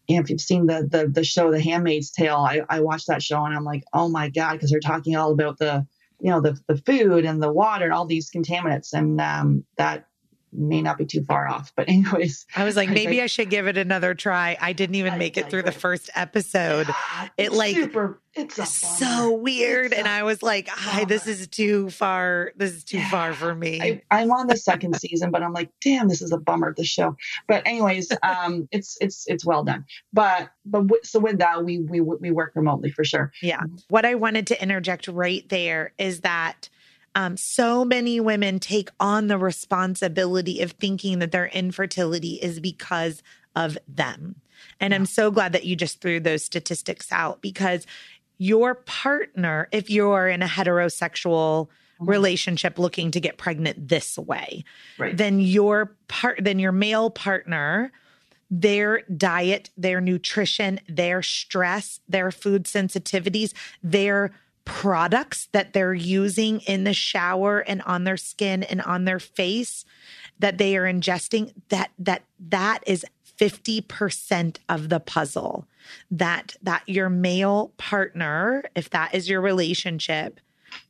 you 0.06 0.16
know, 0.16 0.22
if 0.22 0.30
you've 0.30 0.40
seen 0.40 0.66
the 0.66 0.88
the, 0.90 1.08
the 1.08 1.24
show 1.24 1.50
The 1.50 1.60
Handmaid's 1.60 2.10
Tale, 2.10 2.36
I, 2.36 2.62
I 2.68 2.80
watched 2.80 3.08
that 3.08 3.22
show 3.22 3.44
and 3.44 3.54
I'm 3.54 3.64
like, 3.64 3.84
oh 3.92 4.08
my 4.08 4.30
God, 4.30 4.54
because 4.54 4.70
they're 4.70 4.80
talking 4.80 5.16
all 5.16 5.32
about 5.32 5.58
the, 5.58 5.86
you 6.20 6.30
know, 6.30 6.40
the, 6.40 6.58
the 6.66 6.78
food 6.78 7.24
and 7.24 7.42
the 7.42 7.52
water 7.52 7.84
and 7.84 7.94
all 7.94 8.06
these 8.06 8.30
contaminants. 8.30 8.92
And 8.92 9.20
um, 9.20 9.64
that 9.76 10.07
may 10.52 10.82
not 10.82 10.98
be 10.98 11.04
too 11.04 11.22
far 11.24 11.48
off. 11.48 11.72
But 11.76 11.88
anyways, 11.88 12.46
I 12.56 12.64
was 12.64 12.76
like, 12.76 12.88
maybe 12.88 13.20
I, 13.20 13.24
I 13.24 13.26
should 13.26 13.50
give 13.50 13.66
it 13.66 13.76
another 13.76 14.14
try. 14.14 14.56
I 14.60 14.72
didn't 14.72 14.96
even 14.96 15.14
I 15.14 15.18
make 15.18 15.36
it 15.36 15.50
through 15.50 15.62
the 15.62 15.72
first 15.72 16.10
episode. 16.14 16.88
Yeah, 16.88 17.28
it 17.36 17.52
like 17.52 17.74
super, 17.74 18.20
it's 18.34 18.72
so 18.78 19.32
weird, 19.32 19.92
and 19.92 20.06
I 20.06 20.22
was 20.22 20.42
like, 20.42 20.68
"Hi, 20.68 21.04
this 21.04 21.26
is 21.26 21.48
too 21.48 21.90
far. 21.90 22.52
This 22.56 22.72
is 22.72 22.84
too 22.84 22.98
yeah, 22.98 23.10
far 23.10 23.32
for 23.32 23.54
me." 23.54 24.02
I, 24.10 24.22
am 24.22 24.30
on 24.30 24.46
the 24.46 24.56
second 24.56 24.96
season, 24.96 25.30
but 25.30 25.42
I'm 25.42 25.52
like, 25.52 25.70
"Damn, 25.80 26.08
this 26.08 26.22
is 26.22 26.32
a 26.32 26.38
bummer." 26.38 26.74
The 26.76 26.84
show, 26.84 27.16
but 27.46 27.66
anyways, 27.66 28.12
um, 28.22 28.68
it's 28.70 28.96
it's 29.00 29.26
it's 29.26 29.44
well 29.44 29.64
done. 29.64 29.84
But 30.12 30.50
but 30.64 30.82
w- 30.82 31.02
so 31.02 31.18
with 31.18 31.38
that, 31.38 31.64
we 31.64 31.78
we 31.78 32.00
we 32.00 32.30
work 32.30 32.52
remotely 32.54 32.90
for 32.90 33.04
sure. 33.04 33.32
Yeah. 33.42 33.62
What 33.88 34.04
I 34.04 34.14
wanted 34.14 34.46
to 34.48 34.62
interject 34.62 35.08
right 35.08 35.48
there 35.48 35.92
is 35.98 36.20
that 36.20 36.68
um, 37.14 37.36
so 37.36 37.84
many 37.84 38.20
women 38.20 38.58
take 38.58 38.90
on 39.00 39.26
the 39.26 39.38
responsibility 39.38 40.60
of 40.60 40.72
thinking 40.72 41.18
that 41.18 41.32
their 41.32 41.46
infertility 41.46 42.34
is 42.34 42.60
because 42.60 43.22
of 43.56 43.78
them. 43.88 44.36
And 44.80 44.94
I'm 44.94 45.06
so 45.06 45.30
glad 45.30 45.52
that 45.52 45.64
you 45.64 45.76
just 45.76 46.00
threw 46.00 46.20
those 46.20 46.44
statistics 46.44 47.10
out 47.12 47.40
because 47.40 47.86
your 48.38 48.74
partner, 48.74 49.68
if 49.72 49.90
you're 49.90 50.28
in 50.28 50.42
a 50.42 50.46
heterosexual 50.46 51.66
mm-hmm. 51.66 52.04
relationship 52.06 52.78
looking 52.78 53.10
to 53.10 53.20
get 53.20 53.38
pregnant 53.38 53.88
this 53.88 54.16
way, 54.16 54.64
right. 54.98 55.16
then 55.16 55.40
your 55.40 55.96
part, 56.06 56.38
then 56.42 56.58
your 56.58 56.72
male 56.72 57.10
partner, 57.10 57.92
their 58.50 59.02
diet, 59.02 59.70
their 59.76 60.00
nutrition, 60.00 60.80
their 60.88 61.22
stress, 61.22 62.00
their 62.08 62.30
food 62.30 62.64
sensitivities, 62.64 63.52
their 63.82 64.32
products 64.68 65.48
that 65.52 65.72
they're 65.72 65.94
using 65.94 66.60
in 66.60 66.84
the 66.84 66.94
shower 66.94 67.60
and 67.60 67.82
on 67.82 68.04
their 68.04 68.16
skin 68.16 68.62
and 68.62 68.82
on 68.82 69.06
their 69.06 69.18
face 69.18 69.84
that 70.38 70.58
they 70.58 70.76
are 70.76 70.84
ingesting 70.84 71.52
that 71.70 71.90
that 71.98 72.22
that 72.38 72.80
is 72.86 73.04
50% 73.38 74.56
of 74.68 74.88
the 74.88 75.00
puzzle. 75.00 75.66
That 76.10 76.56
that 76.62 76.82
your 76.86 77.08
male 77.08 77.72
partner 77.78 78.64
if 78.76 78.90
that 78.90 79.14
is 79.14 79.28
your 79.28 79.40
relationship 79.40 80.38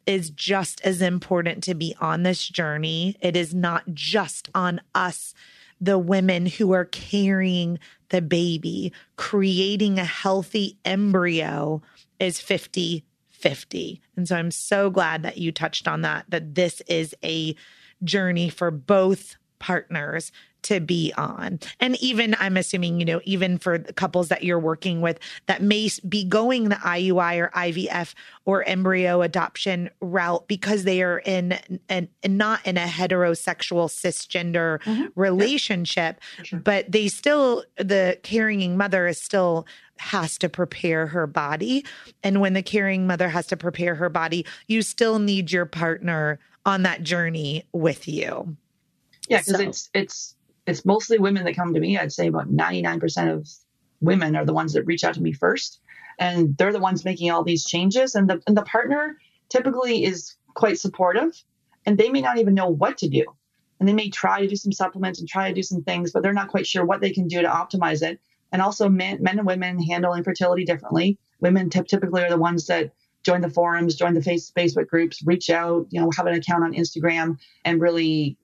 is 0.06 0.30
just 0.30 0.80
as 0.82 1.00
important 1.00 1.62
to 1.64 1.74
be 1.74 1.94
on 2.00 2.24
this 2.24 2.46
journey. 2.46 3.16
It 3.20 3.36
is 3.36 3.54
not 3.54 3.84
just 3.94 4.48
on 4.54 4.80
us 4.94 5.34
the 5.80 5.98
women 5.98 6.46
who 6.46 6.72
are 6.72 6.86
carrying 6.86 7.78
the 8.08 8.20
baby. 8.20 8.92
Creating 9.16 9.98
a 9.98 10.04
healthy 10.04 10.76
embryo 10.84 11.80
is 12.18 12.40
50 12.40 13.04
50. 13.38 14.00
And 14.16 14.28
so 14.28 14.36
I'm 14.36 14.50
so 14.50 14.90
glad 14.90 15.22
that 15.22 15.38
you 15.38 15.52
touched 15.52 15.86
on 15.88 16.02
that, 16.02 16.26
that 16.28 16.54
this 16.54 16.80
is 16.82 17.14
a 17.24 17.54
journey 18.04 18.48
for 18.48 18.70
both 18.70 19.36
partners 19.58 20.32
to 20.62 20.80
be 20.80 21.12
on. 21.16 21.60
And 21.80 21.96
even 22.02 22.34
I'm 22.38 22.56
assuming, 22.56 22.98
you 22.98 23.06
know, 23.06 23.20
even 23.24 23.58
for 23.58 23.78
couples 23.78 24.28
that 24.28 24.42
you're 24.42 24.58
working 24.58 25.00
with 25.00 25.18
that 25.46 25.62
may 25.62 25.88
be 26.08 26.24
going 26.24 26.68
the 26.68 26.76
IUI 26.76 27.38
or 27.38 27.50
IVF 27.54 28.14
or 28.44 28.64
embryo 28.64 29.22
adoption 29.22 29.90
route 30.00 30.46
because 30.48 30.84
they 30.84 31.02
are 31.02 31.18
in 31.18 31.58
and 31.88 32.08
not 32.26 32.66
in 32.66 32.76
a 32.76 32.86
heterosexual 32.86 33.88
cisgender 33.88 34.82
mm-hmm. 34.82 35.06
relationship, 35.14 36.20
sure. 36.42 36.58
but 36.58 36.90
they 36.90 37.08
still 37.08 37.64
the 37.76 38.18
carrying 38.22 38.76
mother 38.76 39.06
is 39.06 39.20
still 39.20 39.66
has 39.98 40.38
to 40.38 40.48
prepare 40.48 41.06
her 41.08 41.26
body. 41.26 41.84
And 42.22 42.40
when 42.40 42.52
the 42.52 42.62
caring 42.62 43.06
mother 43.06 43.28
has 43.28 43.46
to 43.48 43.56
prepare 43.56 43.94
her 43.96 44.08
body, 44.08 44.46
you 44.66 44.82
still 44.82 45.18
need 45.18 45.50
your 45.50 45.66
partner 45.66 46.38
on 46.64 46.82
that 46.82 47.02
journey 47.02 47.64
with 47.72 48.06
you. 48.06 48.56
Yeah, 49.28 49.38
because 49.38 49.56
so. 49.56 49.62
it's 49.62 49.90
it's 49.94 50.36
it's 50.66 50.84
mostly 50.84 51.18
women 51.18 51.44
that 51.44 51.56
come 51.56 51.74
to 51.74 51.80
me. 51.80 51.98
I'd 51.98 52.12
say 52.12 52.28
about 52.28 52.50
99% 52.50 53.32
of 53.34 53.48
women 54.00 54.36
are 54.36 54.44
the 54.44 54.52
ones 54.52 54.74
that 54.74 54.84
reach 54.84 55.04
out 55.04 55.14
to 55.14 55.22
me 55.22 55.32
first. 55.32 55.80
And 56.18 56.56
they're 56.56 56.72
the 56.72 56.80
ones 56.80 57.04
making 57.04 57.30
all 57.30 57.44
these 57.44 57.64
changes. 57.64 58.14
And 58.14 58.28
the 58.28 58.42
and 58.46 58.56
the 58.56 58.62
partner 58.62 59.16
typically 59.48 60.04
is 60.04 60.34
quite 60.54 60.78
supportive 60.78 61.32
and 61.86 61.96
they 61.96 62.10
may 62.10 62.20
not 62.20 62.38
even 62.38 62.54
know 62.54 62.68
what 62.68 62.98
to 62.98 63.08
do. 63.08 63.24
And 63.78 63.88
they 63.88 63.92
may 63.92 64.10
try 64.10 64.40
to 64.40 64.48
do 64.48 64.56
some 64.56 64.72
supplements 64.72 65.20
and 65.20 65.28
try 65.28 65.48
to 65.48 65.54
do 65.54 65.62
some 65.62 65.82
things, 65.84 66.10
but 66.10 66.22
they're 66.22 66.32
not 66.32 66.48
quite 66.48 66.66
sure 66.66 66.84
what 66.84 67.00
they 67.00 67.10
can 67.10 67.28
do 67.28 67.42
to 67.42 67.48
optimize 67.48 68.02
it. 68.02 68.20
And 68.50 68.60
also, 68.60 68.88
men, 68.88 69.22
men 69.22 69.38
and 69.38 69.46
women 69.46 69.80
handle 69.80 70.14
infertility 70.14 70.64
differently. 70.64 71.18
Women 71.40 71.70
t- 71.70 71.82
typically 71.82 72.24
are 72.24 72.30
the 72.30 72.38
ones 72.38 72.66
that 72.66 72.92
join 73.22 73.42
the 73.42 73.50
forums, 73.50 73.94
join 73.94 74.14
the 74.14 74.22
face, 74.22 74.50
Facebook 74.50 74.88
groups, 74.88 75.22
reach 75.24 75.50
out, 75.50 75.86
you 75.90 76.00
know, 76.00 76.10
have 76.16 76.26
an 76.26 76.34
account 76.34 76.64
on 76.64 76.72
Instagram, 76.72 77.38
and 77.64 77.80
really 77.80 78.37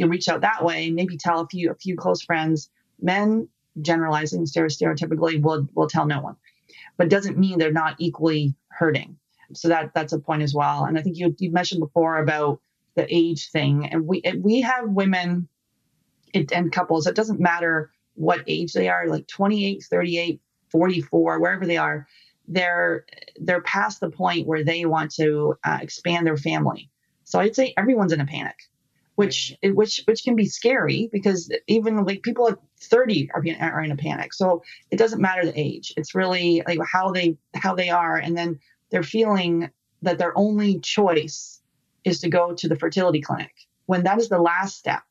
you 0.00 0.08
reach 0.08 0.28
out 0.28 0.40
that 0.40 0.64
way. 0.64 0.90
Maybe 0.90 1.18
tell 1.18 1.40
a 1.40 1.46
few 1.46 1.70
a 1.70 1.74
few 1.74 1.94
close 1.94 2.22
friends. 2.22 2.70
Men, 3.00 3.48
generalizing 3.80 4.46
stereotypically, 4.46 5.42
will 5.42 5.68
will 5.74 5.88
tell 5.88 6.06
no 6.06 6.20
one, 6.20 6.36
but 6.96 7.10
doesn't 7.10 7.38
mean 7.38 7.58
they're 7.58 7.70
not 7.70 7.96
equally 7.98 8.54
hurting. 8.68 9.18
So 9.52 9.68
that 9.68 9.92
that's 9.94 10.14
a 10.14 10.18
point 10.18 10.42
as 10.42 10.54
well. 10.54 10.84
And 10.84 10.98
I 10.98 11.02
think 11.02 11.18
you 11.18 11.36
you 11.38 11.52
mentioned 11.52 11.80
before 11.80 12.16
about 12.18 12.60
the 12.94 13.06
age 13.14 13.50
thing, 13.50 13.86
and 13.92 14.06
we 14.06 14.22
we 14.38 14.62
have 14.62 14.88
women 14.88 15.48
and 16.34 16.72
couples. 16.72 17.06
It 17.06 17.14
doesn't 17.14 17.40
matter 17.40 17.90
what 18.14 18.44
age 18.46 18.72
they 18.72 18.88
are, 18.88 19.06
like 19.06 19.26
28, 19.26 19.82
38, 19.82 20.40
44, 20.70 21.40
wherever 21.40 21.66
they 21.66 21.76
are, 21.76 22.06
they're 22.48 23.04
they're 23.38 23.62
past 23.62 24.00
the 24.00 24.10
point 24.10 24.46
where 24.46 24.64
they 24.64 24.86
want 24.86 25.14
to 25.16 25.56
uh, 25.62 25.78
expand 25.82 26.26
their 26.26 26.38
family. 26.38 26.88
So 27.24 27.38
I'd 27.38 27.54
say 27.54 27.74
everyone's 27.76 28.12
in 28.12 28.20
a 28.20 28.26
panic, 28.26 28.56
which 29.16 29.54
which 29.62 30.02
which 30.06 30.24
can 30.24 30.36
be 30.36 30.46
scary 30.46 31.08
because 31.12 31.52
even 31.66 32.04
like 32.04 32.22
people 32.22 32.48
at 32.48 32.58
30 32.80 33.30
are, 33.34 33.42
being, 33.42 33.60
are 33.60 33.82
in 33.82 33.90
a 33.90 33.96
panic. 33.96 34.32
So 34.32 34.62
it 34.90 34.96
doesn't 34.96 35.20
matter 35.20 35.44
the 35.44 35.58
age. 35.58 35.92
It's 35.96 36.14
really 36.14 36.62
like 36.66 36.78
how 36.90 37.10
they 37.12 37.36
how 37.54 37.74
they 37.74 37.90
are, 37.90 38.16
and 38.16 38.36
then 38.36 38.58
they're 38.90 39.02
feeling 39.02 39.70
that 40.02 40.18
their 40.18 40.36
only 40.36 40.80
choice 40.80 41.60
is 42.04 42.20
to 42.20 42.30
go 42.30 42.54
to 42.54 42.68
the 42.68 42.76
fertility 42.76 43.20
clinic 43.20 43.52
when 43.86 44.04
that 44.04 44.18
is 44.18 44.28
the 44.28 44.38
last 44.38 44.76
step. 44.78 45.02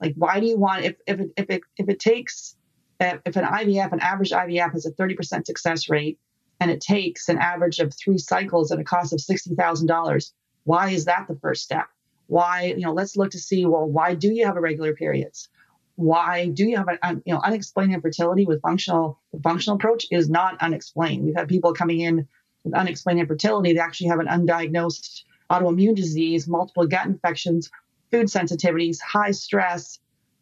Like, 0.00 0.14
why 0.16 0.40
do 0.40 0.46
you 0.46 0.56
want 0.56 0.84
if 0.84 0.96
if 1.06 1.20
it, 1.20 1.30
if 1.36 1.50
it 1.50 1.62
if 1.76 1.88
it 1.88 1.98
takes 1.98 2.56
if 3.00 3.36
an 3.36 3.44
IVF, 3.44 3.92
an 3.92 4.00
average 4.00 4.30
IVF 4.30 4.72
has 4.72 4.86
a 4.86 4.92
30% 4.92 5.46
success 5.46 5.88
rate, 5.88 6.18
and 6.60 6.70
it 6.70 6.80
takes 6.80 7.28
an 7.28 7.38
average 7.38 7.78
of 7.78 7.94
three 7.94 8.18
cycles 8.18 8.72
at 8.72 8.80
a 8.80 8.84
cost 8.84 9.12
of 9.12 9.20
$60,000, 9.20 10.32
why 10.64 10.90
is 10.90 11.04
that 11.04 11.26
the 11.28 11.36
first 11.36 11.62
step? 11.62 11.86
Why, 12.28 12.74
you 12.76 12.84
know, 12.84 12.92
let's 12.92 13.16
look 13.16 13.30
to 13.32 13.38
see, 13.38 13.64
well, 13.64 13.86
why 13.86 14.14
do 14.14 14.30
you 14.32 14.46
have 14.46 14.56
irregular 14.56 14.94
periods? 14.94 15.48
Why 15.96 16.48
do 16.48 16.64
you 16.64 16.76
have 16.76 16.88
an, 17.02 17.22
you 17.24 17.34
know, 17.34 17.40
unexplained 17.40 17.92
infertility 17.92 18.44
with 18.44 18.60
functional, 18.60 19.18
the 19.32 19.40
functional 19.40 19.76
approach 19.76 20.06
is 20.10 20.28
not 20.28 20.60
unexplained. 20.62 21.24
We've 21.24 21.34
had 21.34 21.48
people 21.48 21.72
coming 21.72 22.00
in 22.00 22.28
with 22.64 22.74
unexplained 22.74 23.18
infertility. 23.18 23.72
They 23.72 23.80
actually 23.80 24.08
have 24.08 24.20
an 24.20 24.26
undiagnosed 24.26 25.22
autoimmune 25.50 25.96
disease, 25.96 26.46
multiple 26.46 26.86
gut 26.86 27.06
infections, 27.06 27.70
food 28.10 28.26
sensitivities, 28.26 29.00
high 29.00 29.32
stress. 29.32 29.98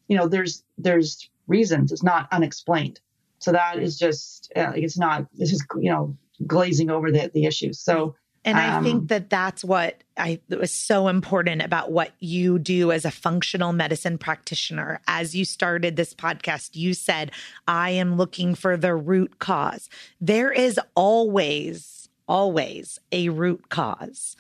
You 0.09 0.17
know, 0.17 0.27
there's, 0.27 0.65
there's 0.77 1.31
reasons. 1.47 1.93
It's 1.93 2.03
not 2.03 2.29
unexplained. 2.33 3.01
So 3.39 3.53
that 3.53 3.79
is 3.79 3.97
just, 3.97 4.53
uh, 4.57 4.73
it's 4.75 4.99
not, 4.99 5.27
this 5.35 5.53
is, 5.53 5.65
you 5.81 5.91
know, 5.91 6.17
glazing 6.47 6.91
over 6.91 7.13
the, 7.13 7.31
the 7.33 7.45
issues. 7.45 7.79
So, 7.79 8.17
and 8.47 8.59
I 8.59 8.77
um, 8.77 8.85
think 8.85 9.09
that 9.09 9.29
that's 9.29 9.65
what 9.65 10.03
I 10.17 10.41
was 10.49 10.73
so 10.73 11.09
important 11.09 11.63
about 11.63 11.91
what 11.91 12.13
you 12.21 12.61
do 12.61 12.93
as 12.93 13.05
a 13.05 13.11
functional 13.11 13.73
medicine 13.73 14.19
practitioner. 14.19 15.01
As 15.09 15.35
you 15.35 15.45
started 15.45 15.97
this 15.97 16.15
podcast, 16.15 16.71
you 16.75 16.95
said, 16.95 17.33
I 17.67 17.91
am 17.91 18.17
looking 18.17 18.55
for 18.55 18.77
the 18.77 18.95
root 18.95 19.41
cause. 19.41 19.91
There 20.21 20.53
is 20.53 20.79
always, 20.95 22.09
always 22.29 23.01
a 23.11 23.31
root 23.31 23.69
cause 23.69 24.37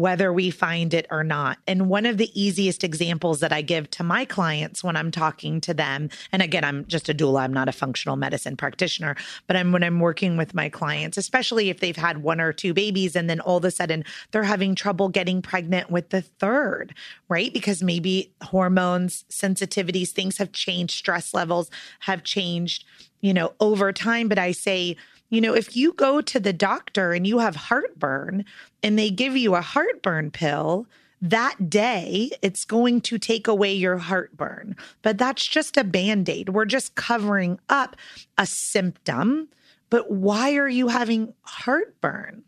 whether 0.00 0.32
we 0.32 0.50
find 0.50 0.94
it 0.94 1.06
or 1.10 1.22
not. 1.22 1.58
And 1.66 1.90
one 1.90 2.06
of 2.06 2.16
the 2.16 2.30
easiest 2.40 2.82
examples 2.82 3.40
that 3.40 3.52
I 3.52 3.60
give 3.60 3.90
to 3.90 4.02
my 4.02 4.24
clients 4.24 4.82
when 4.82 4.96
I'm 4.96 5.10
talking 5.10 5.60
to 5.60 5.74
them, 5.74 6.08
and 6.32 6.40
again, 6.40 6.64
I'm 6.64 6.86
just 6.86 7.10
a 7.10 7.14
doula, 7.14 7.42
I'm 7.42 7.52
not 7.52 7.68
a 7.68 7.72
functional 7.72 8.16
medicine 8.16 8.56
practitioner, 8.56 9.14
but 9.46 9.56
I'm 9.56 9.72
when 9.72 9.82
I'm 9.82 10.00
working 10.00 10.38
with 10.38 10.54
my 10.54 10.70
clients, 10.70 11.18
especially 11.18 11.68
if 11.68 11.80
they've 11.80 11.94
had 11.94 12.22
one 12.22 12.40
or 12.40 12.50
two 12.50 12.72
babies 12.72 13.14
and 13.14 13.28
then 13.28 13.40
all 13.40 13.58
of 13.58 13.64
a 13.66 13.70
sudden 13.70 14.02
they're 14.30 14.42
having 14.42 14.74
trouble 14.74 15.10
getting 15.10 15.42
pregnant 15.42 15.90
with 15.90 16.08
the 16.08 16.22
third, 16.22 16.94
right? 17.28 17.52
Because 17.52 17.82
maybe 17.82 18.32
hormones, 18.42 19.26
sensitivities, 19.30 20.08
things 20.08 20.38
have 20.38 20.52
changed, 20.52 20.94
stress 20.94 21.34
levels 21.34 21.70
have 22.00 22.22
changed, 22.22 22.84
you 23.20 23.34
know, 23.34 23.52
over 23.60 23.92
time. 23.92 24.28
But 24.28 24.38
I 24.38 24.52
say, 24.52 24.96
you 25.30 25.40
know, 25.40 25.54
if 25.54 25.76
you 25.76 25.92
go 25.92 26.20
to 26.20 26.40
the 26.40 26.52
doctor 26.52 27.12
and 27.12 27.26
you 27.26 27.38
have 27.38 27.56
heartburn 27.56 28.44
and 28.82 28.98
they 28.98 29.10
give 29.10 29.36
you 29.36 29.54
a 29.54 29.60
heartburn 29.60 30.30
pill, 30.30 30.86
that 31.22 31.70
day 31.70 32.30
it's 32.42 32.64
going 32.64 33.00
to 33.02 33.18
take 33.18 33.46
away 33.46 33.72
your 33.72 33.98
heartburn. 33.98 34.76
But 35.02 35.18
that's 35.18 35.46
just 35.46 35.76
a 35.76 35.84
band 35.84 36.28
aid. 36.28 36.50
We're 36.50 36.64
just 36.64 36.94
covering 36.96 37.60
up 37.68 37.96
a 38.36 38.46
symptom. 38.46 39.48
But 39.88 40.10
why 40.10 40.54
are 40.56 40.68
you 40.68 40.88
having 40.88 41.34
heartburn? 41.42 42.44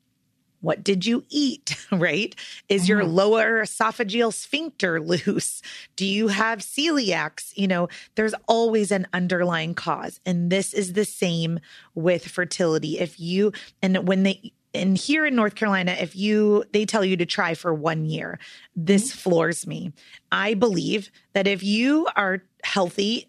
What 0.62 0.82
did 0.82 1.04
you 1.04 1.24
eat? 1.28 1.76
Right? 1.92 2.34
Is 2.70 2.88
your 2.88 3.02
mm-hmm. 3.02 3.14
lower 3.14 3.62
esophageal 3.62 4.32
sphincter 4.32 4.98
loose? 4.98 5.60
Do 5.94 6.06
you 6.06 6.28
have 6.28 6.60
celiacs? 6.60 7.52
You 7.54 7.68
know, 7.68 7.88
there's 8.14 8.34
always 8.48 8.90
an 8.90 9.06
underlying 9.12 9.74
cause. 9.74 10.18
And 10.24 10.50
this 10.50 10.72
is 10.72 10.94
the 10.94 11.04
same 11.04 11.60
with 11.94 12.26
fertility. 12.26 12.98
If 12.98 13.20
you, 13.20 13.52
and 13.82 14.08
when 14.08 14.22
they, 14.22 14.52
and 14.72 14.96
here 14.96 15.26
in 15.26 15.36
North 15.36 15.54
Carolina, 15.54 15.96
if 16.00 16.16
you, 16.16 16.64
they 16.72 16.86
tell 16.86 17.04
you 17.04 17.16
to 17.18 17.26
try 17.26 17.52
for 17.54 17.74
one 17.74 18.06
year, 18.06 18.38
this 18.74 19.10
mm-hmm. 19.10 19.18
floors 19.18 19.66
me. 19.66 19.92
I 20.32 20.54
believe 20.54 21.10
that 21.34 21.46
if 21.46 21.62
you 21.62 22.08
are 22.16 22.42
healthy 22.64 23.28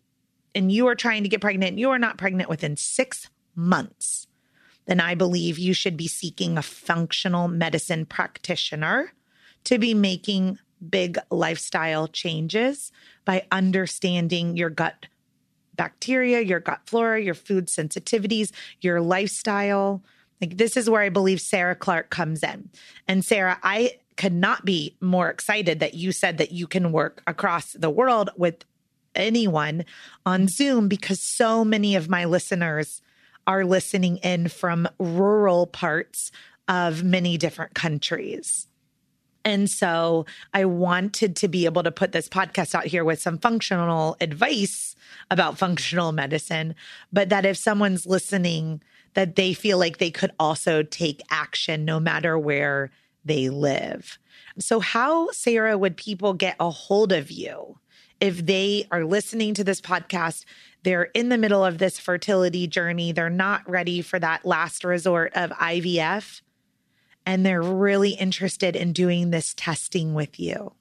and 0.55 0.71
you 0.71 0.87
are 0.87 0.95
trying 0.95 1.23
to 1.23 1.29
get 1.29 1.41
pregnant, 1.41 1.77
you 1.77 1.89
are 1.89 1.99
not 1.99 2.17
pregnant 2.17 2.49
within 2.49 2.77
six 2.77 3.29
months 3.55 4.22
then 4.85 4.99
I 4.99 5.15
believe 5.15 5.57
you 5.57 5.73
should 5.73 5.97
be 5.97 6.07
seeking 6.07 6.57
a 6.57 6.61
functional 6.61 7.47
medicine 7.47 8.05
practitioner 8.05 9.13
to 9.65 9.77
be 9.77 9.93
making 9.93 10.59
big 10.89 11.17
lifestyle 11.31 12.07
changes 12.07 12.91
by 13.25 13.45
understanding 13.51 14.57
your 14.57 14.69
gut 14.69 15.07
bacteria, 15.75 16.41
your 16.41 16.59
gut 16.59 16.81
flora, 16.85 17.21
your 17.21 17.33
food 17.33 17.67
sensitivities, 17.67 18.51
your 18.81 19.01
lifestyle. 19.01 20.03
Like 20.41 20.57
this 20.57 20.77
is 20.77 20.89
where 20.89 21.01
I 21.01 21.09
believe 21.09 21.41
Sarah 21.41 21.75
Clark 21.75 22.09
comes 22.09 22.43
in. 22.43 22.69
And 23.07 23.23
Sarah, 23.23 23.57
I 23.63 23.99
could 24.17 24.33
not 24.33 24.65
be 24.65 24.95
more 25.01 25.29
excited 25.29 25.79
that 25.79 25.95
you 25.95 26.11
said 26.11 26.37
that 26.37 26.51
you 26.51 26.67
can 26.67 26.91
work 26.91 27.23
across 27.25 27.73
the 27.73 27.89
world 27.89 28.29
with 28.35 28.63
anyone 29.15 29.85
on 30.25 30.47
Zoom 30.47 30.87
because 30.87 31.21
so 31.21 31.63
many 31.63 31.95
of 31.95 32.09
my 32.09 32.25
listeners 32.25 33.01
are 33.47 33.65
listening 33.65 34.17
in 34.17 34.47
from 34.47 34.87
rural 34.99 35.67
parts 35.67 36.31
of 36.67 37.03
many 37.03 37.37
different 37.37 37.73
countries. 37.73 38.67
And 39.45 39.69
so 39.69 40.25
I 40.53 40.65
wanted 40.65 41.35
to 41.37 41.47
be 41.47 41.65
able 41.65 41.83
to 41.83 41.91
put 41.91 42.13
this 42.13 42.29
podcast 42.29 42.73
out 42.73 42.85
here 42.85 43.03
with 43.03 43.21
some 43.21 43.37
functional 43.37 44.15
advice 44.21 44.95
about 45.29 45.57
functional 45.57 46.13
medicine, 46.13 46.75
but 47.11 47.29
that 47.29 47.45
if 47.45 47.57
someone's 47.57 48.05
listening, 48.05 48.81
that 49.15 49.35
they 49.35 49.53
feel 49.53 49.77
like 49.77 49.97
they 49.97 50.11
could 50.11 50.31
also 50.39 50.81
take 50.83 51.21
action 51.29 51.85
no 51.85 51.99
matter 51.99 52.39
where 52.39 52.89
they 53.25 53.49
live. 53.49 54.17
So, 54.59 54.79
how, 54.79 55.31
Sarah, 55.31 55.77
would 55.77 55.97
people 55.97 56.33
get 56.33 56.55
a 56.59 56.69
hold 56.69 57.11
of 57.11 57.31
you 57.31 57.77
if 58.23 58.45
they 58.45 58.87
are 58.89 59.03
listening 59.03 59.53
to 59.53 59.63
this 59.63 59.81
podcast 59.81 60.45
they're 60.83 61.03
in 61.13 61.29
the 61.29 61.37
middle 61.37 61.63
of 61.63 61.77
this 61.77 61.97
fertility 61.97 62.67
journey. 62.67 63.11
They're 63.11 63.29
not 63.29 63.67
ready 63.69 64.01
for 64.01 64.19
that 64.19 64.45
last 64.45 64.83
resort 64.83 65.31
of 65.33 65.51
IVF. 65.51 66.41
And 67.25 67.45
they're 67.45 67.61
really 67.61 68.11
interested 68.11 68.75
in 68.75 68.91
doing 68.91 69.29
this 69.29 69.53
testing 69.55 70.13
with 70.13 70.39
you. 70.39 70.73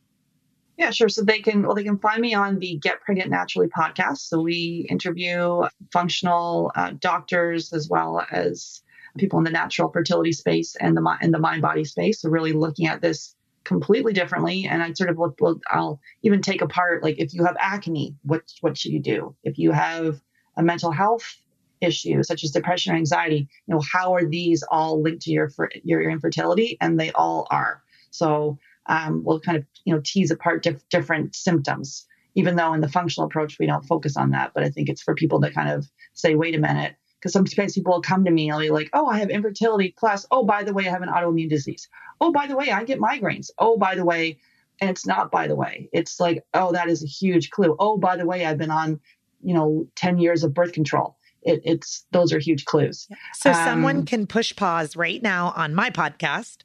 Yeah, 0.76 0.90
sure. 0.90 1.08
So 1.08 1.22
they 1.22 1.38
can 1.38 1.62
well 1.62 1.76
they 1.76 1.84
can 1.84 1.98
find 1.98 2.20
me 2.20 2.34
on 2.34 2.58
the 2.58 2.78
Get 2.82 3.00
Pregnant 3.02 3.30
Naturally 3.30 3.68
podcast. 3.68 4.18
So 4.18 4.40
we 4.40 4.86
interview 4.90 5.62
functional 5.92 6.72
uh, 6.74 6.94
doctors 6.98 7.72
as 7.72 7.88
well 7.88 8.26
as 8.32 8.82
people 9.18 9.38
in 9.38 9.44
the 9.44 9.50
natural 9.50 9.90
fertility 9.90 10.32
space 10.32 10.74
and 10.74 10.96
the 10.96 11.18
in 11.22 11.30
the 11.30 11.38
mind 11.38 11.62
body 11.62 11.84
space. 11.84 12.22
So 12.22 12.30
really 12.30 12.52
looking 12.52 12.88
at 12.88 13.00
this 13.00 13.36
completely 13.64 14.12
differently. 14.12 14.66
And 14.68 14.82
I 14.82 14.92
sort 14.92 15.10
of 15.10 15.16
will 15.16 15.60
I'll 15.70 16.00
even 16.22 16.42
take 16.42 16.62
apart 16.62 17.02
like 17.02 17.18
if 17.18 17.34
you 17.34 17.44
have 17.44 17.56
acne, 17.58 18.16
what 18.22 18.42
what 18.60 18.76
should 18.76 18.92
you 18.92 19.00
do? 19.00 19.34
If 19.44 19.58
you 19.58 19.72
have 19.72 20.20
a 20.56 20.62
mental 20.62 20.90
health 20.90 21.36
issue 21.80 22.22
such 22.22 22.44
as 22.44 22.50
depression 22.50 22.92
or 22.92 22.96
anxiety, 22.96 23.48
you 23.66 23.74
know 23.74 23.82
how 23.92 24.14
are 24.14 24.24
these 24.24 24.62
all 24.70 25.02
linked 25.02 25.22
to 25.22 25.30
your 25.30 25.50
your, 25.84 26.02
your 26.02 26.10
infertility? 26.10 26.76
And 26.80 26.98
they 26.98 27.12
all 27.12 27.46
are. 27.50 27.82
So 28.10 28.58
um, 28.86 29.22
we'll 29.24 29.40
kind 29.40 29.58
of 29.58 29.64
you 29.84 29.94
know 29.94 30.00
tease 30.04 30.30
apart 30.30 30.62
dif- 30.62 30.88
different 30.88 31.34
symptoms. 31.34 32.06
Even 32.34 32.56
though 32.56 32.72
in 32.72 32.80
the 32.80 32.88
functional 32.88 33.26
approach 33.26 33.58
we 33.58 33.66
don't 33.66 33.84
focus 33.84 34.16
on 34.16 34.30
that, 34.30 34.52
but 34.54 34.64
I 34.64 34.70
think 34.70 34.88
it's 34.88 35.02
for 35.02 35.14
people 35.14 35.38
to 35.42 35.50
kind 35.50 35.68
of 35.68 35.86
say, 36.14 36.34
wait 36.34 36.54
a 36.54 36.58
minute, 36.58 36.96
because 37.22 37.32
sometimes 37.32 37.74
people 37.74 37.92
will 37.92 38.02
come 38.02 38.24
to 38.24 38.32
me 38.32 38.50
and 38.50 38.60
they'll 38.60 38.66
be 38.66 38.70
like, 38.70 38.90
oh, 38.94 39.06
I 39.06 39.20
have 39.20 39.30
infertility 39.30 39.94
plus, 39.96 40.26
oh, 40.32 40.44
by 40.44 40.64
the 40.64 40.74
way, 40.74 40.88
I 40.88 40.90
have 40.90 41.02
an 41.02 41.08
autoimmune 41.08 41.48
disease. 41.48 41.88
Oh, 42.20 42.32
by 42.32 42.48
the 42.48 42.56
way, 42.56 42.70
I 42.70 42.82
get 42.82 42.98
migraines. 42.98 43.50
Oh, 43.58 43.78
by 43.78 43.94
the 43.94 44.04
way, 44.04 44.38
and 44.80 44.90
it's 44.90 45.06
not 45.06 45.30
by 45.30 45.46
the 45.46 45.54
way. 45.54 45.88
It's 45.92 46.18
like, 46.18 46.44
oh, 46.52 46.72
that 46.72 46.88
is 46.88 47.04
a 47.04 47.06
huge 47.06 47.50
clue. 47.50 47.76
Oh, 47.78 47.96
by 47.96 48.16
the 48.16 48.26
way, 48.26 48.44
I've 48.44 48.58
been 48.58 48.72
on, 48.72 48.98
you 49.40 49.54
know, 49.54 49.86
10 49.94 50.18
years 50.18 50.42
of 50.42 50.52
birth 50.52 50.72
control. 50.72 51.16
It, 51.42 51.60
it's 51.64 52.04
those 52.10 52.32
are 52.32 52.40
huge 52.40 52.64
clues. 52.64 53.06
So 53.34 53.50
um, 53.50 53.56
someone 53.56 54.04
can 54.04 54.26
push 54.26 54.54
pause 54.56 54.96
right 54.96 55.22
now 55.22 55.52
on 55.56 55.74
my 55.74 55.90
podcast, 55.90 56.58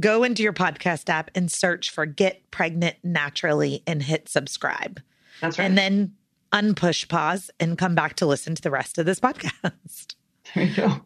go 0.00 0.22
into 0.22 0.42
your 0.42 0.52
podcast 0.54 1.10
app 1.10 1.30
and 1.34 1.52
search 1.52 1.90
for 1.90 2.06
Get 2.06 2.50
Pregnant 2.50 2.96
Naturally 3.02 3.82
and 3.86 4.02
hit 4.02 4.28
subscribe. 4.28 5.02
That's 5.42 5.58
right. 5.58 5.66
And 5.66 5.76
then 5.76 6.14
unpush 6.52 7.08
pause 7.08 7.50
and 7.58 7.78
come 7.78 7.94
back 7.94 8.14
to 8.16 8.26
listen 8.26 8.54
to 8.54 8.62
the 8.62 8.70
rest 8.70 8.98
of 8.98 9.06
this 9.06 9.20
podcast. 9.20 10.14
There 10.54 10.64
you 10.64 10.74
go. 10.74 11.00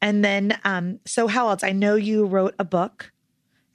And 0.00 0.24
then, 0.24 0.58
um, 0.64 0.98
so 1.04 1.28
how 1.28 1.48
else? 1.50 1.62
I 1.62 1.70
know 1.70 1.94
you 1.94 2.24
wrote 2.24 2.54
a 2.58 2.64
book. 2.64 3.12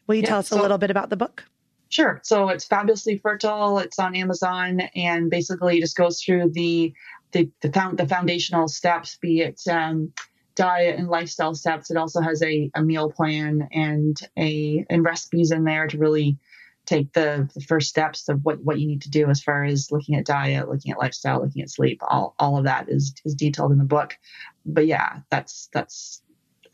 Will 0.07 0.15
you 0.15 0.21
yeah, 0.23 0.29
tell 0.29 0.39
us 0.39 0.49
so, 0.49 0.59
a 0.59 0.61
little 0.61 0.77
bit 0.77 0.91
about 0.91 1.09
the 1.09 1.15
book? 1.15 1.45
Sure. 1.89 2.19
So 2.23 2.49
it's 2.49 2.65
fabulously 2.65 3.19
fertile. 3.19 3.77
It's 3.77 3.99
on 3.99 4.15
Amazon 4.15 4.81
and 4.95 5.29
basically 5.29 5.79
just 5.79 5.95
goes 5.95 6.21
through 6.21 6.49
the 6.53 6.93
the 7.33 7.49
the, 7.61 7.71
found, 7.71 7.97
the 7.97 8.07
foundational 8.07 8.67
steps, 8.67 9.17
be 9.21 9.41
it 9.41 9.61
um, 9.69 10.11
diet 10.55 10.97
and 10.97 11.07
lifestyle 11.07 11.55
steps. 11.55 11.91
It 11.91 11.97
also 11.97 12.21
has 12.21 12.41
a, 12.41 12.69
a 12.75 12.81
meal 12.81 13.11
plan 13.11 13.67
and 13.71 14.19
a 14.37 14.85
and 14.89 15.05
recipes 15.05 15.51
in 15.51 15.63
there 15.65 15.87
to 15.87 15.97
really 15.97 16.37
take 16.85 17.13
the, 17.13 17.49
the 17.53 17.61
first 17.61 17.89
steps 17.89 18.29
of 18.29 18.41
what, 18.43 18.63
what 18.63 18.79
you 18.79 18.87
need 18.87 19.01
to 19.03 19.09
do 19.09 19.29
as 19.29 19.41
far 19.41 19.63
as 19.63 19.91
looking 19.91 20.15
at 20.15 20.25
diet, 20.25 20.69
looking 20.69 20.91
at 20.91 20.99
lifestyle, 20.99 21.41
looking 21.41 21.61
at 21.61 21.69
sleep. 21.69 22.01
All 22.07 22.35
all 22.39 22.57
of 22.57 22.65
that 22.65 22.89
is 22.89 23.13
is 23.25 23.35
detailed 23.35 23.71
in 23.71 23.77
the 23.77 23.83
book. 23.83 24.17
But 24.65 24.87
yeah, 24.87 25.19
that's 25.29 25.69
that's 25.73 26.21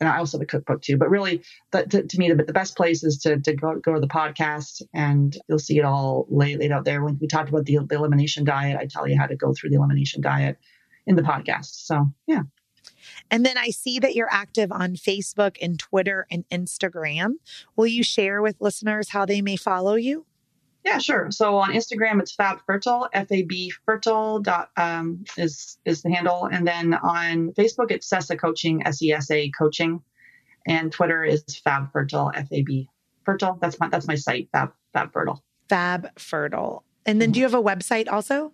and 0.00 0.08
I 0.08 0.16
also 0.16 0.38
have 0.38 0.42
a 0.42 0.46
cookbook 0.46 0.82
too. 0.82 0.96
But 0.96 1.10
really, 1.10 1.42
that, 1.72 1.90
to, 1.90 2.02
to, 2.02 2.18
me, 2.18 2.32
the, 2.32 2.42
the 2.42 2.54
best 2.54 2.74
place 2.74 3.04
is 3.04 3.18
to, 3.18 3.38
to 3.38 3.54
go, 3.54 3.78
go 3.78 3.94
to 3.94 4.00
the 4.00 4.08
podcast 4.08 4.82
and 4.94 5.36
you'll 5.46 5.58
see 5.58 5.78
it 5.78 5.84
all 5.84 6.26
laid, 6.30 6.58
laid 6.58 6.72
out 6.72 6.86
there. 6.86 7.04
When 7.04 7.18
we 7.20 7.26
talked 7.26 7.50
about 7.50 7.66
the, 7.66 7.80
the 7.86 7.96
elimination 7.96 8.44
diet, 8.44 8.78
I 8.80 8.86
tell 8.86 9.06
you 9.06 9.18
how 9.18 9.26
to 9.26 9.36
go 9.36 9.52
through 9.52 9.70
the 9.70 9.76
elimination 9.76 10.22
diet 10.22 10.56
in 11.06 11.16
the 11.16 11.22
podcast. 11.22 11.84
So, 11.84 12.06
yeah. 12.26 12.42
And 13.30 13.44
then 13.44 13.56
I 13.58 13.70
see 13.70 13.98
that 13.98 14.14
you're 14.14 14.30
active 14.30 14.72
on 14.72 14.94
Facebook 14.94 15.56
and 15.60 15.78
Twitter 15.78 16.26
and 16.30 16.44
Instagram. 16.50 17.34
Will 17.76 17.86
you 17.86 18.02
share 18.02 18.42
with 18.42 18.60
listeners 18.60 19.10
how 19.10 19.26
they 19.26 19.42
may 19.42 19.56
follow 19.56 19.94
you? 19.94 20.26
Yeah, 20.84 20.98
sure. 20.98 21.30
So 21.30 21.58
on 21.58 21.72
Instagram, 21.72 22.20
it's 22.20 22.32
Fab 22.32 22.60
Fertile, 22.64 23.08
F 23.12 23.30
A 23.30 23.42
B 23.42 23.70
Fertile 23.84 24.38
dot 24.40 24.70
um, 24.78 25.24
is 25.36 25.76
is 25.84 26.00
the 26.00 26.10
handle, 26.10 26.48
and 26.50 26.66
then 26.66 26.94
on 26.94 27.52
Facebook, 27.52 27.90
it's 27.90 28.08
Sesa 28.08 28.38
Coaching, 28.38 28.86
S 28.86 29.02
E 29.02 29.12
S 29.12 29.30
A 29.30 29.50
Coaching, 29.50 30.00
and 30.66 30.90
Twitter 30.90 31.22
is 31.22 31.44
Fab 31.62 31.92
Fertile, 31.92 32.32
F 32.34 32.48
A 32.50 32.62
B 32.62 32.88
Fertile. 33.26 33.58
That's 33.60 33.78
my 33.78 33.90
that's 33.90 34.08
my 34.08 34.14
site, 34.14 34.48
Fab 34.52 34.72
Fab 34.94 35.12
Fertile. 35.12 35.44
Fab 35.68 36.18
Fertile. 36.18 36.82
And 37.04 37.20
then, 37.20 37.28
mm-hmm. 37.28 37.32
do 37.34 37.40
you 37.40 37.44
have 37.44 37.54
a 37.54 37.62
website 37.62 38.10
also? 38.10 38.52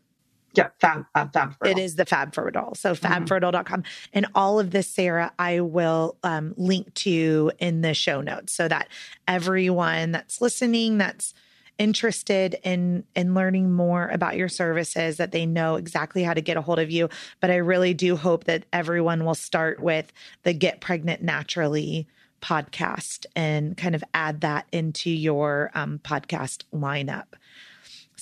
Yeah, 0.57 0.69
Fab, 0.81 1.05
uh, 1.15 1.27
Fab 1.29 1.55
Fertile. 1.59 1.79
It 1.79 1.83
is 1.83 1.97
the 1.97 2.07
Fab 2.07 2.35
Fertile. 2.35 2.75
So 2.75 2.95
fabfertile.com. 2.95 3.85
And 4.13 4.27
all 4.35 4.59
of 4.59 4.71
this, 4.71 4.89
Sarah, 4.89 5.33
I 5.39 5.61
will 5.61 6.17
um, 6.23 6.55
link 6.57 6.95
to 6.95 7.53
in 7.59 7.83
the 7.83 7.93
show 7.95 8.23
notes 8.23 8.53
so 8.53 8.67
that 8.69 8.89
everyone 9.29 10.13
that's 10.13 10.41
listening, 10.41 10.99
that's 10.99 11.35
interested 11.79 12.57
in 12.63 13.05
in 13.15 13.35
learning 13.35 13.71
more 13.71 14.09
about 14.09 14.37
your 14.37 14.49
services 14.49 15.19
that 15.19 15.31
they 15.33 15.45
know 15.45 15.75
exactly 15.75 16.23
how 16.23 16.33
to 16.33 16.41
get 16.41 16.57
a 16.57 16.63
hold 16.63 16.79
of 16.79 16.91
you 16.91 17.07
but 17.41 17.51
i 17.51 17.57
really 17.57 17.93
do 17.93 18.17
hope 18.17 18.45
that 18.45 18.65
everyone 18.73 19.27
will 19.27 19.35
start 19.35 19.79
with 19.79 20.11
the 20.43 20.55
get 20.55 20.81
pregnant 20.81 21.23
naturally 21.23 22.07
podcast 22.41 23.27
and 23.35 23.77
kind 23.77 23.95
of 23.95 24.03
add 24.15 24.41
that 24.41 24.67
into 24.73 25.11
your 25.11 25.71
um, 25.75 25.99
podcast 26.03 26.65
lineup 26.73 27.35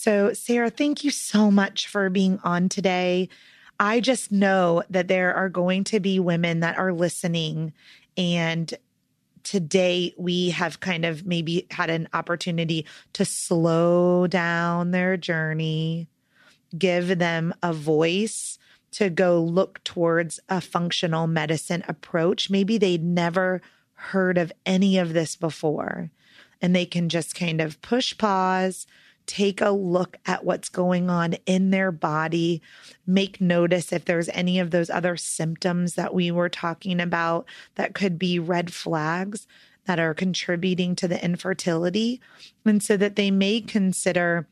so, 0.05 0.35
Sarah, 0.35 0.69
thank 0.69 1.03
you 1.03 1.11
so 1.11 1.51
much 1.51 1.89
for 1.89 2.11
being 2.11 2.39
on 2.45 2.69
today. 2.69 3.31
I 3.81 4.01
just 4.01 4.31
know 4.31 4.83
that 4.91 5.09
there 5.09 5.35
are 5.35 5.49
going 5.49 5.83
to 5.85 5.99
be 5.99 6.21
women 6.21 6.61
that 6.61 6.77
are 6.77 6.93
listening. 6.93 7.73
And 8.15 8.75
today 9.45 10.13
we 10.19 10.51
have 10.51 10.81
kind 10.81 11.07
of 11.07 11.25
maybe 11.25 11.67
had 11.71 11.89
an 11.89 12.11
opportunity 12.13 12.85
to 13.15 13.25
slow 13.25 14.27
down 14.27 14.91
their 14.91 15.17
journey, 15.17 16.07
give 16.77 17.19
them 17.19 17.55
a 17.63 17.73
voice 17.73 18.59
to 18.91 19.09
go 19.09 19.41
look 19.41 19.83
towards 19.85 20.39
a 20.51 20.61
functional 20.61 21.27
medicine 21.27 21.83
approach. 21.89 22.51
Maybe 22.51 22.77
they'd 22.77 23.03
never 23.03 23.63
heard 23.95 24.37
of 24.37 24.53
any 24.67 24.99
of 24.99 25.15
this 25.15 25.35
before. 25.35 26.11
And 26.61 26.77
they 26.77 26.85
can 26.85 27.09
just 27.09 27.35
kind 27.35 27.63
of 27.63 27.81
push 27.81 28.19
pause 28.19 28.87
take 29.27 29.61
a 29.61 29.71
look 29.71 30.17
at 30.27 30.45
what's 30.45 30.69
going 30.69 31.09
on 31.09 31.35
in 31.47 31.71
their 31.71 31.91
body, 31.91 32.61
make 33.07 33.41
notice 33.41 33.93
if 33.93 34.05
there's 34.05 34.29
any 34.31 34.59
of 34.59 34.71
those 34.71 34.91
other 34.91 35.17
symptoms 35.17 35.95
that 35.95 36.15
we 36.15 36.31
were 36.31 36.49
talking 36.49 37.01
about 37.01 37.47
that 37.77 37.95
could 37.95 38.19
be 38.19 38.39
red 38.39 38.73
flags 38.73 39.47
that 39.87 39.99
are 39.99 40.15
contributing 40.15 40.97
to 40.97 41.09
the 41.09 41.23
infertility. 41.23 42.21
And 42.65 42.83
so 42.83 42.97
that 42.97 43.17
they 43.17 43.31
may 43.31 43.61
consider 43.61 44.47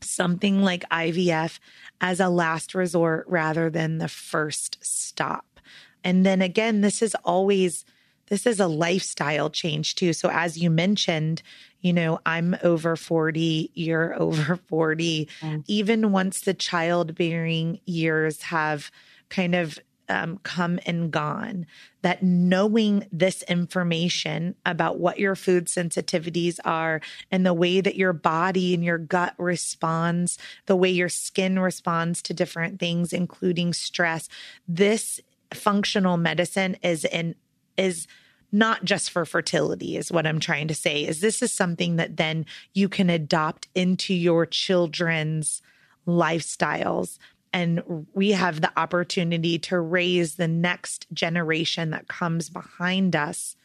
something 0.00 0.62
like 0.62 0.88
IVF 0.90 1.58
as 2.00 2.20
a 2.20 2.28
last 2.28 2.74
resort 2.74 3.24
rather 3.28 3.70
than 3.70 3.98
the 3.98 4.08
first 4.08 4.78
stop. 4.80 5.60
And 6.04 6.26
then 6.26 6.42
again, 6.42 6.80
this 6.80 7.02
is 7.02 7.14
always 7.24 7.84
this 8.28 8.46
is 8.46 8.60
a 8.60 8.66
lifestyle 8.66 9.50
change 9.50 9.94
too. 9.94 10.14
So 10.14 10.30
as 10.30 10.56
you 10.56 10.70
mentioned, 10.70 11.42
you 11.82 11.92
know, 11.92 12.20
I'm 12.24 12.56
over 12.62 12.96
40, 12.96 13.70
you're 13.74 14.14
over 14.20 14.56
40. 14.56 15.28
Mm. 15.40 15.64
Even 15.66 16.12
once 16.12 16.40
the 16.40 16.54
childbearing 16.54 17.80
years 17.84 18.42
have 18.42 18.90
kind 19.28 19.54
of 19.54 19.78
um, 20.08 20.38
come 20.42 20.78
and 20.84 21.10
gone, 21.10 21.66
that 22.02 22.22
knowing 22.22 23.06
this 23.12 23.42
information 23.44 24.54
about 24.66 24.98
what 24.98 25.18
your 25.18 25.34
food 25.34 25.66
sensitivities 25.66 26.58
are 26.64 27.00
and 27.30 27.46
the 27.46 27.54
way 27.54 27.80
that 27.80 27.96
your 27.96 28.12
body 28.12 28.74
and 28.74 28.84
your 28.84 28.98
gut 28.98 29.34
responds, 29.38 30.38
the 30.66 30.76
way 30.76 30.90
your 30.90 31.08
skin 31.08 31.58
responds 31.58 32.20
to 32.22 32.34
different 32.34 32.78
things, 32.78 33.12
including 33.12 33.72
stress, 33.72 34.28
this 34.68 35.20
functional 35.54 36.16
medicine 36.16 36.76
is 36.82 37.04
in 37.04 37.34
is 37.76 38.06
not 38.52 38.84
just 38.84 39.10
for 39.10 39.24
fertility 39.24 39.96
is 39.96 40.12
what 40.12 40.26
I'm 40.26 40.38
trying 40.38 40.68
to 40.68 40.74
say 40.74 41.04
is 41.04 41.20
this 41.20 41.42
is 41.42 41.52
something 41.52 41.96
that 41.96 42.18
then 42.18 42.44
you 42.74 42.88
can 42.88 43.08
adopt 43.08 43.66
into 43.74 44.14
your 44.14 44.44
children's 44.44 45.62
lifestyles 46.06 47.18
and 47.52 48.06
we 48.14 48.32
have 48.32 48.60
the 48.60 48.72
opportunity 48.78 49.58
to 49.58 49.78
raise 49.78 50.36
the 50.36 50.48
next 50.48 51.06
generation 51.12 51.90
that 51.90 52.08
comes 52.08 52.48
behind 52.48 53.14
us 53.14 53.56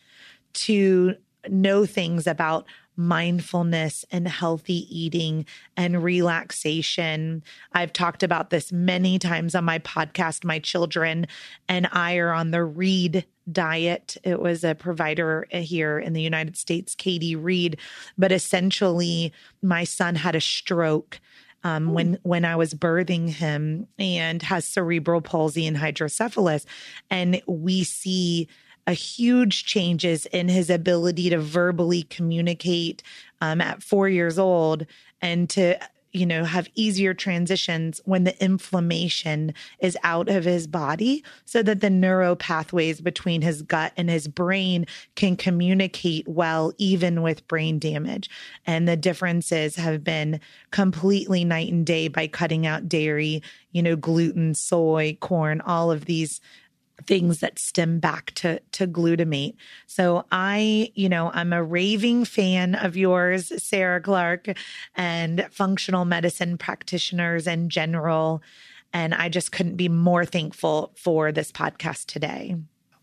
to 0.53 1.15
know 1.49 1.85
things 1.85 2.27
about 2.27 2.65
mindfulness 2.97 4.03
and 4.11 4.27
healthy 4.27 4.87
eating 4.89 5.45
and 5.77 6.03
relaxation. 6.03 7.43
I've 7.71 7.93
talked 7.93 8.23
about 8.23 8.49
this 8.49 8.71
many 8.71 9.19
times 9.19 9.53
on 9.53 9.63
my 9.63 9.79
podcast. 9.79 10.43
My 10.43 10.59
children 10.59 11.27
and 11.69 11.87
I 11.91 12.17
are 12.17 12.33
on 12.33 12.51
the 12.51 12.63
Read 12.63 13.25
diet. 13.51 14.17
It 14.23 14.41
was 14.41 14.63
a 14.63 14.75
provider 14.75 15.47
here 15.51 15.99
in 15.99 16.13
the 16.13 16.21
United 16.21 16.57
States, 16.57 16.95
Katie 16.95 17.35
Reed. 17.35 17.77
But 18.17 18.31
essentially, 18.31 19.33
my 19.61 19.83
son 19.83 20.15
had 20.15 20.35
a 20.35 20.41
stroke. 20.41 21.19
Um, 21.63 21.93
when 21.93 22.19
when 22.21 22.45
I 22.45 22.55
was 22.55 22.75
birthing 22.75 23.29
him 23.29 23.87
and 23.97 24.41
has 24.43 24.63
cerebral 24.63 25.21
palsy 25.21 25.65
and 25.65 25.75
hydrocephalus, 25.75 26.65
and 27.09 27.41
we 27.47 27.83
see 27.83 28.47
a 28.85 28.93
huge 28.93 29.65
changes 29.65 30.25
in 30.27 30.47
his 30.47 30.69
ability 30.69 31.29
to 31.31 31.39
verbally 31.39 32.03
communicate 32.03 33.03
um, 33.41 33.59
at 33.59 33.83
four 33.83 34.07
years 34.07 34.39
old 34.39 34.85
and 35.21 35.49
to 35.49 35.77
you 36.11 36.25
know 36.25 36.43
have 36.43 36.67
easier 36.75 37.13
transitions 37.13 38.01
when 38.05 38.23
the 38.23 38.43
inflammation 38.43 39.53
is 39.79 39.97
out 40.03 40.29
of 40.29 40.43
his 40.43 40.67
body 40.67 41.23
so 41.45 41.61
that 41.63 41.81
the 41.81 41.89
neuro 41.89 42.35
pathways 42.35 43.01
between 43.01 43.41
his 43.41 43.61
gut 43.61 43.93
and 43.97 44.09
his 44.09 44.27
brain 44.27 44.85
can 45.15 45.35
communicate 45.35 46.27
well 46.27 46.73
even 46.77 47.21
with 47.21 47.47
brain 47.47 47.79
damage. 47.79 48.29
And 48.65 48.87
the 48.87 48.97
differences 48.97 49.75
have 49.75 50.03
been 50.03 50.39
completely 50.71 51.43
night 51.43 51.71
and 51.71 51.85
day 51.85 52.07
by 52.07 52.27
cutting 52.27 52.65
out 52.65 52.89
dairy 52.89 53.41
you 53.71 53.83
know 53.83 53.95
gluten 53.95 54.55
soy 54.55 55.17
corn 55.21 55.61
all 55.61 55.91
of 55.91 56.05
these 56.05 56.41
things 57.05 57.39
that 57.39 57.59
stem 57.59 57.99
back 57.99 58.31
to 58.35 58.59
to 58.71 58.87
glutamate. 58.87 59.55
So 59.85 60.25
I, 60.31 60.91
you 60.95 61.09
know, 61.09 61.31
I'm 61.33 61.53
a 61.53 61.63
raving 61.63 62.25
fan 62.25 62.75
of 62.75 62.97
yours, 62.97 63.51
Sarah 63.61 64.01
Clark, 64.01 64.57
and 64.95 65.47
functional 65.51 66.05
medicine 66.05 66.57
practitioners 66.57 67.47
in 67.47 67.69
general. 67.69 68.41
And 68.93 69.13
I 69.13 69.29
just 69.29 69.51
couldn't 69.51 69.75
be 69.75 69.89
more 69.89 70.25
thankful 70.25 70.93
for 70.95 71.31
this 71.31 71.51
podcast 71.51 72.05
today. 72.05 72.55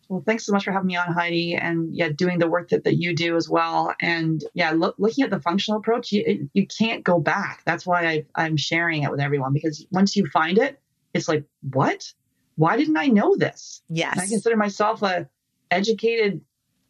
Well, 0.09 0.23
thanks 0.27 0.45
so 0.45 0.53
much 0.53 0.65
for 0.65 0.73
having 0.73 0.89
me 0.89 0.97
on, 0.97 1.13
Heidi, 1.13 1.55
and 1.55 1.95
yeah, 1.95 2.11
doing 2.11 2.39
the 2.39 2.49
work 2.49 2.69
that, 2.71 2.85
that 2.85 2.97
you 2.97 3.15
do 3.15 3.37
as 3.37 3.49
well. 3.49 3.95
And 4.01 4.45
yeah, 4.55 4.73
lo- 4.73 4.95
looking 4.99 5.25
at 5.25 5.31
the 5.31 5.41
functional 5.41 5.81
approach, 5.81 6.13
you 6.13 6.49
you 6.53 6.67
can't 6.67 7.03
go 7.05 7.19
back. 7.19 7.63
That's 7.65 7.87
why 7.87 8.07
I, 8.07 8.27
I'm 8.35 8.57
sharing 8.57 9.03
it 9.03 9.11
with 9.11 9.21
everyone 9.21 9.53
because 9.53 9.87
once 9.91 10.15
you 10.15 10.27
find 10.27 10.59
it, 10.59 10.79
it's 11.15 11.29
like 11.29 11.45
what 11.73 12.13
why 12.57 12.77
didn't 12.77 12.97
I 12.97 13.07
know 13.07 13.37
this? 13.37 13.83
Yes. 13.89 14.13
And 14.13 14.21
I 14.23 14.27
consider 14.27 14.57
myself 14.57 15.03
a 15.03 15.29
educated, 15.71 16.41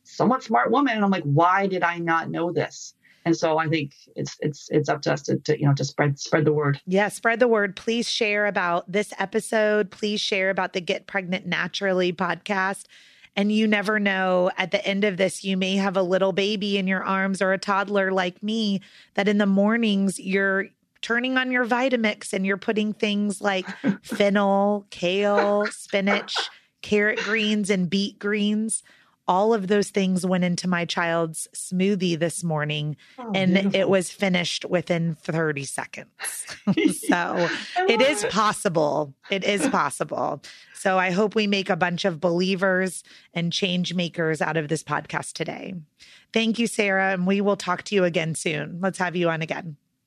somewhat 0.03 0.43
smart 0.43 0.71
woman. 0.71 0.95
And 0.95 1.05
I'm 1.05 1.11
like, 1.11 1.25
why 1.25 1.67
did 1.67 1.83
I 1.83 1.99
not 1.99 2.31
know 2.31 2.53
this? 2.53 2.95
And 3.25 3.37
so 3.37 3.57
I 3.57 3.69
think 3.69 3.95
it's 4.17 4.37
it's 4.41 4.69
it's 4.71 4.89
up 4.89 5.01
to 5.03 5.13
us 5.13 5.23
to, 5.23 5.39
to, 5.39 5.59
you 5.59 5.67
know 5.67 5.75
to 5.75 5.85
spread 5.85 6.19
spread 6.19 6.45
the 6.45 6.53
word. 6.53 6.81
Yeah, 6.87 7.09
spread 7.09 7.41
the 7.41 7.49
word. 7.49 7.75
Please 7.75 8.09
share 8.09 8.47
about 8.47 8.91
this 8.91 9.15
episode. 9.19 9.91
Please 9.91 10.21
share 10.21 10.51
about 10.51 10.75
the 10.75 10.83
Get 10.83 11.07
Pregnant 11.07 11.47
Naturally 11.47 12.13
podcast. 12.13 12.85
And 13.37 13.51
you 13.51 13.67
never 13.67 13.99
know 13.99 14.51
at 14.57 14.71
the 14.71 14.87
end 14.87 15.05
of 15.05 15.17
this, 15.17 15.43
you 15.43 15.57
may 15.57 15.77
have 15.77 15.97
a 15.97 16.03
little 16.03 16.33
baby 16.33 16.79
in 16.79 16.87
your 16.87 17.03
arms 17.03 17.43
or 17.43 17.53
a 17.53 17.59
toddler 17.59 18.13
like 18.13 18.43
me 18.43 18.81
that 19.15 19.27
in 19.27 19.39
the 19.39 19.47
mornings 19.47 20.21
you're 20.21 20.67
turning 21.05 21.37
on 21.37 21.51
your 21.51 21.67
Vitamix 21.67 22.33
and 22.33 22.47
you're 22.47 22.57
putting 22.57 22.93
things 22.93 23.41
like 23.41 23.67
fennel, 24.03 24.87
kale, 24.91 25.67
spinach, 25.67 26.35
carrot 26.83 27.19
greens, 27.21 27.71
and 27.71 27.91
beet 27.91 28.19
greens 28.19 28.83
all 29.27 29.55
of 29.55 29.69
those 29.69 29.91
things 29.91 30.27
went 30.27 30.45
into 30.45 30.69
my 30.69 30.85
child's 30.85 31.49
smoothie 31.55 32.19
this 32.19 32.45
morning 32.45 32.97
oh, 33.19 33.33
and 33.35 33.55
beautiful. 33.55 33.81
it 33.81 33.89
was 33.89 34.11
finished 34.11 34.65
within 34.67 35.15
30 35.15 35.65
seconds. 35.65 36.11
so 37.09 37.49
it 37.89 38.01
is 38.03 38.25
it. 38.25 38.31
possible. 38.31 39.15
It 39.31 39.45
is 39.45 39.67
possible. 39.69 40.43
So 40.75 40.99
I 40.99 41.11
hope 41.11 41.35
we 41.35 41.47
make 41.47 41.71
a 41.71 41.77
bunch 41.77 42.05
of 42.05 42.21
believers 42.21 43.03
and 43.33 43.53
change 43.53 43.95
makers 43.95 44.43
out 44.43 44.59
of 44.59 44.69
this 44.69 44.83
podcast 44.83 45.33
today. 45.33 45.75
Thank 46.33 46.59
you, 46.59 46.67
Sarah. 46.67 47.13
And 47.13 47.27
we 47.27 47.41
will 47.41 47.57
talk 47.57 47.85
to 47.85 47.95
you 47.95 48.05
again 48.05 48.35
soon. 48.35 48.81
Let's 48.81 48.99
have 48.99 49.17
you 49.17 49.31
on 49.31 49.41
again. 49.41 49.77